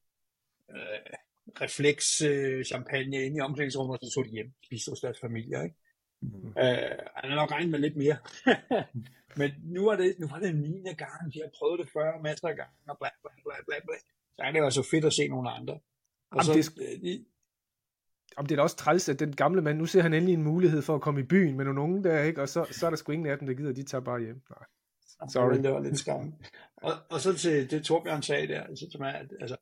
øh, 0.70 1.14
refleks 1.60 2.22
øh, 2.22 2.64
champagne 2.64 3.24
ind 3.24 3.36
i 3.36 3.40
omklædningsrummet, 3.40 3.98
og 3.98 4.06
så 4.06 4.14
tog 4.14 4.24
de 4.24 4.30
hjem, 4.30 4.52
spiste 4.64 4.90
hos 4.90 5.00
deres 5.00 5.20
familie, 5.20 5.64
ikke? 5.64 5.76
Mm. 6.20 6.48
Øh, 6.48 6.98
han 7.16 7.30
har 7.30 7.34
nok 7.34 7.50
regnet 7.50 7.70
med 7.70 7.78
lidt 7.78 7.96
mere. 7.96 8.16
Men 9.40 9.50
nu 9.62 9.84
var 9.84 9.96
det, 9.96 10.14
nu 10.18 10.26
var 10.26 10.38
det 10.38 10.48
en 10.48 10.60
9. 10.60 10.82
gang, 10.82 11.34
de 11.34 11.38
har 11.38 11.50
prøvet 11.58 11.78
det 11.78 11.88
før 11.92 12.22
masser 12.22 12.48
af 12.48 12.56
gange, 12.56 12.74
og 12.88 12.98
bla 12.98 13.08
bla 13.22 13.30
bla 13.44 13.54
bla 13.66 13.76
bla. 13.86 13.96
Så 14.36 14.42
er 14.42 14.52
det 14.52 14.58
jo 14.58 14.70
så 14.70 14.88
fedt 14.90 15.04
at 15.04 15.12
se 15.12 15.28
nogle 15.28 15.50
andre. 15.50 15.74
Og 16.30 16.46
Jamen, 16.46 16.62
så, 16.62 16.72
det, 16.76 17.02
de, 17.02 17.24
om 18.36 18.46
det 18.46 18.54
er 18.54 18.56
da 18.56 18.62
også 18.62 18.76
træls, 18.76 19.08
at 19.08 19.20
den 19.20 19.36
gamle 19.36 19.62
mand, 19.62 19.78
nu 19.78 19.86
ser 19.86 20.02
han 20.02 20.14
endelig 20.14 20.32
en 20.34 20.42
mulighed 20.42 20.82
for 20.82 20.94
at 20.94 21.00
komme 21.00 21.20
i 21.20 21.22
byen 21.22 21.56
med 21.56 21.64
nogle 21.64 21.80
unge 21.80 22.04
der, 22.04 22.22
ikke? 22.22 22.42
og 22.42 22.48
så, 22.48 22.66
så 22.70 22.86
er 22.86 22.90
der 22.90 22.96
sgu 22.96 23.12
ingen 23.12 23.28
af 23.28 23.38
dem, 23.38 23.46
der 23.46 23.54
gider, 23.54 23.72
de 23.72 23.82
tager 23.82 24.02
bare 24.02 24.20
hjem. 24.20 24.42
Nej. 24.50 25.28
Sorry. 25.28 25.54
Det 25.54 25.72
var 25.72 25.80
lidt 25.80 25.98
skam. 25.98 26.34
Og, 26.82 26.92
og 27.10 27.20
så 27.20 27.38
til 27.38 27.70
det 27.70 27.84
Torbjørn 27.84 28.22
sagde 28.22 28.48
der, 28.48 28.62
altså, 28.62 28.86
som 28.92 29.02
er, 29.02 29.08
at, 29.08 29.32
altså, 29.40 29.56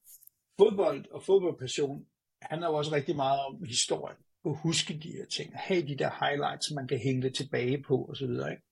fodbold 0.59 1.11
og 1.11 1.23
fodboldpassion 1.23 2.07
handler 2.43 2.69
jo 2.69 2.75
også 2.75 2.93
rigtig 2.93 3.17
meget 3.17 3.41
om 3.41 3.65
historien. 3.65 4.19
At 4.45 4.57
huske 4.57 4.99
de 5.03 5.13
her 5.13 5.27
ting, 5.27 5.55
at 5.55 5.61
have 5.61 5.87
de 5.87 5.97
der 5.97 6.27
highlights, 6.27 6.67
som 6.67 6.75
man 6.75 6.89
kan 6.89 6.99
hænge 6.99 7.31
tilbage 7.31 7.83
på 7.83 8.05
osv. 8.11 8.31
Ikke? 8.31 8.63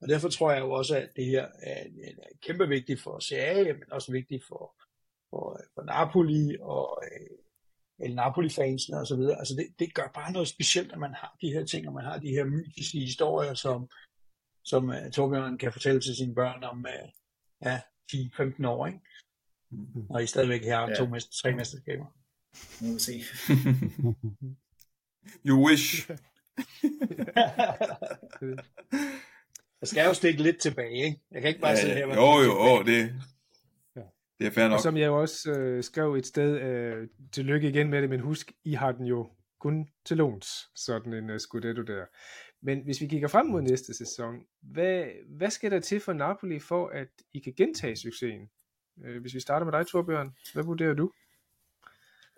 Og 0.00 0.08
derfor 0.08 0.28
tror 0.28 0.52
jeg 0.52 0.60
jo 0.60 0.70
også, 0.70 0.96
at 0.96 1.08
det 1.16 1.26
her 1.26 1.46
er, 1.62 1.84
er 2.02 2.12
kæmpe 2.42 2.68
vigtigt 2.68 3.00
for 3.00 3.20
CA, 3.20 3.64
men 3.64 3.92
også 3.92 4.12
vigtigt 4.12 4.44
for, 4.48 4.74
for, 5.30 5.60
for 5.74 5.82
Napoli 5.82 6.56
og 6.60 7.02
øh, 7.04 8.06
El 8.06 8.14
Napoli-fansene 8.14 9.00
og 9.00 9.06
så 9.06 9.16
videre. 9.16 9.38
Altså 9.38 9.54
det, 9.54 9.66
det 9.78 9.94
gør 9.94 10.10
bare 10.14 10.32
noget 10.32 10.48
specielt, 10.48 10.92
at 10.92 10.98
man 10.98 11.14
har 11.14 11.36
de 11.40 11.52
her 11.52 11.64
ting, 11.64 11.88
og 11.88 11.94
man 11.94 12.04
har 12.04 12.18
de 12.18 12.28
her 12.28 12.44
mytiske 12.44 12.98
historier, 12.98 13.54
som, 13.54 13.88
som 14.64 14.88
uh, 14.88 15.10
Torbjørn 15.12 15.58
kan 15.58 15.72
fortælle 15.72 16.00
til 16.00 16.16
sine 16.16 16.34
børn 16.34 16.64
om 16.64 16.78
uh, 16.78 17.10
ja, 17.64 17.80
10-15 18.12 18.66
år, 18.66 18.86
ikke? 18.86 19.00
Mm-hmm. 19.70 20.10
Og 20.10 20.22
I 20.22 20.26
stadigvæk 20.26 20.64
har 20.64 20.88
ja. 20.88 20.94
to 20.94 21.06
mester, 21.06 21.32
tre 21.42 21.56
mesterskaber. 21.56 22.06
Nu 22.80 22.88
må 22.88 22.94
vi 22.94 23.00
se. 23.00 23.12
you 25.48 25.66
wish. 25.66 26.10
Jeg 29.80 29.88
skal 29.88 30.06
jo 30.06 30.14
stikke 30.14 30.42
lidt 30.42 30.60
tilbage, 30.60 31.04
ikke? 31.04 31.20
Jeg 31.30 31.42
kan 31.42 31.48
ikke 31.48 31.60
bare 31.60 31.70
ja, 31.70 31.80
sidde 31.80 31.94
her 31.94 32.06
og... 32.06 32.14
Jo, 32.14 32.42
jo, 32.42 32.76
jo, 32.76 32.82
det, 32.82 33.22
det 34.38 34.46
er 34.46 34.50
fair 34.50 34.68
nok. 34.68 34.76
Og 34.76 34.80
som 34.80 34.96
jeg 34.96 35.06
jo 35.06 35.20
også 35.20 35.50
øh, 35.50 35.82
skrev 35.82 36.14
et 36.14 36.26
sted, 36.26 36.60
øh, 36.60 37.08
tillykke 37.32 37.68
igen 37.68 37.90
med 37.90 38.02
det, 38.02 38.10
men 38.10 38.20
husk, 38.20 38.52
I 38.64 38.74
har 38.74 38.92
den 38.92 39.06
jo 39.06 39.30
kun 39.60 39.88
til 40.04 40.16
låns, 40.16 40.48
sådan 40.74 41.12
en 41.12 41.30
uh, 41.30 41.36
Scudetto 41.36 41.82
der. 41.82 42.04
Men 42.66 42.84
hvis 42.84 43.00
vi 43.00 43.06
kigger 43.06 43.28
frem 43.28 43.46
mod 43.46 43.62
næste 43.62 43.94
sæson, 43.94 44.46
hvad, 44.60 45.06
hvad 45.28 45.50
skal 45.50 45.70
der 45.70 45.80
til 45.80 46.00
for 46.00 46.12
Napoli, 46.12 46.58
for 46.58 46.88
at 46.88 47.08
I 47.32 47.38
kan 47.38 47.54
gentage 47.56 47.96
succesen? 47.96 48.50
Øh, 49.04 49.20
hvis 49.20 49.34
vi 49.34 49.40
starter 49.40 49.64
med 49.66 49.72
dig, 49.72 49.86
Torbjørn, 49.86 50.30
hvad 50.52 50.64
vurderer 50.64 50.94
du? 50.94 51.12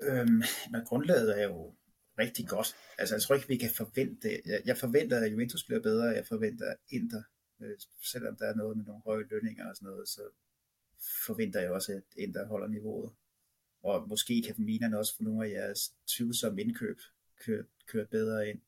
Øhm, 0.02 0.42
men 0.70 0.84
grundlaget 0.86 1.40
er 1.40 1.44
jo 1.44 1.74
rigtig 2.18 2.48
godt. 2.48 2.76
Altså, 2.98 3.14
jeg 3.14 3.22
tror 3.22 3.34
ikke, 3.34 3.48
vi 3.48 3.56
kan 3.56 3.70
forvente... 3.76 4.28
Jeg, 4.46 4.62
jeg 4.64 4.76
forventer, 4.76 5.20
at 5.20 5.32
Juventus 5.32 5.64
bliver 5.64 5.80
bedre. 5.80 6.04
Jeg 6.04 6.26
forventer, 6.26 6.70
at 6.70 6.76
Inter, 6.90 7.22
øh, 7.62 7.76
selvom 8.02 8.36
der 8.36 8.46
er 8.46 8.54
noget 8.54 8.76
med 8.76 8.84
nogle 8.84 9.02
høje 9.04 9.24
lønninger 9.30 9.68
og 9.68 9.76
sådan 9.76 9.86
noget, 9.86 10.08
så 10.08 10.20
forventer 11.26 11.60
jeg 11.60 11.70
også, 11.70 11.92
at 11.92 12.02
Inter 12.16 12.46
holder 12.46 12.68
niveauet. 12.68 13.12
Og 13.82 14.08
måske 14.08 14.42
kan 14.46 14.54
Milan 14.58 14.94
også 14.94 15.16
få 15.16 15.22
nogle 15.22 15.46
af 15.46 15.50
jeres 15.50 15.92
tvivlsomme 16.06 16.60
indkøb 16.60 16.98
kørt, 17.44 17.66
kørt 17.86 18.08
bedre 18.08 18.48
ind. 18.48 18.60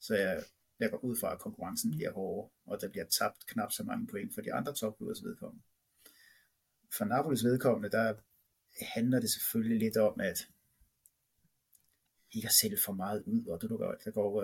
Så 0.00 0.14
jeg, 0.14 0.44
jeg 0.80 0.90
går 0.90 0.98
ud 0.98 1.16
fra, 1.20 1.32
at 1.32 1.38
konkurrencen 1.38 1.90
bliver 1.90 2.12
hårdere, 2.12 2.50
og 2.66 2.80
der 2.80 2.88
bliver 2.88 3.04
tabt 3.04 3.46
knap 3.46 3.72
så 3.72 3.82
mange 3.82 4.06
point 4.06 4.34
for 4.34 4.40
de 4.40 4.52
andre 4.52 4.74
topklubbers 4.74 5.24
vedkommende. 5.24 5.64
For 6.92 7.04
Napolis 7.04 7.44
vedkommende, 7.44 7.90
der 7.90 8.14
handler 8.82 9.20
det 9.20 9.30
selvfølgelig 9.30 9.78
lidt 9.78 9.96
om, 9.96 10.20
at 10.20 10.48
ikke 12.32 12.48
at 12.48 12.54
sælge 12.62 12.78
for 12.84 12.92
meget 12.92 13.22
ud, 13.26 13.46
og 13.46 13.62
det, 13.62 13.70
der 13.70 13.94
det, 14.04 14.14
går, 14.14 14.40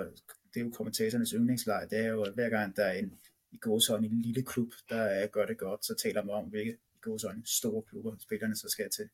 det 0.55 0.61
er 0.61 0.65
jo 0.65 0.71
kommentatorernes 0.71 1.31
yndlingslejr, 1.31 1.89
det 1.89 1.99
er 1.99 2.09
jo, 2.09 2.23
at 2.23 2.35
hver 2.35 2.49
gang 2.49 2.77
der 2.77 2.85
er 2.85 2.93
en 2.93 3.19
i 3.55 3.59
gåsøjne 3.59 4.07
en 4.07 4.23
lille 4.23 4.43
klub, 4.43 4.73
der 4.89 5.27
gør 5.27 5.47
det 5.47 5.59
godt, 5.59 5.85
så 5.85 5.95
taler 5.95 6.25
man 6.25 6.35
om, 6.35 6.45
hvilke 6.45 6.79
gåsøjne 7.01 7.43
store 7.47 7.83
klubber, 7.83 8.17
spillerne 8.19 8.57
så 8.57 8.69
skal 8.69 8.91
til. 8.91 9.09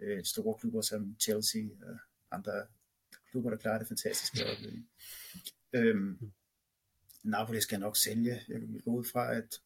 Øh, 0.00 0.24
store 0.24 0.58
klubber 0.58 0.80
som 0.80 1.16
Chelsea 1.20 1.62
og 1.86 1.98
andre 2.30 2.66
klubber, 3.30 3.50
der 3.50 3.56
klarer 3.56 3.78
det 3.78 3.88
fantastisk 3.88 4.34
i. 4.36 4.86
Øhm, 5.72 6.32
Napoli 7.26 7.60
skal 7.60 7.80
nok 7.80 7.96
sælge. 7.96 8.40
Jeg 8.48 8.60
vil 8.60 8.82
gå 8.82 8.90
ud 8.90 9.04
fra, 9.04 9.34
at 9.34 9.60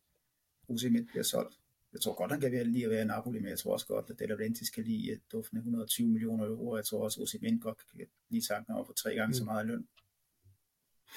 Osimhen 0.68 1.06
bliver 1.06 1.22
solgt. 1.22 1.60
Jeg 1.92 2.00
tror 2.00 2.14
godt, 2.14 2.32
han 2.32 2.40
kan 2.40 2.66
lige 2.66 2.84
at 2.84 2.90
være 2.90 3.02
i 3.02 3.06
Napoli, 3.06 3.38
men 3.38 3.48
jeg 3.48 3.58
tror 3.58 3.72
også 3.72 3.86
godt, 3.86 4.10
at 4.10 4.18
De 4.18 4.26
Laurentiis 4.26 4.68
skal 4.68 4.84
lige 4.84 5.20
duftende 5.32 5.60
120 5.60 6.08
millioner 6.08 6.46
euro. 6.46 6.76
Jeg 6.76 6.84
tror 6.84 7.04
også, 7.04 7.20
at 7.20 7.22
Osimhen 7.22 7.60
godt 7.60 7.78
kan 7.78 8.06
lige 8.28 8.42
tanken 8.42 8.74
over 8.74 8.84
for 8.84 8.92
tre 8.92 9.14
gange 9.14 9.28
mm. 9.28 9.34
så 9.34 9.44
meget 9.44 9.66
løn. 9.66 9.88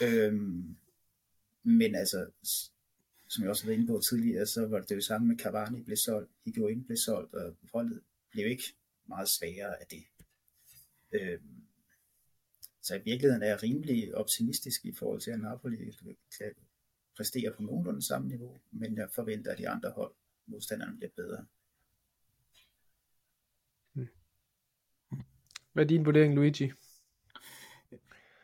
Øhm, 0.02 0.76
men 1.64 1.96
altså, 1.96 2.26
som 3.28 3.41
jeg 3.44 3.50
også 3.50 3.64
har 3.64 3.68
været 3.68 3.80
inde 3.80 3.88
på 3.88 4.02
tidligere, 4.10 4.46
så 4.46 4.68
var 4.68 4.80
det 4.80 4.89
det 4.89 5.04
samme 5.04 5.28
med 5.28 5.38
Cavani 5.38 5.82
blev 5.82 5.98
solgt, 5.98 6.32
Higuain 6.46 6.84
blev 6.84 6.98
solgt, 6.98 7.34
og 7.34 7.56
holdet 7.74 8.02
blev 8.32 8.48
ikke 8.48 8.64
meget 9.08 9.30
svagere 9.30 9.82
af 9.82 9.86
det. 9.88 10.04
Øhm, 11.12 11.62
så 12.84 12.95
i 12.95 13.01
virkeligheden 13.05 13.43
er 13.43 13.47
jeg 13.47 13.63
rimelig 13.63 14.15
optimistisk 14.15 14.86
i 14.86 14.93
forhold 14.93 15.21
til, 15.21 15.31
at 15.31 15.39
Napoli 15.39 15.77
kan 16.38 16.51
præstere 17.17 17.51
på 17.57 17.61
nogenlunde 17.61 18.01
samme 18.01 18.27
niveau, 18.27 18.59
men 18.71 18.97
jeg 18.97 19.07
forventer, 19.15 19.51
at 19.51 19.57
de 19.57 19.69
andre 19.69 19.91
hold, 19.91 20.11
modstanderne, 20.47 20.97
bliver 20.97 21.11
bedre. 21.15 21.45
Hvad 25.73 25.84
er 25.84 25.88
din 25.88 26.05
vurdering, 26.05 26.36
Luigi? 26.36 26.71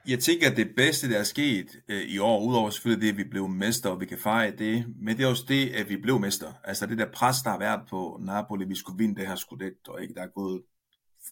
Jeg 0.07 0.19
tænker, 0.19 0.51
at 0.51 0.57
det 0.57 0.75
bedste, 0.75 1.09
der 1.09 1.19
er 1.19 1.23
sket 1.23 1.83
øh, 1.87 2.01
i 2.01 2.17
år, 2.17 2.45
udover 2.45 2.69
selvfølgelig 2.69 3.07
det, 3.07 3.11
at 3.11 3.17
vi 3.17 3.29
blev 3.29 3.47
mester, 3.47 3.89
og 3.89 3.99
vi 3.99 4.05
kan 4.05 4.17
fejre 4.17 4.55
det, 4.55 4.95
men 5.01 5.17
det 5.17 5.23
er 5.23 5.27
også 5.27 5.45
det, 5.47 5.69
at 5.69 5.89
vi 5.89 5.97
blev 5.97 6.19
mester. 6.19 6.53
Altså 6.63 6.85
det 6.85 6.97
der 6.97 7.11
pres, 7.11 7.37
der 7.43 7.49
har 7.49 7.59
været 7.59 7.89
på 7.89 8.19
Napoli, 8.21 8.65
vi 8.65 8.75
skulle 8.75 8.97
vinde 8.97 9.15
det 9.15 9.27
her 9.27 9.35
skudet, 9.35 9.87
og 9.87 10.01
ikke 10.01 10.13
der 10.13 10.21
er 10.21 10.27
gået 10.27 10.63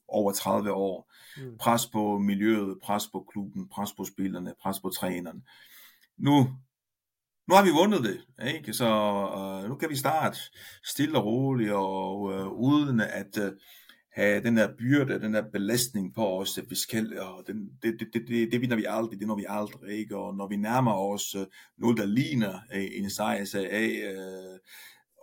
over 0.07 0.31
30 0.31 0.71
år. 0.71 1.13
Mm. 1.37 1.57
Pres 1.57 1.87
på 1.87 2.17
miljøet, 2.17 2.77
pres 2.83 3.07
på 3.07 3.25
klubben, 3.31 3.67
pres 3.69 3.93
på 3.93 4.05
spillerne, 4.05 4.53
pres 4.61 4.79
på 4.79 4.89
træneren. 4.89 5.43
Nu, 6.17 6.49
nu 7.47 7.55
har 7.55 7.63
vi 7.63 7.69
vundet 7.69 8.03
det, 8.03 8.47
ikke? 8.47 8.73
så 8.73 8.89
uh, 9.63 9.69
nu 9.69 9.75
kan 9.75 9.89
vi 9.89 9.95
starte 9.95 10.37
stille 10.83 11.17
og 11.17 11.25
roligt, 11.25 11.71
og 11.71 12.21
uh, 12.21 12.47
uden 12.47 12.99
at... 12.99 13.37
Uh, 13.37 13.51
have 14.17 14.43
den 14.43 14.57
der 14.57 14.75
byrde, 14.77 15.21
den 15.21 15.33
der 15.33 15.49
belastning 15.51 16.13
på 16.13 16.39
os, 16.39 16.57
at 16.57 16.65
vi 16.69 16.75
skal, 16.75 17.19
og 17.19 17.43
den, 17.47 17.69
det, 17.81 17.99
det, 17.99 18.07
det, 18.13 18.27
det, 18.27 18.51
det 18.51 18.61
vinder 18.61 18.75
vi 18.75 18.85
aldrig, 18.89 19.19
det 19.19 19.27
når 19.27 19.35
vi 19.35 19.45
aldrig, 19.49 19.97
ikke? 19.97 20.17
og 20.17 20.35
når 20.35 20.47
vi 20.47 20.55
nærmer 20.55 20.93
os 20.93 21.35
uh, 21.35 21.45
noget, 21.77 21.97
der 21.97 22.05
ligner 22.05 22.53
uh, 22.53 22.97
en 22.99 23.09
sejr, 23.09 23.45
så 23.45 23.59
uh, 23.59 24.59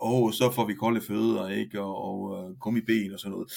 og 0.00 0.34
så 0.34 0.52
får 0.52 0.66
vi 0.66 0.74
kolde 0.74 1.00
fødder, 1.00 1.48
ikke? 1.48 1.80
og, 1.80 1.96
og 1.96 2.56
uh, 2.66 2.82
ben 2.86 3.12
og 3.12 3.20
sådan 3.20 3.32
noget 3.32 3.52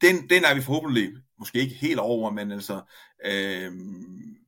den, 0.00 0.30
den 0.30 0.44
er 0.44 0.54
vi 0.54 0.60
forhåbentlig 0.60 1.12
måske 1.38 1.58
ikke 1.58 1.74
helt 1.74 1.98
over, 1.98 2.30
men 2.30 2.52
altså, 2.52 2.80
øh, 3.26 3.72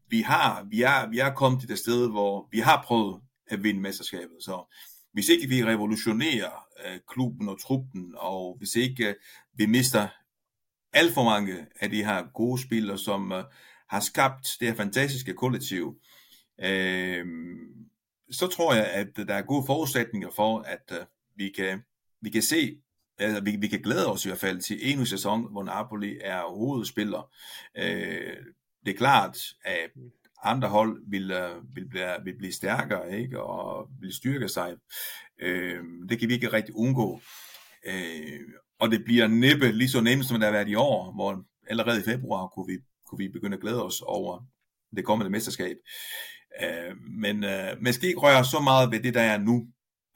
vi, 0.08 0.20
har, 0.20 0.66
vi, 0.70 0.82
er, 0.82 1.08
vi 1.08 1.18
er 1.18 1.34
kommet 1.34 1.60
til 1.60 1.68
det 1.68 1.78
sted, 1.78 2.10
hvor 2.10 2.48
vi 2.50 2.58
har 2.58 2.82
prøvet 2.86 3.20
at 3.50 3.62
vinde 3.62 3.80
mesterskabet. 3.80 4.36
Så 4.40 4.74
hvis 5.12 5.28
ikke 5.28 5.48
vi 5.48 5.64
revolutionerer 5.64 6.64
øh, 6.86 6.98
klubben 7.08 7.48
og 7.48 7.60
truppen, 7.60 8.14
og 8.16 8.56
hvis 8.58 8.76
ikke 8.76 9.08
øh, 9.08 9.14
vi 9.54 9.66
mister 9.66 10.08
alt 10.92 11.14
for 11.14 11.24
mange 11.24 11.66
af 11.80 11.90
de 11.90 12.04
her 12.04 12.32
gode 12.34 12.62
spillere, 12.62 12.98
som 12.98 13.32
øh, 13.32 13.44
har 13.88 14.00
skabt 14.00 14.56
det 14.60 14.68
her 14.68 14.74
fantastiske 14.74 15.34
kollektiv, 15.34 16.00
øh, 16.60 17.26
så 18.30 18.46
tror 18.46 18.74
jeg, 18.74 18.86
at 18.86 19.16
der 19.16 19.34
er 19.34 19.42
gode 19.42 19.66
forudsætninger 19.66 20.28
for, 20.36 20.58
at 20.58 20.92
øh, 20.92 21.06
vi, 21.36 21.52
kan, 21.56 21.82
vi 22.20 22.30
kan 22.30 22.42
se, 22.42 22.80
altså 23.18 23.40
vi, 23.44 23.56
vi 23.56 23.68
kan 23.68 23.82
glæde 23.82 24.12
os 24.12 24.24
i 24.24 24.28
hvert 24.28 24.38
fald 24.38 24.60
til 24.60 24.78
endnu 24.82 25.00
en 25.00 25.06
sæson, 25.06 25.52
hvor 25.52 25.64
Napoli 25.64 26.18
er 26.20 26.42
hovedspiller. 26.42 27.30
Øh, 27.76 28.36
det 28.86 28.94
er 28.94 28.98
klart, 28.98 29.38
at 29.64 29.90
andre 30.42 30.68
hold 30.68 31.02
vil, 31.10 31.30
øh, 31.30 31.74
vil, 31.74 31.88
blive, 31.88 32.16
vil 32.24 32.36
blive 32.38 32.52
stærkere 32.52 33.18
ikke? 33.20 33.42
og 33.42 33.88
vil 34.00 34.14
styrke 34.14 34.48
sig. 34.48 34.74
Øh, 35.40 35.80
det 36.08 36.18
kan 36.18 36.28
vi 36.28 36.34
ikke 36.34 36.52
rigtig 36.52 36.74
undgå. 36.74 37.20
Øh, 37.86 38.40
og 38.80 38.90
det 38.90 39.04
bliver 39.04 39.26
næppe 39.26 39.72
lige 39.72 39.88
så 39.88 40.00
nemt, 40.00 40.24
som 40.24 40.36
det 40.36 40.44
har 40.44 40.52
været 40.52 40.68
i 40.68 40.74
år, 40.74 41.12
hvor 41.12 41.44
allerede 41.70 42.00
i 42.00 42.04
februar 42.04 42.46
kunne 42.46 42.66
vi, 42.66 42.78
kunne 43.06 43.18
vi 43.18 43.28
begynde 43.28 43.54
at 43.54 43.60
glæde 43.60 43.84
os 43.84 44.00
over 44.00 44.44
det 44.96 45.04
kommende 45.04 45.30
mesterskab. 45.30 45.76
Øh, 46.62 46.96
men 47.20 47.44
øh, 47.44 47.76
man 47.80 47.92
skal 47.92 48.08
ikke 48.08 48.20
røre 48.20 48.44
så 48.44 48.60
meget 48.60 48.90
ved 48.90 49.00
det, 49.00 49.14
der 49.14 49.20
er 49.20 49.38
nu. 49.38 49.66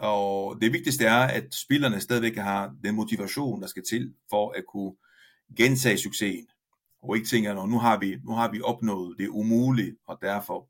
Og 0.02 0.60
det 0.60 0.72
vigtigste 0.72 1.04
er, 1.04 1.22
at 1.38 1.54
spillerne 1.54 2.00
stadigvæk 2.00 2.36
har 2.36 2.76
den 2.84 2.94
motivation, 2.94 3.60
der 3.60 3.66
skal 3.66 3.84
til 3.84 4.14
for 4.30 4.50
at 4.50 4.64
kunne 4.66 4.94
gentage 5.56 5.98
succesen 5.98 6.48
og 7.02 7.16
ikke 7.16 7.28
tænker, 7.28 7.50
at 7.50 7.68
nu 7.68 7.78
har 7.78 7.98
vi, 7.98 8.16
nu 8.24 8.32
har 8.32 8.50
vi 8.50 8.60
opnået 8.60 9.18
det 9.18 9.28
umulige, 9.28 9.96
og 10.06 10.18
derfor 10.22 10.68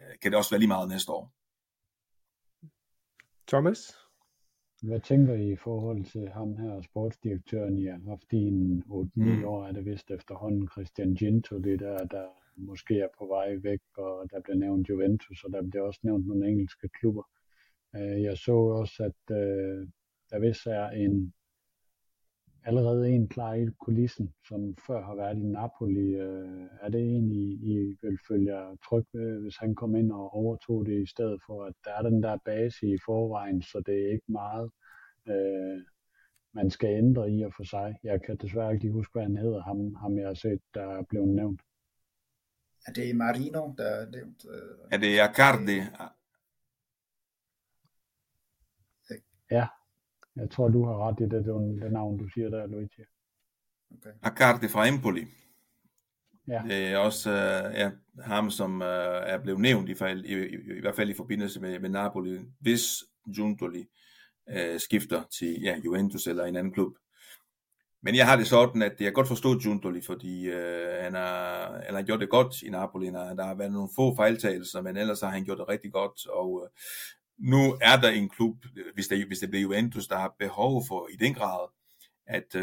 øh, 0.00 0.14
kan 0.22 0.30
det 0.30 0.38
også 0.38 0.50
være 0.50 0.58
lige 0.58 0.74
meget 0.76 0.88
næste 0.88 1.12
år. 1.12 1.32
Thomas? 3.48 3.98
Hvad 4.82 5.00
tænker 5.00 5.34
I 5.34 5.52
i 5.52 5.56
forhold 5.56 6.04
til 6.04 6.28
ham 6.28 6.56
her, 6.56 6.82
sportsdirektøren, 6.82 7.78
I 7.78 7.84
har 7.84 8.00
haft 8.08 8.32
i 8.32 8.36
en 8.36 8.84
8-9 8.86 9.10
mm. 9.14 9.44
år, 9.44 9.66
er 9.66 9.72
det 9.72 9.84
vist 9.84 10.10
efterhånden 10.10 10.68
Christian 10.68 11.14
Gintoli, 11.14 11.76
der, 11.76 12.04
der 12.04 12.26
måske 12.56 13.00
er 13.00 13.08
på 13.18 13.26
vej 13.26 13.56
væk, 13.62 13.80
og 13.96 14.30
der 14.30 14.40
bliver 14.40 14.56
nævnt 14.56 14.88
Juventus, 14.88 15.44
og 15.44 15.52
der 15.52 15.62
bliver 15.62 15.82
også 15.82 16.00
nævnt 16.02 16.26
nogle 16.26 16.48
engelske 16.48 16.88
klubber. 16.88 17.22
Øh, 17.96 18.22
jeg 18.22 18.38
så 18.38 18.52
også, 18.52 19.02
at 19.02 19.36
øh, 19.36 19.88
der 20.30 20.38
vist 20.38 20.66
er 20.66 20.88
en 20.88 21.34
allerede 22.66 23.10
en 23.10 23.28
klar 23.28 23.54
i 23.54 23.66
kulissen, 23.80 24.34
som 24.48 24.76
før 24.86 25.04
har 25.04 25.14
været 25.14 25.38
i 25.38 25.42
Napoli. 25.42 26.14
Øh, 26.14 26.66
er 26.80 26.88
det 26.88 27.16
en, 27.16 27.30
I, 27.32 27.52
I 27.52 27.96
vil 28.02 28.18
følge 28.28 28.78
tryg 28.88 29.04
ved, 29.12 29.42
hvis 29.42 29.56
han 29.56 29.74
kom 29.74 29.96
ind 29.96 30.12
og 30.12 30.34
overtog 30.34 30.86
det, 30.86 31.02
i 31.02 31.06
stedet 31.06 31.40
for, 31.46 31.64
at 31.64 31.74
der 31.84 31.90
er 31.90 32.02
den 32.02 32.22
der 32.22 32.36
base 32.44 32.86
i 32.86 32.98
forvejen, 33.04 33.62
så 33.62 33.82
det 33.86 33.94
er 33.94 34.12
ikke 34.12 34.32
meget, 34.32 34.70
øh, 35.28 35.82
man 36.54 36.70
skal 36.70 36.88
ændre 36.88 37.30
i 37.30 37.44
og 37.44 37.52
for 37.56 37.64
sig. 37.64 37.96
Jeg 38.02 38.22
kan 38.22 38.36
desværre 38.36 38.72
ikke 38.72 38.84
lige 38.84 38.92
huske, 38.92 39.12
hvad 39.12 39.22
han 39.22 39.36
hedder, 39.36 39.62
ham, 39.62 39.94
ham 39.94 40.18
jeg 40.18 40.26
har 40.26 40.34
set, 40.34 40.60
der 40.74 40.86
er 40.98 41.02
blevet 41.02 41.28
nævnt. 41.28 41.60
Er 42.86 42.92
det 42.92 43.16
Marino, 43.16 43.74
der 43.78 43.84
er 43.84 44.10
nævnt? 44.10 44.44
Øh, 44.54 44.88
er 44.92 44.98
det 44.98 45.20
Accardi? 45.20 45.78
Ja, 49.54 49.66
jeg 50.36 50.50
tror, 50.50 50.68
du 50.68 50.84
har 50.84 51.08
ret 51.08 51.20
i 51.20 51.22
det, 51.22 51.44
det, 51.44 51.82
det 51.82 51.92
navn, 51.92 52.18
du 52.18 52.28
siger 52.28 52.50
der, 52.50 52.66
Luigi. 52.66 53.02
Okay. 53.90 54.10
Accardi 54.22 54.68
fra 54.68 54.86
Empoli. 54.88 55.26
Ja. 56.48 56.62
Det 56.68 56.86
er 56.86 56.98
også 56.98 57.30
uh, 57.30 57.74
ja, 57.74 57.90
ham, 58.20 58.50
som 58.50 58.80
uh, 58.80 58.86
er 59.32 59.38
blevet 59.42 59.60
nævnt, 59.60 59.88
i, 59.88 59.94
fald, 59.94 60.24
i, 60.24 60.34
i, 60.34 60.76
i 60.76 60.80
hvert 60.80 60.96
fald 60.96 61.10
i 61.10 61.14
forbindelse 61.14 61.60
med, 61.60 61.78
med 61.78 61.90
Napoli, 61.90 62.40
hvis 62.60 62.82
Giuntoli 63.34 63.84
uh, 64.50 64.78
skifter 64.78 65.22
til 65.38 65.60
ja, 65.62 65.76
Juventus 65.84 66.26
eller 66.26 66.44
en 66.44 66.56
anden 66.56 66.72
klub. 66.72 66.92
Men 68.02 68.14
jeg 68.14 68.26
har 68.28 68.36
det 68.36 68.46
sådan, 68.46 68.82
at 68.82 69.00
jeg 69.00 69.14
godt 69.14 69.28
forstår 69.28 69.62
Giuntoli, 69.62 70.00
fordi 70.00 70.48
uh, 70.48 71.02
han, 71.04 71.14
har, 71.14 71.80
han 71.86 71.94
har 71.94 72.02
gjort 72.02 72.20
det 72.20 72.30
godt 72.30 72.62
i 72.62 72.70
Napoli. 72.70 73.06
Der 73.06 73.44
har 73.44 73.54
været 73.54 73.72
nogle 73.72 73.88
få 73.96 74.16
fejltagelser, 74.16 74.82
men 74.82 74.96
ellers 74.96 75.20
har 75.20 75.30
han 75.30 75.44
gjort 75.44 75.58
det 75.58 75.68
rigtig 75.68 75.92
godt, 75.92 76.26
og 76.26 76.50
uh, 76.52 76.68
nu 77.38 77.78
er 77.82 78.00
der 78.00 78.10
en 78.10 78.28
klub, 78.28 78.56
hvis 78.94 79.08
det, 79.08 79.26
hvis 79.26 79.38
det 79.38 79.50
bliver 79.50 79.62
Juventus, 79.62 80.06
der 80.06 80.18
har 80.18 80.34
behov 80.38 80.84
for 80.88 81.08
i 81.12 81.16
den 81.16 81.34
grad 81.34 81.68
at, 82.26 82.54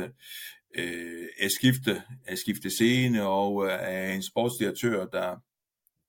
øh, 0.76 1.28
at, 1.40 1.52
skifte, 1.52 2.04
at 2.26 2.40
skifte 2.40 2.70
scene 2.70 3.28
og 3.28 3.66
øh, 3.66 4.16
en 4.16 4.24
sportsdirektør, 4.24 5.06
der 5.06 5.38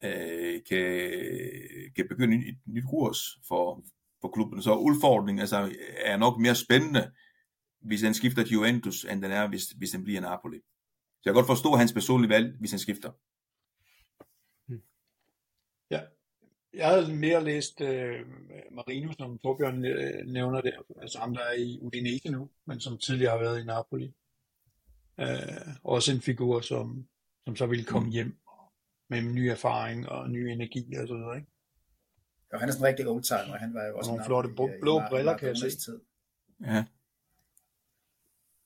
øh, 0.04 0.60
kan, 0.68 1.10
kan 1.96 2.08
begynde 2.08 2.48
et 2.48 2.58
nyt 2.66 2.84
kurs 2.90 3.18
for, 3.48 3.84
for 4.20 4.28
klubben. 4.28 4.62
Så 4.62 4.74
udfordringen 4.74 5.40
altså, 5.40 5.76
er 5.96 6.16
nok 6.16 6.40
mere 6.40 6.54
spændende, 6.54 7.12
hvis 7.80 8.02
han 8.02 8.14
skifter 8.14 8.42
til 8.42 8.52
Juventus, 8.52 9.04
end 9.04 9.22
den 9.22 9.30
er, 9.30 9.48
hvis, 9.48 9.64
hvis 9.64 9.90
den 9.90 10.04
bliver 10.04 10.20
Napoli. 10.20 10.58
Så 10.58 11.22
jeg 11.24 11.30
kan 11.30 11.34
godt 11.34 11.46
forstå 11.46 11.74
hans 11.74 11.92
personlige 11.92 12.30
valg, 12.30 12.56
hvis 12.58 12.70
han 12.70 12.78
skifter. 12.78 13.12
Ja, 15.90 16.00
jeg 16.74 16.88
havde 16.88 17.14
mere 17.14 17.44
læst 17.44 17.80
øh, 17.80 18.26
Marino, 18.70 19.12
som 19.12 19.38
Torbjørn 19.38 19.84
øh, 19.84 20.26
nævner 20.26 20.60
der, 20.60 20.72
altså 21.00 21.18
ham, 21.18 21.34
der 21.34 21.40
er 21.40 21.52
i 21.52 21.78
Udinese 21.82 22.30
nu, 22.30 22.50
men 22.64 22.80
som 22.80 22.98
tidligere 22.98 23.30
har 23.30 23.38
været 23.38 23.60
i 23.60 23.64
Napoli. 23.64 24.14
Øh, 25.20 25.74
også 25.84 26.12
en 26.12 26.20
figur, 26.20 26.60
som, 26.60 27.06
som 27.44 27.56
så 27.56 27.66
ville 27.66 27.84
komme 27.84 28.06
mm. 28.06 28.12
hjem 28.12 28.38
med 29.08 29.22
ny 29.22 29.38
erfaring 29.38 30.08
og 30.08 30.30
ny 30.30 30.38
energi 30.38 30.94
og 30.94 31.08
så 31.08 31.14
videre, 31.14 31.36
ikke? 31.36 31.48
Ja, 32.52 32.58
han 32.58 32.68
er 32.68 32.72
sådan 32.72 32.84
en 32.84 32.88
rigtig 32.88 33.08
oldtimer, 33.08 33.56
han 33.56 33.74
var 33.74 33.84
jo 33.84 33.98
også 33.98 34.10
nogle 34.10 34.24
flotte 34.24 34.50
blå, 34.54 34.70
blå 34.80 35.00
briller, 35.10 35.36
kan 35.38 35.48
jeg 35.48 35.56
se. 35.56 35.70
Tid. 35.70 36.00
Ja. 36.60 36.84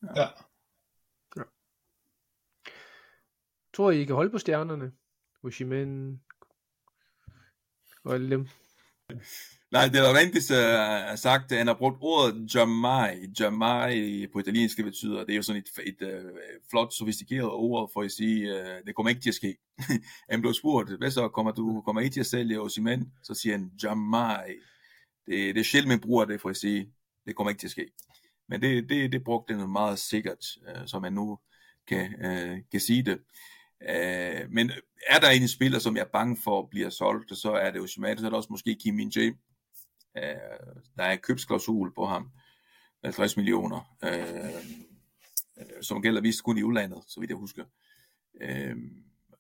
Ja. 0.03 0.29
ja. 1.37 1.43
Tror 3.75 3.91
I, 3.91 4.01
I 4.01 4.05
kan 4.05 4.15
holde 4.15 4.31
på 4.31 4.39
stjernerne? 4.39 4.93
Oshimen, 5.43 6.23
og 8.07 8.21
dem. 8.21 8.49
Nej, 9.71 9.89
det 9.89 10.01
er 10.01 10.17
rent 10.17 10.37
uh, 10.51 11.13
øh, 11.13 11.19
sagt, 11.19 11.53
han 11.53 11.67
har 11.67 11.75
brugt 11.75 11.97
ordet 12.01 12.55
Jamai. 12.55 13.27
Jamai 13.41 14.27
på 14.33 14.39
italiensk 14.39 14.77
betyder, 14.85 15.25
det 15.25 15.33
er 15.33 15.37
jo 15.37 15.43
sådan 15.43 15.63
et, 15.63 15.99
et 16.01 16.03
uh, 16.03 16.31
flot, 16.71 16.95
sofistikeret 16.95 17.51
ord 17.51 17.91
for 17.93 18.03
at 18.03 18.13
sige, 18.13 18.55
uh, 18.55 18.87
det 18.87 18.95
kommer 18.95 19.11
ikke 19.11 19.23
til 19.23 19.31
at 19.31 19.35
ske. 19.35 19.57
han 20.31 20.41
blev 20.41 20.55
spurgt, 20.55 20.99
hvad 20.99 21.11
så, 21.11 21.29
kommer 21.29 21.53
du 21.53 21.81
kommer 21.81 22.03
ikke 22.03 22.15
til 22.15 22.21
at 22.21 22.27
sælge 22.27 22.61
Osimen? 22.61 23.13
Så 23.23 23.35
siger 23.35 23.57
han 23.57 23.71
Jamai. 23.83 24.53
Det, 25.27 25.55
det 25.55 25.61
er 25.61 25.65
sjældent, 25.65 25.89
man 25.89 26.01
bruger 26.01 26.25
det 26.25 26.41
for 26.41 26.49
at 26.49 26.57
sige, 26.57 26.93
det 27.27 27.37
kommer 27.37 27.51
ikke 27.51 27.61
til 27.61 27.67
at 27.67 27.71
ske. 27.71 27.87
Men 28.49 28.63
det, 28.63 28.89
det, 28.89 29.13
det 29.13 29.25
brugte 29.25 29.55
han 29.55 29.71
meget 29.71 29.99
sikkert, 29.99 30.45
uh, 30.69 30.87
så 30.87 30.99
man 30.99 31.13
nu 31.13 31.39
kan, 31.89 32.15
uh, 32.25 32.59
kan 32.71 32.81
sige 32.81 33.03
det. 33.03 33.19
Øh, 33.83 34.51
men 34.51 34.71
er 35.07 35.19
der 35.21 35.31
en 35.31 35.49
spiller, 35.49 35.79
som 35.79 35.97
jeg 35.97 36.03
er 36.03 36.13
bange 36.13 36.37
for 36.45 36.69
bliver 36.71 36.91
solgt, 36.91 37.39
så 37.39 37.53
er 37.53 37.71
det 37.71 37.79
jo 37.79 37.87
Shimada, 37.87 38.17
så 38.17 38.27
er 38.27 38.31
det 38.31 38.37
også 38.37 38.53
måske 38.53 38.75
Kim 38.75 38.95
Min 38.95 39.13
Jae. 39.17 39.35
Øh, 40.17 40.23
der 40.97 41.05
er 41.05 41.13
en 41.13 41.19
købsklausul 41.19 41.95
på 41.95 42.07
ham, 42.07 42.31
50 43.05 43.37
millioner, 43.37 43.97
øh, 44.05 44.65
som 45.83 46.03
gælder 46.03 46.21
vist 46.21 46.43
kun 46.43 46.59
i 46.59 46.63
udlandet, 46.63 47.03
så 47.09 47.21
vidt 47.21 47.31
jeg 47.31 47.39
husker. 47.39 47.65
Øh, 48.41 48.77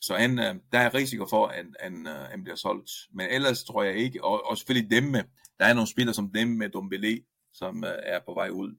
så 0.00 0.16
han, 0.16 0.38
øh, 0.38 0.54
der 0.72 0.78
er 0.78 0.94
risiko 0.94 1.26
for, 1.26 1.46
at 1.46 1.66
han, 1.80 2.06
øh, 2.06 2.14
han 2.14 2.42
bliver 2.42 2.56
solgt. 2.56 2.90
Men 3.12 3.26
ellers 3.30 3.64
tror 3.64 3.82
jeg 3.82 3.94
ikke, 3.94 4.24
og, 4.24 4.50
og 4.50 4.58
selvfølgelig 4.58 4.90
dem 4.90 5.02
med, 5.02 5.22
der 5.58 5.64
er 5.64 5.74
nogle 5.74 5.88
spillere 5.88 6.14
som 6.14 6.30
dem 6.30 6.48
med 6.48 6.68
Dombele, 6.68 7.22
som 7.52 7.84
øh, 7.84 7.94
er 8.02 8.20
på 8.26 8.34
vej 8.34 8.48
ud 8.48 8.76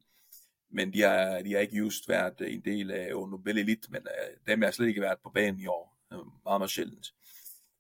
men 0.70 0.94
de 0.94 1.02
har, 1.02 1.42
de 1.42 1.54
har 1.54 1.60
ikke 1.60 1.78
just 1.78 2.10
været 2.10 2.34
en 2.42 2.62
del 2.62 2.92
af 2.92 3.10
Nobel 3.10 3.58
Elite, 3.58 3.92
men 3.92 4.02
uh, 4.02 4.48
dem 4.48 4.62
har 4.62 4.72
slet 4.72 4.88
ikke 4.88 5.02
været 5.02 5.20
på 5.24 5.30
banen 5.30 5.60
i 5.60 5.68
år. 5.68 5.98
Uh, 6.12 6.28
meget, 6.44 6.62
meget 6.62 6.72
sjældent. 6.72 7.14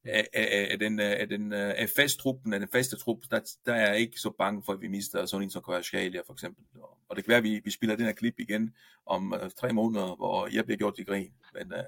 Af, 0.05 0.27
af, 0.33 0.67
af 0.71 0.79
den, 0.79 0.99
af, 0.99 1.29
den, 1.29 1.53
af 1.53 1.89
fasttruppen, 1.95 2.53
af 2.53 2.59
den 2.59 2.69
faste 2.71 2.97
trup, 2.97 3.17
der, 3.31 3.39
der 3.65 3.73
er 3.73 3.89
jeg 3.91 3.99
ikke 3.99 4.19
så 4.19 4.29
bange 4.29 4.63
for, 4.65 4.73
at 4.73 4.81
vi 4.81 4.87
mister 4.87 5.25
sådan 5.25 5.43
en 5.43 5.49
som 5.49 5.61
Kvaratskhelia 5.63 6.21
for 6.25 6.33
eksempel. 6.33 6.65
Og 7.09 7.15
det 7.15 7.23
kan 7.23 7.29
være, 7.29 7.37
at 7.37 7.43
vi, 7.43 7.61
vi 7.63 7.71
spiller 7.71 7.95
den 7.95 8.05
her 8.05 8.13
klip 8.13 8.39
igen 8.39 8.75
om 9.05 9.33
uh, 9.33 9.49
tre 9.57 9.73
måneder, 9.73 10.15
hvor 10.15 10.47
jeg 10.53 10.65
bliver 10.65 10.77
gjort 10.77 10.95
til 10.95 11.05
grin. 11.05 11.33
Men 11.53 11.73
uh, 11.73 11.79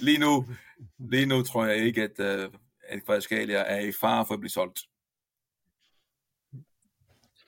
lige, 0.00 0.18
nu, 0.18 0.46
lige 0.98 1.26
nu 1.26 1.42
tror 1.42 1.64
jeg 1.64 1.76
ikke, 1.76 2.02
at, 2.02 2.44
uh, 2.44 2.54
at 2.88 3.04
Kvaratskhelia 3.04 3.58
er 3.58 3.80
i 3.80 3.92
fare 3.92 4.26
for 4.26 4.34
at 4.34 4.40
blive 4.40 4.50
solgt. 4.50 4.80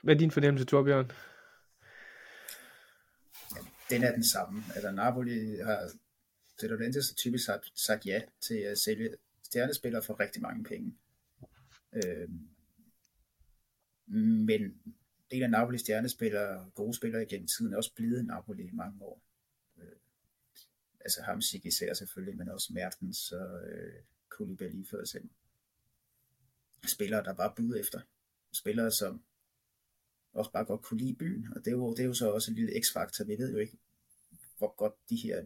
Hvad 0.03 0.15
er 0.15 0.19
din 0.19 0.31
fornemmelse, 0.31 0.67
Torbjørn? 0.67 1.13
Den 3.91 4.03
er 4.03 4.13
den 4.13 4.25
samme. 4.25 4.63
Altså 4.75 4.91
Napoli 4.91 5.57
har 5.57 5.91
Fiorentina 6.61 7.01
så 7.01 7.15
typisk 7.15 7.45
sagt, 7.45 7.73
sagt 7.75 8.07
ja 8.07 8.23
til 8.41 8.55
at 8.55 8.79
sælge 8.79 9.15
stjernespillere 9.43 10.03
for 10.03 10.21
rigtig 10.21 10.43
mange 10.43 10.65
penge. 10.65 10.95
Øh, 11.93 12.29
men 14.47 14.83
del 15.31 15.43
af 15.43 15.51
Napoli 15.51 15.79
stjernespillere, 15.79 16.71
gode 16.75 16.97
spillere 16.97 17.23
igennem 17.23 17.47
tiden, 17.47 17.73
er 17.73 17.77
også 17.77 17.95
blevet 17.95 18.27
Napoli 18.27 18.63
i 18.63 18.73
mange 18.73 19.03
år. 19.03 19.23
Øh, 19.79 19.97
altså 21.01 21.23
Hamsik 21.23 21.67
især 21.67 21.95
selvfølgelig, 21.95 22.37
men 22.39 22.49
også 22.49 22.73
Mertens 22.73 23.33
og 23.33 23.69
øh, 23.69 24.03
Koulibaly 24.29 24.85
for 24.91 25.01
eksempel. 25.01 25.31
Spillere, 26.87 27.25
der 27.25 27.35
bare 27.35 27.53
bud 27.57 27.79
efter. 27.81 28.01
Spillere, 28.53 28.91
som 28.91 29.23
også 30.39 30.53
bare 30.53 30.65
godt 30.65 30.83
kunne 30.83 31.01
lide 31.01 31.15
byen, 31.15 31.53
og 31.57 31.65
det 31.65 31.67
er 31.67 31.77
jo, 31.77 31.91
det 31.91 32.01
er 32.01 32.05
jo 32.05 32.15
så 32.15 32.33
også 32.33 32.51
en 32.51 32.55
lille 32.55 32.83
x-faktor. 32.83 33.25
Vi 33.25 33.39
ved 33.39 33.53
jo 33.53 33.59
ikke, 33.59 33.79
hvor 34.59 34.75
godt 34.77 34.95
de 35.11 35.17
her 35.17 35.45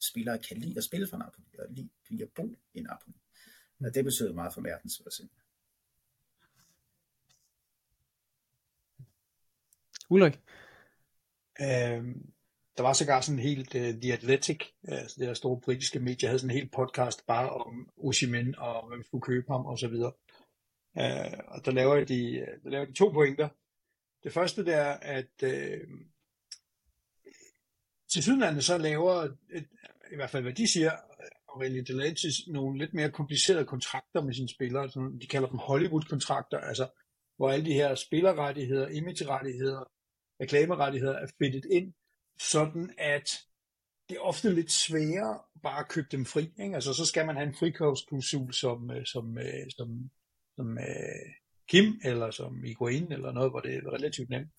spillere 0.00 0.38
kan 0.38 0.56
lide 0.56 0.78
at 0.78 0.84
spille 0.84 1.08
for 1.08 1.16
Napoli, 1.16 1.46
og 1.58 1.66
lide, 1.70 1.88
lide 2.08 2.22
at 2.22 2.30
bo 2.34 2.54
i 2.74 2.80
Napoli. 2.80 3.16
Og 3.80 3.94
det 3.94 4.04
betyder 4.04 4.32
meget 4.32 4.54
for 4.54 4.60
Mertens 4.60 5.00
for 5.02 5.08
eksempel. 5.08 5.38
Ulrik? 10.10 10.40
Øhm, 11.60 12.32
der 12.76 12.82
var 12.82 12.92
sågar 12.92 13.20
sådan 13.20 13.38
en 13.38 13.44
helt, 13.44 13.74
uh, 13.74 14.00
The 14.00 14.12
Athletic, 14.12 14.60
altså 14.88 15.16
det 15.20 15.28
der 15.28 15.34
store 15.34 15.60
britiske 15.60 16.00
medie, 16.00 16.28
havde 16.28 16.38
sådan 16.38 16.50
en 16.50 16.56
helt 16.56 16.72
podcast 16.72 17.26
bare 17.26 17.50
om 17.50 17.90
Oshimen 17.96 18.54
og 18.58 18.88
hvem 18.88 19.02
skulle 19.02 19.22
købe 19.22 19.52
ham 19.52 19.66
og 19.66 19.78
så 19.78 19.88
videre. 19.88 20.12
Uh, 20.94 21.38
og 21.48 21.64
der 21.64 21.70
laver, 21.70 22.04
de, 22.04 22.46
der 22.64 22.70
laver 22.70 22.84
de 22.84 22.92
to 22.92 23.08
pointer. 23.08 23.48
Det 24.22 24.32
første 24.32 24.64
det 24.64 24.74
er, 24.74 24.92
at 24.92 25.42
øh, 25.42 25.80
til 28.12 28.22
Sydlandet 28.22 28.64
så 28.64 28.78
laver, 28.78 29.12
et, 29.52 29.68
i 30.12 30.14
hvert 30.14 30.30
fald 30.30 30.42
hvad 30.42 30.52
de 30.52 30.72
siger, 30.72 30.92
Aurelio 31.48 31.82
De 31.82 32.52
nogle 32.52 32.78
lidt 32.78 32.94
mere 32.94 33.10
komplicerede 33.10 33.64
kontrakter 33.64 34.22
med 34.22 34.34
sine 34.34 34.48
spillere. 34.48 34.90
Sådan, 34.90 35.18
de 35.20 35.26
kalder 35.26 35.48
dem 35.48 35.58
Hollywood-kontrakter, 35.58 36.58
altså 36.58 36.88
hvor 37.36 37.50
alle 37.50 37.66
de 37.66 37.72
her 37.72 37.94
spillerrettigheder, 37.94 38.88
image-rettigheder, 38.88 39.84
reklamerettigheder 40.40 41.18
er 41.18 41.26
fedtet 41.38 41.64
ind, 41.70 41.94
sådan 42.40 42.94
at 42.98 43.38
det 44.08 44.16
er 44.16 44.20
ofte 44.20 44.54
lidt 44.54 44.72
sværere 44.72 45.40
bare 45.62 45.80
at 45.80 45.88
købe 45.88 46.08
dem 46.10 46.24
fri. 46.24 46.52
Ikke? 46.60 46.74
Altså, 46.74 46.92
så 46.94 47.06
skal 47.06 47.26
man 47.26 47.36
have 47.36 47.48
en 47.48 47.54
frikøbsklausul 47.54 48.52
som, 48.52 48.90
som, 48.90 49.04
som, 49.04 49.38
som, 49.76 50.10
som 50.56 50.78
Kim, 51.68 52.00
eller 52.04 52.30
som 52.30 52.64
Iguain, 52.64 53.12
eller 53.12 53.32
noget, 53.32 53.50
hvor 53.50 53.60
det 53.60 53.74
er 53.74 53.92
relativt 53.92 54.30
nemt. 54.30 54.52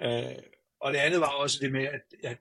Øh, 0.00 0.42
og 0.80 0.92
det 0.92 0.98
andet 0.98 1.20
var 1.20 1.32
også 1.32 1.58
det 1.62 1.72
med, 1.72 1.84
at, 1.84 2.02
at 2.24 2.38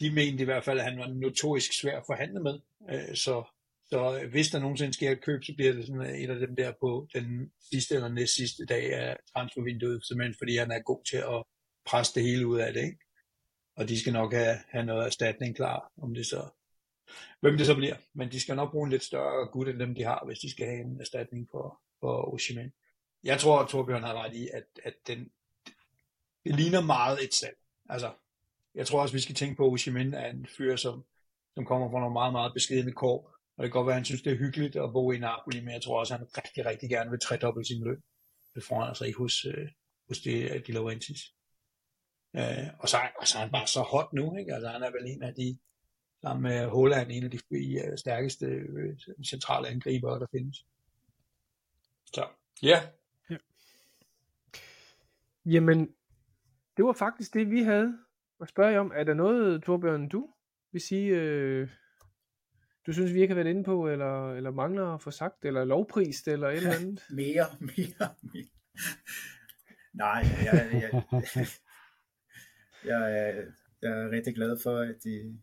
de 0.00 0.10
mente 0.10 0.42
i 0.42 0.44
hvert 0.44 0.64
fald, 0.64 0.78
at 0.78 0.84
han 0.84 0.98
var 0.98 1.06
notorisk 1.06 1.80
svær 1.80 1.96
at 1.98 2.06
forhandle 2.06 2.42
med. 2.42 2.60
Øh, 2.90 3.16
så, 3.16 3.44
så 3.86 4.26
hvis 4.30 4.48
der 4.48 4.58
nogensinde 4.58 4.92
sker 4.92 5.10
et 5.10 5.24
køb, 5.24 5.44
så 5.44 5.54
bliver 5.56 5.72
det 5.72 5.86
sådan 5.86 6.14
et 6.22 6.30
af 6.30 6.38
dem 6.38 6.56
der 6.56 6.72
på 6.80 7.08
den 7.14 7.52
sidste 7.70 7.94
eller 7.94 8.08
næst 8.08 8.34
sidste 8.34 8.66
dag 8.66 8.94
af 8.94 9.16
transfervinduet, 9.32 10.06
simpelthen 10.06 10.34
fordi 10.38 10.56
han 10.56 10.70
er 10.70 10.82
god 10.82 11.04
til 11.04 11.16
at 11.16 11.44
presse 11.86 12.14
det 12.14 12.22
hele 12.22 12.46
ud 12.46 12.58
af 12.58 12.72
det. 12.72 12.84
Ikke? 12.84 12.98
Og 13.76 13.88
de 13.88 14.00
skal 14.00 14.12
nok 14.12 14.32
have, 14.32 14.56
have 14.68 14.86
noget 14.86 15.06
erstatning 15.06 15.56
klar, 15.56 15.92
om 16.02 16.14
det 16.14 16.26
så, 16.26 16.48
hvem 17.40 17.56
det 17.56 17.66
så 17.66 17.74
bliver. 17.74 17.96
Men 18.14 18.32
de 18.32 18.40
skal 18.40 18.56
nok 18.56 18.70
bruge 18.70 18.86
en 18.86 18.90
lidt 18.90 19.04
større 19.04 19.48
gut 19.52 19.68
end 19.68 19.78
dem, 19.78 19.94
de 19.94 20.02
har, 20.02 20.22
hvis 20.26 20.38
de 20.38 20.50
skal 20.50 20.66
have 20.66 20.80
en 20.80 21.00
erstatning 21.00 21.48
for, 21.50 21.80
for 22.00 22.34
Oshimen. 22.34 22.72
Jeg 23.24 23.40
tror, 23.40 23.60
at 23.60 23.68
Torbjørn 23.68 24.02
har 24.02 24.24
ret 24.24 24.34
i, 24.34 24.48
at, 24.54 24.64
at 24.84 24.94
den, 25.06 25.30
det 26.44 26.54
ligner 26.56 26.80
meget 26.80 27.24
et 27.24 27.34
salg. 27.34 27.56
Altså, 27.88 28.12
jeg 28.74 28.86
tror 28.86 29.02
også, 29.02 29.14
vi 29.14 29.20
skal 29.20 29.34
tænke 29.34 29.56
på, 29.56 29.66
at 29.66 29.72
Ushimin 29.72 30.14
er 30.14 30.30
en 30.30 30.46
fyr, 30.56 30.76
som, 30.76 31.04
som 31.54 31.64
kommer 31.64 31.90
fra 31.90 32.00
nogle 32.00 32.12
meget, 32.12 32.32
meget 32.32 32.54
beskedende 32.54 32.92
kår. 32.92 33.34
Og 33.56 33.62
det 33.62 33.72
kan 33.72 33.78
godt 33.78 33.86
være, 33.86 33.94
at 33.94 34.00
han 34.00 34.04
synes, 34.04 34.22
det 34.22 34.32
er 34.32 34.36
hyggeligt 34.36 34.76
at 34.76 34.92
bo 34.92 35.12
i 35.12 35.18
Napoli, 35.18 35.60
men 35.60 35.74
jeg 35.74 35.82
tror 35.82 36.00
også, 36.00 36.14
at 36.14 36.20
han 36.20 36.28
rigtig, 36.36 36.66
rigtig 36.66 36.88
gerne 36.90 37.10
vil 37.10 37.20
tredoble 37.20 37.64
sin 37.64 37.84
løn. 37.84 38.02
Det 38.54 38.64
får 38.64 38.80
han 38.80 38.88
altså 38.88 39.04
ikke 39.04 39.18
hos, 39.18 39.44
øh, 39.44 39.68
hos 40.08 40.26
øh, 40.26 40.32
de, 40.32 40.58
de 40.66 40.72
Laurentis. 40.72 41.20
Øh, 42.36 42.68
og, 42.78 42.88
så, 42.88 42.96
og 43.20 43.28
så 43.28 43.38
er 43.38 43.42
han 43.42 43.50
bare 43.50 43.66
så 43.66 43.80
hot 43.80 44.12
nu, 44.12 44.36
ikke? 44.36 44.54
Altså 44.54 44.68
han 44.68 44.82
er 44.82 44.90
vel 44.90 45.10
en 45.10 45.22
af 45.22 45.34
de, 45.34 45.58
sammen 46.22 46.42
med 46.42 46.68
Holland, 46.68 47.12
en 47.12 47.24
af 47.24 47.30
de 47.30 47.40
uh, 47.50 47.96
stærkeste 47.96 48.46
øh, 48.46 48.98
centrale 49.24 49.68
angriber, 49.68 50.18
der 50.18 50.26
findes. 50.32 50.66
Så, 52.14 52.28
ja 52.62 52.82
ja. 55.48 55.52
Jamen, 55.52 55.88
det 56.76 56.84
var 56.84 56.92
faktisk 56.92 57.34
det, 57.34 57.50
vi 57.50 57.62
havde 57.62 57.98
at 58.40 58.48
spørge 58.48 58.72
jer 58.72 58.80
om. 58.80 58.92
Er 58.94 59.04
der 59.04 59.14
noget, 59.14 59.62
Torbjørn, 59.62 60.08
du 60.08 60.34
vil 60.72 60.80
sige, 60.80 61.20
øh, 61.20 61.68
du 62.86 62.92
synes, 62.92 63.14
vi 63.14 63.20
ikke 63.20 63.34
har 63.34 63.42
været 63.42 63.54
inde 63.54 63.64
på, 63.64 63.88
eller, 63.88 64.32
eller 64.32 64.50
mangler 64.50 64.86
at 64.94 65.02
få 65.02 65.10
sagt, 65.10 65.44
eller 65.44 65.64
lovprist, 65.64 66.28
eller 66.28 66.48
et 66.48 66.56
eller 66.56 66.72
andet? 66.78 67.02
mere, 67.10 67.46
mere, 67.60 68.14
mere. 68.22 68.50
Nej, 69.92 70.24
jeg, 70.44 70.68
jeg, 70.72 71.02
jeg, 71.12 71.46
jeg, 72.84 73.02
er, 73.20 73.44
jeg 73.82 73.90
er 73.90 74.10
rigtig 74.10 74.34
glad 74.34 74.58
for, 74.62 74.78
at 74.78 74.96
de 75.04 75.38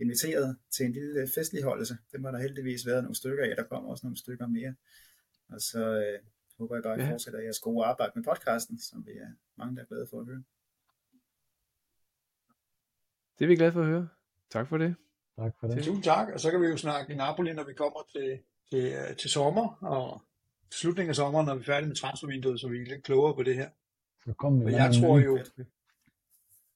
inviterede 0.00 0.58
til 0.76 0.86
en 0.86 0.92
lille 0.92 1.28
festligholdelse. 1.34 1.96
Det 2.12 2.20
må 2.20 2.28
der 2.28 2.38
heldigvis 2.38 2.86
være 2.86 3.02
nogle 3.02 3.16
stykker 3.16 3.44
af. 3.44 3.56
Der 3.56 3.62
kommer 3.62 3.90
også 3.90 4.06
nogle 4.06 4.16
stykker 4.16 4.46
mere. 4.46 4.74
Og 5.48 5.60
så 5.60 5.82
øh, 6.04 6.18
håber 6.58 6.74
jeg 6.76 6.82
bare, 6.82 6.94
at 6.94 7.00
I 7.00 7.02
ja. 7.02 7.12
fortsætter 7.12 7.40
jeres 7.40 7.60
gode 7.60 7.84
arbejde 7.84 8.12
med 8.14 8.24
podcasten, 8.24 8.78
som 8.78 9.06
vi 9.06 9.10
er 9.10 9.30
mange, 9.56 9.76
der 9.76 9.82
er 9.82 9.86
glade 9.86 10.06
for 10.10 10.20
at 10.20 10.26
høre. 10.26 10.42
Det 13.38 13.44
er 13.44 13.48
vi 13.48 13.56
glade 13.56 13.72
for 13.72 13.80
at 13.80 13.86
høre. 13.86 14.08
Tak 14.50 14.68
for 14.68 14.78
det. 14.78 14.94
Tak 15.36 15.52
for 15.60 15.66
det. 15.66 15.84
Tusind 15.84 16.02
tak, 16.02 16.28
og 16.28 16.40
så 16.40 16.50
kan 16.50 16.60
vi 16.60 16.66
jo 16.66 16.76
snakke 16.76 17.12
i 17.12 17.16
Napoli, 17.16 17.52
når 17.52 17.64
vi 17.64 17.74
kommer 17.74 18.00
til, 18.12 18.38
til, 18.70 18.92
øh, 18.92 19.16
til 19.16 19.30
sommer, 19.30 19.78
og 19.80 20.22
slutningen 20.70 21.10
af 21.10 21.16
sommeren, 21.16 21.46
når 21.46 21.54
vi 21.54 21.60
er 21.60 21.64
færdige 21.64 21.88
med 21.88 21.96
transfervinduet, 21.96 22.60
så 22.60 22.68
vi 22.68 22.80
er 22.82 22.86
lidt 22.86 23.04
klogere 23.04 23.34
på 23.34 23.42
det 23.42 23.54
her. 23.54 23.70
Så 24.24 24.32
kommer 24.32 24.64
vi 24.64 24.72
jeg 24.72 24.94
tror 25.00 25.18
jo, 25.18 25.38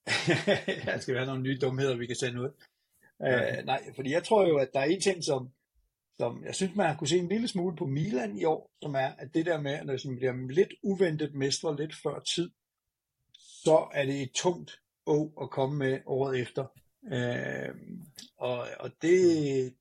der 0.84 0.98
skal 0.98 1.14
være 1.14 1.26
nogle 1.26 1.42
nye 1.42 1.58
dumheder, 1.58 1.96
vi 1.96 2.06
kan 2.06 2.16
sende 2.16 2.40
ud. 2.40 2.50
Ja. 3.20 3.58
Uh, 3.58 3.66
nej, 3.66 3.82
fordi 3.94 4.12
jeg 4.12 4.24
tror 4.24 4.48
jo, 4.48 4.56
at 4.56 4.70
der 4.74 4.80
er 4.80 4.84
en 4.84 5.00
ting, 5.00 5.24
som, 5.24 5.50
som 6.20 6.44
jeg 6.44 6.54
synes, 6.54 6.76
man 6.76 6.86
har 6.86 6.96
kunne 6.96 7.08
se 7.08 7.18
en 7.18 7.28
lille 7.28 7.48
smule 7.48 7.76
på 7.76 7.86
Milan 7.86 8.38
i 8.38 8.44
år, 8.44 8.70
som 8.82 8.94
er, 8.94 9.08
at 9.18 9.34
det 9.34 9.46
der 9.46 9.60
med, 9.60 9.72
at 9.72 9.86
når 9.86 10.08
man 10.08 10.16
bliver 10.16 10.48
lidt 10.50 10.74
uventet 10.82 11.34
mestre 11.34 11.76
lidt 11.76 11.94
før 12.02 12.20
tid, 12.20 12.50
så 13.38 13.88
er 13.92 14.04
det 14.04 14.22
et 14.22 14.30
tungt 14.34 14.82
å 15.06 15.32
at 15.42 15.50
komme 15.50 15.78
med 15.78 16.00
året 16.06 16.40
efter. 16.40 16.66
Øh, 17.12 17.74
og, 18.36 18.66
og 18.80 18.90
det, 19.02 19.74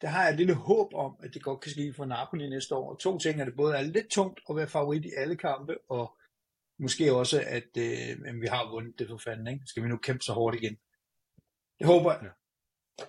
der 0.00 0.08
har 0.08 0.22
jeg 0.22 0.30
et 0.30 0.36
lille 0.36 0.54
håb 0.54 0.94
om, 0.94 1.16
at 1.22 1.34
det 1.34 1.42
godt 1.42 1.60
kan 1.60 1.70
ske 1.70 1.92
for 1.92 2.04
Napoli 2.04 2.48
næste 2.48 2.74
år. 2.74 2.94
To 2.94 3.18
ting 3.18 3.40
er 3.40 3.44
det 3.44 3.56
både 3.56 3.76
er 3.76 3.82
lidt 3.82 4.10
tungt 4.10 4.40
at 4.50 4.56
være 4.56 4.68
favorit 4.68 5.04
i 5.04 5.12
alle 5.16 5.36
kampe, 5.36 5.78
og 5.88 6.16
måske 6.78 7.12
også, 7.12 7.42
at 7.46 7.76
øh, 7.78 8.40
vi 8.40 8.46
har 8.46 8.70
vundet 8.70 8.98
det 8.98 9.08
for 9.08 9.16
fanden, 9.16 9.46
ikke? 9.46 9.66
Skal 9.66 9.82
vi 9.82 9.88
nu 9.88 9.96
kæmpe 9.96 10.22
så 10.22 10.32
hårdt 10.32 10.56
igen? 10.56 10.76
Det 11.78 11.86
håber 11.86 12.12
jeg. 12.12 12.22
Ja. 12.22 13.04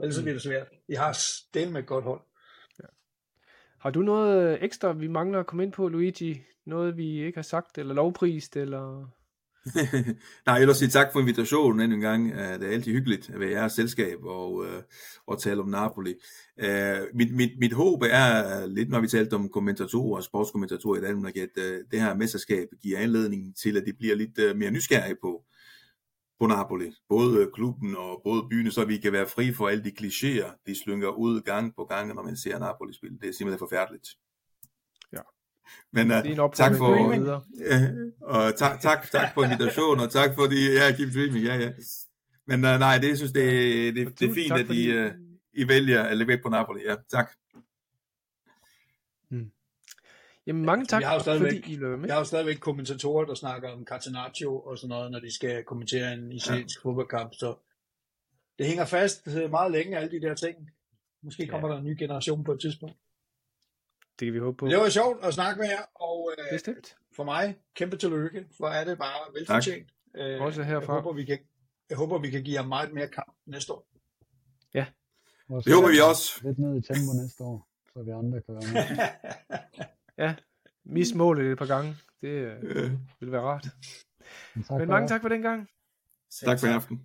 Ellers 0.00 0.14
så 0.14 0.22
bliver 0.22 0.34
det 0.34 0.42
svært. 0.42 0.66
Vi 0.88 0.94
har 0.94 1.12
stemt 1.12 1.72
med 1.72 1.80
et 1.80 1.86
godt 1.86 2.04
hold. 2.04 2.20
Ja. 2.78 2.84
Har 3.78 3.90
du 3.90 4.02
noget 4.02 4.64
ekstra, 4.64 4.92
vi 4.92 5.08
mangler 5.08 5.40
at 5.40 5.46
komme 5.46 5.62
ind 5.62 5.72
på, 5.72 5.88
Luigi? 5.88 6.42
Noget, 6.66 6.96
vi 6.96 7.24
ikke 7.24 7.38
har 7.38 7.42
sagt, 7.42 7.78
eller 7.78 7.94
lovprist, 7.94 8.56
eller... 8.56 9.10
Nej, 10.46 10.58
ellers 10.58 10.76
sige 10.76 10.88
tak 10.88 11.12
for 11.12 11.20
invitationen 11.20 11.80
endnu 11.80 11.94
en 11.94 12.00
gang. 12.00 12.32
Det 12.32 12.68
er 12.68 12.72
altid 12.72 12.92
hyggeligt 12.92 13.30
at 13.30 13.40
være 13.40 13.50
jeres 13.50 13.72
selskab 13.72 14.24
og, 14.24 14.54
uh, 14.54 14.66
og 15.26 15.42
tale 15.42 15.60
om 15.60 15.68
Napoli. 15.68 16.14
Uh, 16.62 17.16
mit, 17.16 17.34
mit, 17.34 17.50
mit 17.58 17.72
håb 17.72 18.02
er 18.02 18.66
lidt, 18.66 18.90
når 18.90 19.00
vi 19.00 19.08
talte 19.08 19.34
om 19.34 19.48
kommentatorer 19.48 20.16
og 20.16 20.24
sportskommentatorer 20.24 20.98
i 20.98 21.00
Danmark, 21.00 21.36
at 21.36 21.50
uh, 21.56 21.64
det 21.90 22.00
her 22.00 22.14
mesterskab 22.14 22.68
giver 22.82 22.98
anledning 22.98 23.56
til, 23.56 23.76
at 23.76 23.82
de 23.86 23.92
bliver 23.92 24.14
lidt 24.14 24.56
mere 24.56 24.70
nysgerrige 24.70 25.16
på, 25.22 25.44
på 26.40 26.46
Napoli. 26.46 26.92
Både 27.08 27.50
klubben 27.54 27.96
og 27.96 28.20
både 28.24 28.42
byen, 28.50 28.70
så 28.70 28.84
vi 28.84 28.96
kan 28.96 29.12
være 29.12 29.26
fri 29.26 29.52
for 29.52 29.68
alle 29.68 29.84
de 29.84 29.92
klichéer, 30.00 30.62
de 30.66 30.82
slynger 30.82 31.08
ud 31.08 31.40
gang 31.40 31.74
på 31.76 31.84
gang, 31.84 32.14
når 32.14 32.22
man 32.22 32.36
ser 32.36 32.58
Napoli 32.58 32.94
spille. 32.94 33.18
Det 33.18 33.28
er 33.28 33.32
simpelthen 33.32 33.58
forfærdeligt. 33.58 34.08
Men 35.92 36.10
uh, 36.10 36.50
tak 36.54 36.76
for 36.76 36.88
uh, 36.88 37.42
og 38.20 38.56
tak, 38.56 38.80
tak, 38.80 39.10
tak 39.10 39.34
for 39.34 39.44
invitationen, 39.44 40.04
og 40.04 40.10
tak 40.10 40.34
for 40.34 40.46
de, 40.46 40.72
ja, 40.72 40.96
keep 40.96 41.14
dreaming, 41.14 41.44
ja, 41.44 41.56
ja. 41.56 41.70
Men 42.46 42.64
uh, 42.64 42.78
nej, 42.78 42.98
det 42.98 43.16
synes 43.16 43.32
det, 43.32 43.94
det, 43.94 44.20
det 44.20 44.30
er 44.30 44.34
fint, 44.34 44.52
at 44.52 44.70
I, 44.70 44.98
uh, 44.98 45.10
I 45.52 45.68
vælger 45.68 46.02
at 46.02 46.16
lægge 46.16 46.38
på 46.42 46.48
Napoli, 46.48 46.80
ja, 46.84 46.96
tak. 47.10 47.30
Hmm. 49.30 49.50
Jamen 50.46 50.64
mange 50.64 50.86
tak, 50.86 51.00
vi 51.00 51.04
har 51.04 51.18
stadigvæk, 51.18 51.62
fordi 51.62 51.72
I 51.72 51.76
løber 51.76 51.96
med. 51.96 52.06
Jeg 52.06 52.14
har 52.14 52.20
jo 52.20 52.24
stadigvæk 52.24 52.56
kommentatorer, 52.56 53.24
der 53.24 53.34
snakker 53.34 53.70
om 53.70 53.84
Catenaccio 53.84 54.60
og 54.60 54.78
sådan 54.78 54.88
noget, 54.88 55.10
når 55.10 55.20
de 55.20 55.34
skal 55.34 55.64
kommentere 55.64 56.12
en 56.12 56.32
italiensk 56.32 56.78
ja. 56.84 56.88
fodboldkamp, 56.88 57.34
så 57.34 57.54
det 58.58 58.66
hænger 58.66 58.84
fast 58.84 59.26
meget 59.50 59.72
længe, 59.72 59.96
alle 59.96 60.10
de 60.10 60.20
der 60.26 60.34
ting. 60.34 60.70
Måske 61.22 61.46
kommer 61.46 61.68
ja. 61.68 61.74
der 61.74 61.80
en 61.80 61.86
ny 61.86 61.98
generation 61.98 62.44
på 62.44 62.52
et 62.52 62.60
tidspunkt. 62.60 62.96
Det 64.18 64.26
kan 64.26 64.34
vi 64.34 64.38
håbe 64.38 64.56
på. 64.56 64.68
Det 64.68 64.78
var 64.78 64.88
sjovt 64.88 65.24
at 65.24 65.34
snakke 65.34 65.60
med 65.60 65.68
jer, 65.68 65.82
og 65.94 66.32
øh, 66.38 66.44
Bestemt. 66.52 66.96
for 67.16 67.24
mig, 67.24 67.56
kæmpe 67.74 67.96
tillykke, 67.96 68.46
for 68.56 68.66
er 68.66 68.84
det 68.84 68.98
bare 68.98 69.34
velfortjent. 69.34 69.90
Øh, 70.16 70.42
Også 70.42 70.62
herfra. 70.62 70.94
Jeg 70.94 71.02
håber, 71.02 71.16
vi 71.16 71.24
kan, 71.24 71.38
jeg 71.90 71.98
håber, 71.98 72.18
vi 72.18 72.30
kan 72.30 72.42
give 72.42 72.60
jer 72.60 72.66
meget 72.66 72.92
mere 72.92 73.08
kamp 73.08 73.34
næste 73.46 73.72
år. 73.72 73.86
Ja. 74.74 74.86
Det 75.64 75.74
håber 75.74 75.88
vi 75.88 76.00
også. 76.10 76.40
Lidt 76.42 76.58
ned 76.58 76.76
i 76.76 76.82
tempo 76.82 77.12
næste 77.22 77.44
år, 77.44 77.68
så 77.92 78.02
vi 78.02 78.10
andre 78.10 78.40
kan 78.42 78.54
være 78.54 78.72
med. 78.72 79.86
ja, 80.20 80.34
mis 80.84 81.14
målet 81.14 81.52
et 81.52 81.58
par 81.58 81.66
gange. 81.66 81.96
Det 82.20 82.58
øh, 82.62 82.90
vil 83.20 83.32
være 83.32 83.42
rart. 83.42 83.66
Men, 84.54 84.64
tak 84.64 84.78
Men 84.78 84.88
mange 84.88 85.08
tak 85.08 85.20
for 85.20 85.28
den 85.28 85.42
gang. 85.42 85.68
Tak 86.44 86.60
for 86.60 86.66
i 86.66 86.70
aften. 86.70 87.00